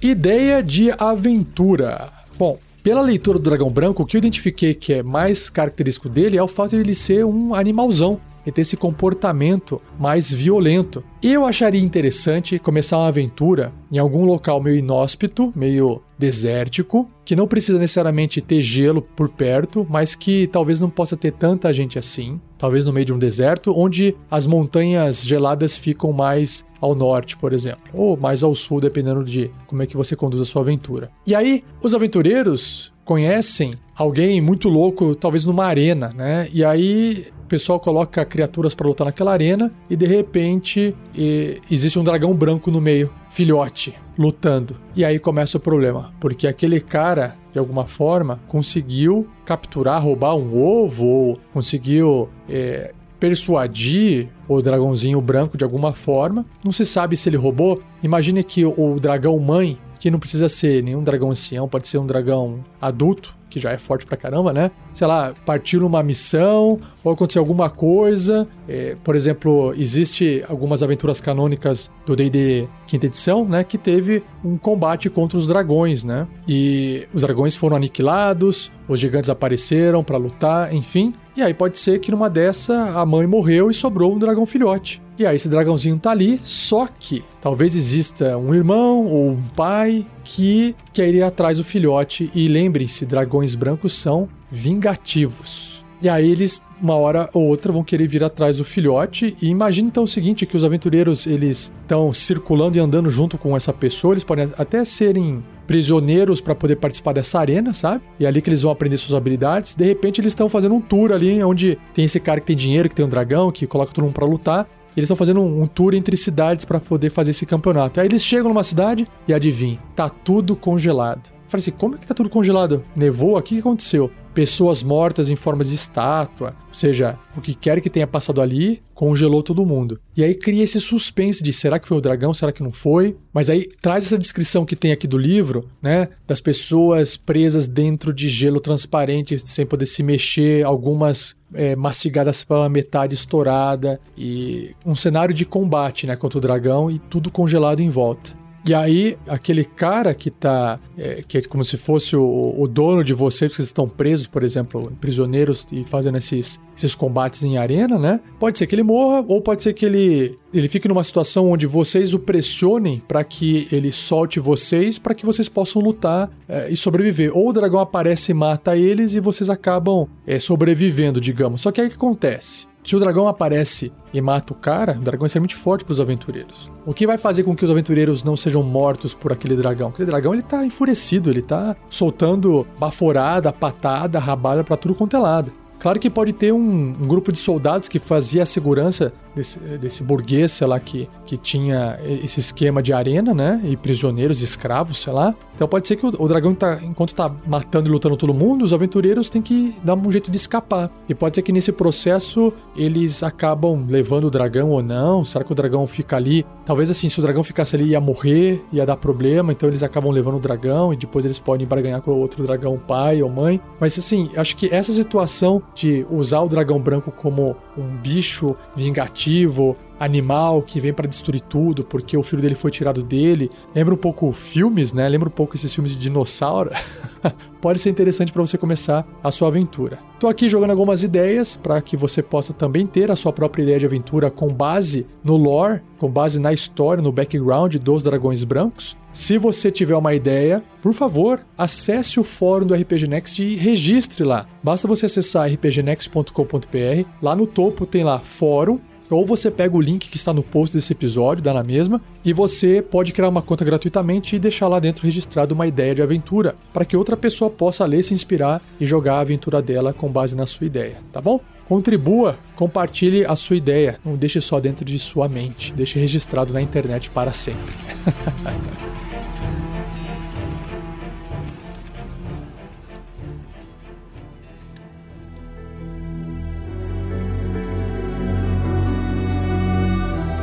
Ideia 0.00 0.62
de 0.62 0.90
aventura. 0.98 2.12
Bom, 2.36 2.58
pela 2.82 3.00
leitura 3.00 3.38
do 3.38 3.44
dragão 3.44 3.70
branco, 3.70 4.02
o 4.02 4.06
que 4.06 4.16
eu 4.16 4.18
identifiquei 4.18 4.74
que 4.74 4.94
é 4.94 5.02
mais 5.02 5.48
característico 5.48 6.08
dele 6.08 6.36
é 6.36 6.42
o 6.42 6.48
fato 6.48 6.70
de 6.70 6.76
ele 6.78 6.94
ser 6.94 7.24
um 7.24 7.54
animalzão 7.54 8.20
e 8.46 8.52
ter 8.52 8.62
esse 8.62 8.76
comportamento 8.76 9.80
mais 9.98 10.32
violento. 10.32 11.02
Eu 11.22 11.46
acharia 11.46 11.80
interessante 11.80 12.58
começar 12.58 12.98
uma 12.98 13.08
aventura 13.08 13.72
em 13.90 13.98
algum 13.98 14.24
local 14.24 14.60
meio 14.60 14.76
inóspito, 14.76 15.52
meio 15.54 16.02
desértico, 16.18 17.10
que 17.24 17.34
não 17.34 17.48
precisa 17.48 17.78
necessariamente 17.78 18.40
ter 18.40 18.62
gelo 18.62 19.02
por 19.02 19.28
perto, 19.28 19.86
mas 19.88 20.14
que 20.14 20.46
talvez 20.46 20.80
não 20.80 20.88
possa 20.88 21.16
ter 21.16 21.32
tanta 21.32 21.72
gente 21.72 21.98
assim. 21.98 22.40
Talvez 22.56 22.84
no 22.84 22.92
meio 22.92 23.06
de 23.06 23.12
um 23.12 23.18
deserto, 23.18 23.72
onde 23.76 24.14
as 24.30 24.46
montanhas 24.46 25.22
geladas 25.22 25.76
ficam 25.76 26.12
mais 26.12 26.64
ao 26.80 26.94
norte, 26.94 27.36
por 27.36 27.52
exemplo, 27.52 27.82
ou 27.92 28.16
mais 28.16 28.42
ao 28.42 28.54
sul, 28.54 28.80
dependendo 28.80 29.24
de 29.24 29.50
como 29.66 29.82
é 29.82 29.86
que 29.86 29.96
você 29.96 30.16
conduz 30.16 30.40
a 30.40 30.44
sua 30.44 30.62
aventura. 30.62 31.10
E 31.26 31.34
aí, 31.34 31.62
os 31.80 31.94
aventureiros 31.94 32.92
conhecem 33.04 33.74
alguém 33.96 34.40
muito 34.40 34.68
louco, 34.68 35.14
talvez 35.14 35.44
numa 35.44 35.64
arena, 35.64 36.12
né? 36.16 36.48
E 36.52 36.64
aí 36.64 37.26
pessoal 37.52 37.78
coloca 37.78 38.24
criaturas 38.24 38.74
para 38.74 38.88
lutar 38.88 39.04
naquela 39.04 39.30
arena 39.30 39.70
e 39.90 39.94
de 39.94 40.06
repente 40.06 40.96
e, 41.14 41.60
existe 41.70 41.98
um 41.98 42.02
dragão 42.02 42.32
branco 42.32 42.70
no 42.70 42.80
meio, 42.80 43.12
filhote, 43.28 43.94
lutando. 44.16 44.78
E 44.96 45.04
aí 45.04 45.18
começa 45.18 45.58
o 45.58 45.60
problema, 45.60 46.14
porque 46.18 46.46
aquele 46.46 46.80
cara, 46.80 47.36
de 47.52 47.58
alguma 47.58 47.84
forma, 47.84 48.40
conseguiu 48.48 49.28
capturar, 49.44 50.02
roubar 50.02 50.34
um 50.34 50.58
ovo, 50.58 51.06
ou 51.06 51.40
conseguiu 51.52 52.30
é, 52.48 52.94
persuadir 53.20 54.30
o 54.48 54.62
dragãozinho 54.62 55.20
branco 55.20 55.58
de 55.58 55.62
alguma 55.62 55.92
forma. 55.92 56.46
Não 56.64 56.72
se 56.72 56.86
sabe 56.86 57.18
se 57.18 57.28
ele 57.28 57.36
roubou. 57.36 57.82
Imagine 58.02 58.42
que 58.42 58.64
o 58.64 58.98
dragão 58.98 59.38
mãe, 59.38 59.76
que 60.00 60.10
não 60.10 60.18
precisa 60.18 60.48
ser 60.48 60.82
nenhum 60.82 61.04
dragão 61.04 61.30
ancião, 61.30 61.68
pode 61.68 61.86
ser 61.86 61.98
um 61.98 62.06
dragão 62.06 62.64
adulto, 62.80 63.36
que 63.52 63.60
já 63.60 63.70
é 63.70 63.78
forte 63.78 64.06
pra 64.06 64.16
caramba, 64.16 64.52
né? 64.52 64.70
Sei 64.92 65.06
lá, 65.06 65.34
partiu 65.44 65.80
numa 65.80 66.02
missão 66.02 66.80
ou 67.04 67.12
aconteceu 67.12 67.40
alguma 67.42 67.68
coisa. 67.68 68.48
É, 68.66 68.96
por 69.04 69.14
exemplo, 69.14 69.74
existe 69.76 70.42
algumas 70.48 70.82
aventuras 70.82 71.20
canônicas 71.20 71.90
do 72.06 72.16
D&D 72.16 72.66
quinta 72.86 73.06
edição, 73.06 73.44
né? 73.44 73.62
Que 73.62 73.76
teve 73.76 74.22
um 74.42 74.56
combate 74.56 75.10
contra 75.10 75.36
os 75.36 75.46
dragões, 75.46 76.02
né? 76.02 76.26
E 76.48 77.06
os 77.12 77.20
dragões 77.20 77.54
foram 77.54 77.76
aniquilados, 77.76 78.72
os 78.88 78.98
gigantes 78.98 79.28
apareceram 79.28 80.02
para 80.02 80.16
lutar, 80.16 80.74
enfim. 80.74 81.14
E 81.36 81.42
aí 81.42 81.54
pode 81.54 81.78
ser 81.78 81.98
que 81.98 82.10
numa 82.10 82.28
dessa 82.28 82.98
a 83.00 83.06
mãe 83.06 83.26
morreu 83.26 83.70
e 83.70 83.74
sobrou 83.74 84.14
um 84.14 84.18
dragão 84.18 84.44
filhote. 84.44 85.00
E 85.18 85.24
aí 85.24 85.36
esse 85.36 85.48
dragãozinho 85.48 85.98
tá 85.98 86.10
ali, 86.10 86.40
só 86.42 86.86
que 86.86 87.24
talvez 87.40 87.74
exista 87.74 88.36
um 88.36 88.54
irmão 88.54 89.06
ou 89.06 89.30
um 89.30 89.42
pai 89.56 90.06
que 90.24 90.74
quer 90.92 91.12
ir 91.14 91.22
atrás 91.22 91.58
do 91.58 91.64
filhote. 91.64 92.30
E 92.34 92.48
lembrem-se, 92.48 93.06
dragões 93.06 93.54
brancos 93.54 93.94
são 93.94 94.28
vingativos. 94.50 95.82
E 96.02 96.08
aí 96.08 96.28
eles, 96.28 96.64
uma 96.82 96.96
hora 96.96 97.30
ou 97.32 97.44
outra, 97.44 97.70
vão 97.70 97.84
querer 97.84 98.08
vir 98.08 98.24
atrás 98.24 98.56
do 98.56 98.64
filhote. 98.64 99.36
E 99.40 99.48
imagine 99.48 99.86
então 99.86 100.02
o 100.02 100.08
seguinte, 100.08 100.44
que 100.44 100.56
os 100.56 100.64
aventureiros, 100.64 101.28
eles 101.28 101.72
estão 101.82 102.12
circulando 102.12 102.76
e 102.76 102.80
andando 102.80 103.08
junto 103.08 103.38
com 103.38 103.56
essa 103.56 103.72
pessoa. 103.72 104.12
Eles 104.12 104.24
podem 104.24 104.52
até 104.58 104.84
serem 104.84 105.44
prisioneiros 105.72 106.38
para 106.38 106.54
poder 106.54 106.76
participar 106.76 107.14
dessa 107.14 107.40
arena, 107.40 107.72
sabe? 107.72 108.04
E 108.20 108.26
é 108.26 108.28
ali 108.28 108.42
que 108.42 108.50
eles 108.50 108.60
vão 108.60 108.70
aprender 108.70 108.98
suas 108.98 109.14
habilidades. 109.14 109.74
De 109.74 109.86
repente 109.86 110.20
eles 110.20 110.32
estão 110.32 110.46
fazendo 110.46 110.74
um 110.74 110.82
tour 110.82 111.12
ali, 111.12 111.42
onde 111.42 111.78
tem 111.94 112.04
esse 112.04 112.20
cara 112.20 112.40
que 112.40 112.46
tem 112.46 112.54
dinheiro, 112.54 112.90
que 112.90 112.94
tem 112.94 113.06
um 113.06 113.08
dragão, 113.08 113.50
que 113.50 113.66
coloca 113.66 113.90
todo 113.90 114.04
mundo 114.04 114.12
para 114.12 114.26
lutar. 114.26 114.68
Eles 114.94 115.06
estão 115.06 115.16
fazendo 115.16 115.40
um, 115.40 115.62
um, 115.62 115.66
tour 115.66 115.94
entre 115.94 116.14
cidades 116.14 116.66
para 116.66 116.78
poder 116.78 117.08
fazer 117.08 117.30
esse 117.30 117.46
campeonato. 117.46 117.98
Aí 117.98 118.06
eles 118.06 118.22
chegam 118.22 118.50
numa 118.50 118.62
cidade 118.62 119.08
e 119.26 119.32
adivinha, 119.32 119.78
tá 119.96 120.10
tudo 120.10 120.54
congelado. 120.54 121.32
Falei 121.52 121.60
assim, 121.60 121.70
como 121.70 121.96
é 121.96 121.98
que 121.98 122.06
tá 122.06 122.14
tudo 122.14 122.30
congelado? 122.30 122.82
Nevou 122.96 123.36
aqui? 123.36 123.52
O 123.52 123.56
que 123.56 123.60
aconteceu? 123.60 124.10
pessoas 124.32 124.82
mortas 124.82 125.28
em 125.28 125.36
forma 125.36 125.62
de 125.62 125.74
estátua, 125.74 126.56
ou 126.68 126.74
seja, 126.74 127.18
o 127.36 127.40
que 127.40 127.54
quer 127.54 127.80
que 127.80 127.90
tenha 127.90 128.06
passado 128.06 128.40
ali, 128.40 128.82
congelou 128.94 129.42
todo 129.42 129.66
mundo. 129.66 130.00
E 130.16 130.22
aí 130.22 130.34
cria 130.34 130.64
esse 130.64 130.80
suspense 130.80 131.42
de 131.42 131.52
será 131.52 131.78
que 131.78 131.88
foi 131.88 131.98
o 131.98 132.00
dragão, 132.00 132.32
será 132.32 132.52
que 132.52 132.62
não 132.62 132.70
foi? 132.70 133.16
Mas 133.32 133.50
aí 133.50 133.68
traz 133.80 134.06
essa 134.06 134.18
descrição 134.18 134.64
que 134.64 134.76
tem 134.76 134.92
aqui 134.92 135.06
do 135.06 135.18
livro, 135.18 135.68
né, 135.80 136.08
das 136.26 136.40
pessoas 136.40 137.16
presas 137.16 137.68
dentro 137.68 138.12
de 138.12 138.28
gelo 138.28 138.60
transparente, 138.60 139.38
sem 139.38 139.66
poder 139.66 139.86
se 139.86 140.02
mexer, 140.02 140.64
algumas 140.64 141.36
é, 141.54 141.76
mastigadas 141.76 142.44
pela 142.44 142.68
metade 142.68 143.14
estourada 143.14 144.00
e 144.16 144.74
um 144.86 144.94
cenário 144.94 145.34
de 145.34 145.44
combate, 145.44 146.06
né, 146.06 146.16
contra 146.16 146.38
o 146.38 146.40
dragão 146.40 146.90
e 146.90 146.98
tudo 146.98 147.30
congelado 147.30 147.80
em 147.80 147.88
volta. 147.88 148.41
E 148.64 148.72
aí, 148.72 149.18
aquele 149.26 149.64
cara 149.64 150.14
que 150.14 150.30
tá. 150.30 150.78
É, 150.96 151.22
que 151.26 151.38
é 151.38 151.42
como 151.42 151.64
se 151.64 151.76
fosse 151.76 152.14
o, 152.14 152.54
o 152.56 152.68
dono 152.68 153.02
de 153.02 153.12
vocês, 153.12 153.50
que 153.50 153.56
vocês 153.56 153.68
estão 153.68 153.88
presos, 153.88 154.28
por 154.28 154.44
exemplo, 154.44 154.92
prisioneiros 155.00 155.66
e 155.72 155.82
fazendo 155.82 156.16
esses, 156.16 156.60
esses 156.76 156.94
combates 156.94 157.42
em 157.42 157.58
arena, 157.58 157.98
né? 157.98 158.20
Pode 158.38 158.58
ser 158.58 158.68
que 158.68 158.74
ele 158.74 158.84
morra, 158.84 159.24
ou 159.26 159.40
pode 159.40 159.64
ser 159.64 159.72
que 159.72 159.84
ele, 159.84 160.38
ele 160.54 160.68
fique 160.68 160.86
numa 160.86 161.02
situação 161.02 161.50
onde 161.50 161.66
vocês 161.66 162.14
o 162.14 162.20
pressionem 162.20 163.02
para 163.08 163.24
que 163.24 163.66
ele 163.72 163.90
solte 163.90 164.38
vocês, 164.38 164.96
para 164.96 165.14
que 165.14 165.26
vocês 165.26 165.48
possam 165.48 165.82
lutar 165.82 166.30
é, 166.48 166.70
e 166.70 166.76
sobreviver. 166.76 167.36
Ou 167.36 167.48
o 167.48 167.52
dragão 167.52 167.80
aparece 167.80 168.30
e 168.30 168.34
mata 168.34 168.76
eles 168.76 169.14
e 169.14 169.20
vocês 169.20 169.50
acabam 169.50 170.06
é, 170.24 170.38
sobrevivendo, 170.38 171.20
digamos. 171.20 171.62
Só 171.62 171.72
que 171.72 171.80
aí 171.80 171.88
o 171.88 171.90
que 171.90 171.96
acontece? 171.96 172.71
Se 172.84 172.96
o 172.96 172.98
dragão 172.98 173.28
aparece 173.28 173.92
e 174.12 174.20
mata 174.20 174.52
o 174.52 174.56
cara, 174.56 174.92
o 174.98 175.02
dragão 175.02 175.24
é 175.24 175.26
extremamente 175.26 175.54
forte 175.54 175.84
para 175.84 175.92
os 175.92 176.00
aventureiros. 176.00 176.68
O 176.84 176.92
que 176.92 177.06
vai 177.06 177.16
fazer 177.16 177.44
com 177.44 177.54
que 177.54 177.64
os 177.64 177.70
aventureiros 177.70 178.24
não 178.24 178.36
sejam 178.36 178.60
mortos 178.60 179.14
por 179.14 179.32
aquele 179.32 179.54
dragão? 179.54 179.90
Aquele 179.90 180.10
dragão 180.10 180.34
ele 180.34 180.42
tá 180.42 180.66
enfurecido, 180.66 181.30
ele 181.30 181.42
tá 181.42 181.76
soltando 181.88 182.66
baforada, 182.80 183.52
patada, 183.52 184.18
rabada 184.18 184.64
para 184.64 184.76
tudo 184.76 184.96
quanto 184.96 185.16
é 185.16 185.20
lado. 185.20 185.52
Claro 185.82 185.98
que 185.98 186.08
pode 186.08 186.32
ter 186.32 186.52
um, 186.52 186.60
um 186.60 187.08
grupo 187.08 187.32
de 187.32 187.38
soldados 187.38 187.88
que 187.88 187.98
fazia 187.98 188.44
a 188.44 188.46
segurança 188.46 189.12
desse, 189.34 189.58
desse 189.58 190.04
burguês, 190.04 190.52
sei 190.52 190.66
lá, 190.68 190.78
que, 190.78 191.08
que 191.26 191.36
tinha 191.36 191.98
esse 192.22 192.38
esquema 192.38 192.80
de 192.80 192.92
arena, 192.92 193.34
né? 193.34 193.60
E 193.64 193.76
prisioneiros, 193.76 194.42
escravos, 194.42 194.98
sei 194.98 195.12
lá. 195.12 195.34
Então 195.56 195.66
pode 195.66 195.88
ser 195.88 195.96
que 195.96 196.06
o, 196.06 196.12
o 196.18 196.28
dragão, 196.28 196.54
tá, 196.54 196.78
enquanto 196.82 197.12
tá 197.12 197.28
matando 197.44 197.88
e 197.88 197.92
lutando 197.92 198.16
todo 198.16 198.32
mundo, 198.32 198.64
os 198.64 198.72
aventureiros 198.72 199.28
têm 199.28 199.42
que 199.42 199.74
dar 199.82 199.94
um 199.94 200.10
jeito 200.12 200.30
de 200.30 200.36
escapar. 200.36 200.88
E 201.08 201.14
pode 201.16 201.34
ser 201.34 201.42
que 201.42 201.50
nesse 201.50 201.72
processo 201.72 202.52
eles 202.76 203.24
acabam 203.24 203.84
levando 203.88 204.26
o 204.26 204.30
dragão 204.30 204.70
ou 204.70 204.84
não. 204.84 205.24
Será 205.24 205.44
que 205.44 205.50
o 205.50 205.54
dragão 205.54 205.84
fica 205.86 206.14
ali? 206.16 206.46
Talvez 206.64 206.90
assim, 206.90 207.08
se 207.08 207.18
o 207.18 207.22
dragão 207.22 207.42
ficasse 207.42 207.74
ali 207.74 207.86
ia 207.86 208.00
morrer, 208.00 208.64
ia 208.72 208.86
dar 208.86 208.96
problema, 208.96 209.50
então 209.50 209.68
eles 209.68 209.82
acabam 209.82 210.12
levando 210.12 210.36
o 210.36 210.40
dragão 210.40 210.92
e 210.92 210.96
depois 210.96 211.24
eles 211.24 211.40
podem 211.40 211.66
barganhar 211.66 212.00
com 212.02 212.12
o 212.12 212.18
outro 212.18 212.40
dragão, 212.42 212.78
pai 212.78 213.20
ou 213.20 213.28
mãe. 213.28 213.60
Mas 213.80 213.98
assim, 213.98 214.30
acho 214.36 214.56
que 214.56 214.72
essa 214.72 214.92
situação 214.92 215.60
de 215.74 216.06
usar 216.10 216.40
o 216.40 216.48
dragão 216.48 216.80
branco 216.80 217.10
como 217.10 217.56
um 217.76 217.96
bicho 217.96 218.54
vingativo, 218.76 219.76
animal 220.02 220.62
que 220.62 220.80
vem 220.80 220.92
para 220.92 221.08
destruir 221.08 221.40
tudo 221.40 221.84
porque 221.84 222.16
o 222.16 222.22
filho 222.22 222.42
dele 222.42 222.56
foi 222.56 222.70
tirado 222.70 223.02
dele. 223.02 223.48
Lembra 223.74 223.94
um 223.94 223.96
pouco 223.98 224.32
filmes, 224.32 224.92
né? 224.92 225.08
Lembra 225.08 225.28
um 225.28 225.32
pouco 225.32 225.54
esses 225.54 225.72
filmes 225.72 225.92
de 225.92 225.98
dinossauro. 225.98 226.70
Pode 227.60 227.80
ser 227.80 227.90
interessante 227.90 228.32
para 228.32 228.42
você 228.42 228.58
começar 228.58 229.06
a 229.22 229.30
sua 229.30 229.48
aventura. 229.48 230.00
Tô 230.18 230.26
aqui 230.26 230.48
jogando 230.48 230.70
algumas 230.70 231.04
ideias 231.04 231.56
para 231.56 231.80
que 231.80 231.96
você 231.96 232.20
possa 232.22 232.52
também 232.52 232.86
ter 232.86 233.10
a 233.10 233.16
sua 233.16 233.32
própria 233.32 233.62
ideia 233.62 233.78
de 233.78 233.86
aventura 233.86 234.30
com 234.30 234.52
base 234.52 235.06
no 235.22 235.36
lore, 235.36 235.80
com 235.98 236.10
base 236.10 236.40
na 236.40 236.52
história, 236.52 237.02
no 237.02 237.12
background 237.12 237.76
dos 237.76 238.02
dragões 238.02 238.42
brancos. 238.42 238.96
Se 239.12 239.38
você 239.38 239.70
tiver 239.70 239.94
uma 239.94 240.14
ideia, 240.14 240.62
por 240.80 240.94
favor, 240.94 241.40
acesse 241.56 242.18
o 242.18 242.24
fórum 242.24 242.66
do 242.66 242.74
RPG 242.74 243.06
Next 243.06 243.42
e 243.42 243.56
registre 243.56 244.24
lá. 244.24 244.46
Basta 244.62 244.88
você 244.88 245.06
acessar 245.06 245.48
rpgnext.com.br. 245.48 247.08
Lá 247.20 247.36
no 247.36 247.46
topo 247.46 247.84
tem 247.84 248.02
lá 248.02 248.18
fórum 248.18 248.80
ou 249.10 249.26
você 249.26 249.50
pega 249.50 249.76
o 249.76 249.80
link 249.80 250.08
que 250.08 250.16
está 250.16 250.32
no 250.32 250.42
post 250.42 250.76
desse 250.76 250.92
episódio, 250.92 251.42
dá 251.42 251.52
na 251.52 251.62
mesma, 251.62 252.00
e 252.24 252.32
você 252.32 252.82
pode 252.82 253.12
criar 253.12 253.28
uma 253.28 253.42
conta 253.42 253.64
gratuitamente 253.64 254.36
e 254.36 254.38
deixar 254.38 254.68
lá 254.68 254.78
dentro 254.78 255.04
registrado 255.04 255.54
uma 255.54 255.66
ideia 255.66 255.94
de 255.94 256.02
aventura, 256.02 256.54
para 256.72 256.84
que 256.84 256.96
outra 256.96 257.16
pessoa 257.16 257.50
possa 257.50 257.84
ler, 257.84 258.02
se 258.02 258.14
inspirar 258.14 258.62
e 258.80 258.86
jogar 258.86 259.14
a 259.14 259.20
aventura 259.20 259.60
dela 259.60 259.92
com 259.92 260.08
base 260.10 260.36
na 260.36 260.46
sua 260.46 260.66
ideia, 260.66 260.98
tá 261.12 261.20
bom? 261.20 261.40
Contribua, 261.68 262.38
compartilhe 262.54 263.24
a 263.24 263.34
sua 263.36 263.56
ideia, 263.56 263.98
não 264.04 264.16
deixe 264.16 264.40
só 264.40 264.60
dentro 264.60 264.84
de 264.84 264.98
sua 264.98 265.28
mente, 265.28 265.72
deixe 265.72 265.98
registrado 265.98 266.52
na 266.52 266.60
internet 266.60 267.10
para 267.10 267.32
sempre. 267.32 267.74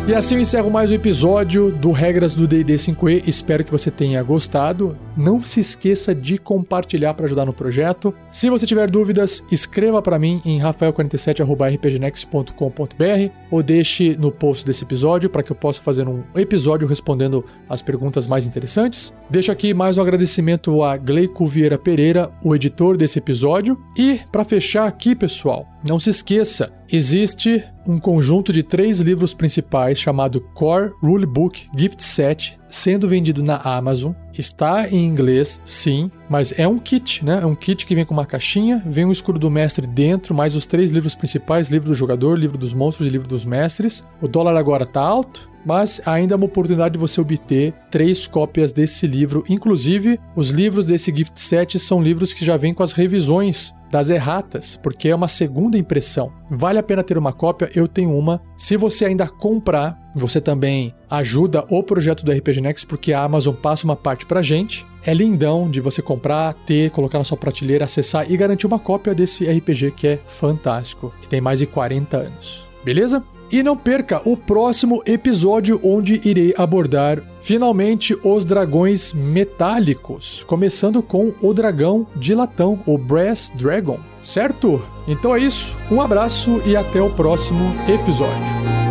E 0.10 0.16
assim 0.16 0.34
eu 0.34 0.42
encerro 0.42 0.72
mais 0.72 0.90
um 0.92 0.96
episódio 0.96 1.72
do 1.72 1.92
Regras 1.92 2.34
do 2.34 2.48
D&D 2.48 2.74
5e. 2.78 3.28
Espero 3.28 3.64
que 3.64 3.72
você 3.72 3.92
tenha 3.92 4.24
gostado. 4.24 4.98
Não 5.20 5.40
se 5.42 5.60
esqueça 5.60 6.16
de 6.16 6.38
compartilhar 6.38 7.14
para 7.14 7.26
ajudar 7.26 7.46
no 7.46 7.52
projeto. 7.52 8.16
Se 8.32 8.50
você 8.50 8.66
tiver 8.66 8.90
dúvidas, 8.90 9.44
escreva 9.52 10.02
para 10.02 10.18
mim 10.18 10.42
em 10.46 10.62
rafael47@rpgnext.com.br 10.62 13.34
ou 13.52 13.62
deixe 13.62 14.16
no 14.16 14.32
post 14.32 14.66
desse 14.66 14.86
episódio 14.86 15.30
para 15.30 15.44
que 15.44 15.52
eu 15.52 15.58
possa 15.58 15.82
fazer 15.82 16.08
um 16.08 16.24
episódio 16.34 16.88
respondendo 16.88 17.44
as 17.68 17.82
perguntas 17.82 18.28
mais 18.28 18.48
interessantes. 18.48 19.14
Deixo 19.30 19.52
aqui 19.52 19.74
mais 19.74 19.98
um 19.98 20.02
agradecimento 20.02 20.82
a 20.82 20.96
Gleico 20.96 21.46
Vieira 21.46 21.78
Pereira, 21.78 22.32
o 22.42 22.56
editor 22.56 22.96
desse 22.96 23.20
episódio. 23.20 23.78
E 23.98 24.22
para 24.32 24.46
fechar 24.46 24.88
aqui, 24.88 25.14
pessoal, 25.14 25.68
não 25.86 26.00
se 26.00 26.10
esqueça, 26.10 26.72
existe 26.90 27.62
um 27.86 28.00
conjunto 28.00 28.54
de 28.54 28.64
três 28.64 29.00
livros 29.00 29.34
principais 29.34 30.00
chamado 30.00 30.42
Core 30.54 30.92
Rulebook 31.02 31.68
Gift 31.76 32.04
Set, 32.04 32.59
sendo 32.70 33.08
vendido 33.08 33.44
na 33.44 33.58
Amazon. 33.58 34.14
Está 34.38 34.88
em 34.88 35.06
inglês, 35.06 35.62
sim, 35.66 36.10
mas 36.30 36.58
é 36.58 36.68
um 36.68 36.78
kit, 36.78 37.26
né? 37.26 37.40
É 37.42 37.46
um 37.46 37.56
kit 37.56 37.86
que 37.86 37.96
vem 37.96 38.06
com 38.06 38.14
uma 38.14 38.26
caixinha, 38.26 38.82
vem 38.86 39.06
um 39.06 39.12
escudo 39.12 39.40
do 39.40 39.50
mestre 39.50 39.86
dentro, 39.86 40.34
mais 40.34 40.56
os 40.56 40.66
três 40.66 40.92
livros 40.92 41.16
principais: 41.16 41.70
livro 41.70 41.90
do 41.90 41.96
jogador, 41.96 42.38
livro 42.38 42.58
dos 42.58 42.74
monstros 42.74 43.08
e 43.08 43.12
livro 43.12 43.28
dos 43.28 43.44
mestres. 43.44 44.06
O 44.22 44.28
dólar 44.28 44.56
agora 44.56 44.86
tá 44.86 45.02
alto, 45.02 45.50
mas 45.66 46.00
ainda 46.06 46.36
é 46.36 46.38
uma 46.38 46.46
oportunidade 46.46 46.94
de 46.94 47.00
você 47.00 47.20
obter 47.20 47.74
três 47.92 48.28
cópias 48.28 48.72
desse 48.72 49.06
livro. 49.08 49.44
Inclusive, 49.50 50.20
os 50.36 50.50
livros 50.50 50.86
desse 50.86 51.14
gift 51.14 51.40
set 51.40 51.78
são 51.80 52.02
livros 52.02 52.34
que 52.34 52.46
já 52.46 52.56
vêm 52.56 52.74
com 52.74 52.84
as 52.84 52.94
revisões 52.94 53.74
das 53.92 54.10
erratas, 54.10 54.78
porque 54.82 55.10
é 55.10 55.16
uma 55.16 55.28
segunda 55.28 55.78
impressão. 55.78 56.32
Vale 56.50 56.80
a 56.80 56.84
pena 56.84 57.04
ter 57.04 57.18
uma 57.18 57.34
cópia, 57.34 57.70
eu 57.76 57.88
tenho 57.88 58.16
uma. 58.18 58.42
Se 58.58 58.78
você 58.78 59.06
ainda 59.06 59.28
comprar, 59.28 59.98
você 60.16 60.40
também 60.40 60.94
ajuda 61.10 61.66
o 61.70 61.84
projeto 61.84 62.24
do 62.24 62.32
RPG 62.32 62.62
Next, 62.62 62.86
porque 62.88 63.14
a 63.14 63.24
Amazon 63.24 63.56
passa 63.56 63.86
uma 63.86 63.96
parte 63.96 64.26
pra 64.26 64.42
gente. 64.42 64.86
É 65.06 65.14
lindão 65.14 65.70
de 65.70 65.80
você 65.80 66.02
comprar, 66.02 66.54
ter, 66.54 66.92
colocar 66.92 67.18
na 67.18 67.24
sua 67.24 67.38
prateleira, 67.38 67.86
acessar 67.86 68.30
e 68.30 68.36
garantir 68.36 68.68
uma 68.68 68.80
cópia 68.80 69.16
desse 69.16 69.46
RPG 69.46 69.92
que 69.92 70.08
é 70.08 70.20
fantástico, 70.28 71.14
que 71.22 71.28
tem 71.28 71.42
mais 71.42 71.60
de 71.60 71.66
40 71.66 72.18
anos. 72.18 72.68
Beleza? 72.84 73.24
E 73.52 73.64
não 73.64 73.76
perca 73.76 74.22
o 74.26 74.38
próximo 74.38 75.02
episódio 75.06 75.80
onde 75.84 76.22
irei 76.24 76.54
abordar 76.56 77.24
finalmente 77.42 78.16
os 78.24 78.46
dragões 78.46 79.12
metálicos, 79.14 80.44
começando 80.46 81.02
com 81.02 81.34
o 81.42 81.54
dragão 81.54 82.06
de 82.16 82.36
latão, 82.36 82.80
o 82.86 82.98
Brass 82.98 83.52
Dragon, 83.56 84.00
certo? 84.22 84.86
Então 85.08 85.36
é 85.36 85.40
isso, 85.40 85.76
um 85.90 86.00
abraço 86.00 86.62
e 86.66 86.76
até 86.76 87.02
o 87.02 87.10
próximo 87.10 87.74
episódio. 87.88 88.89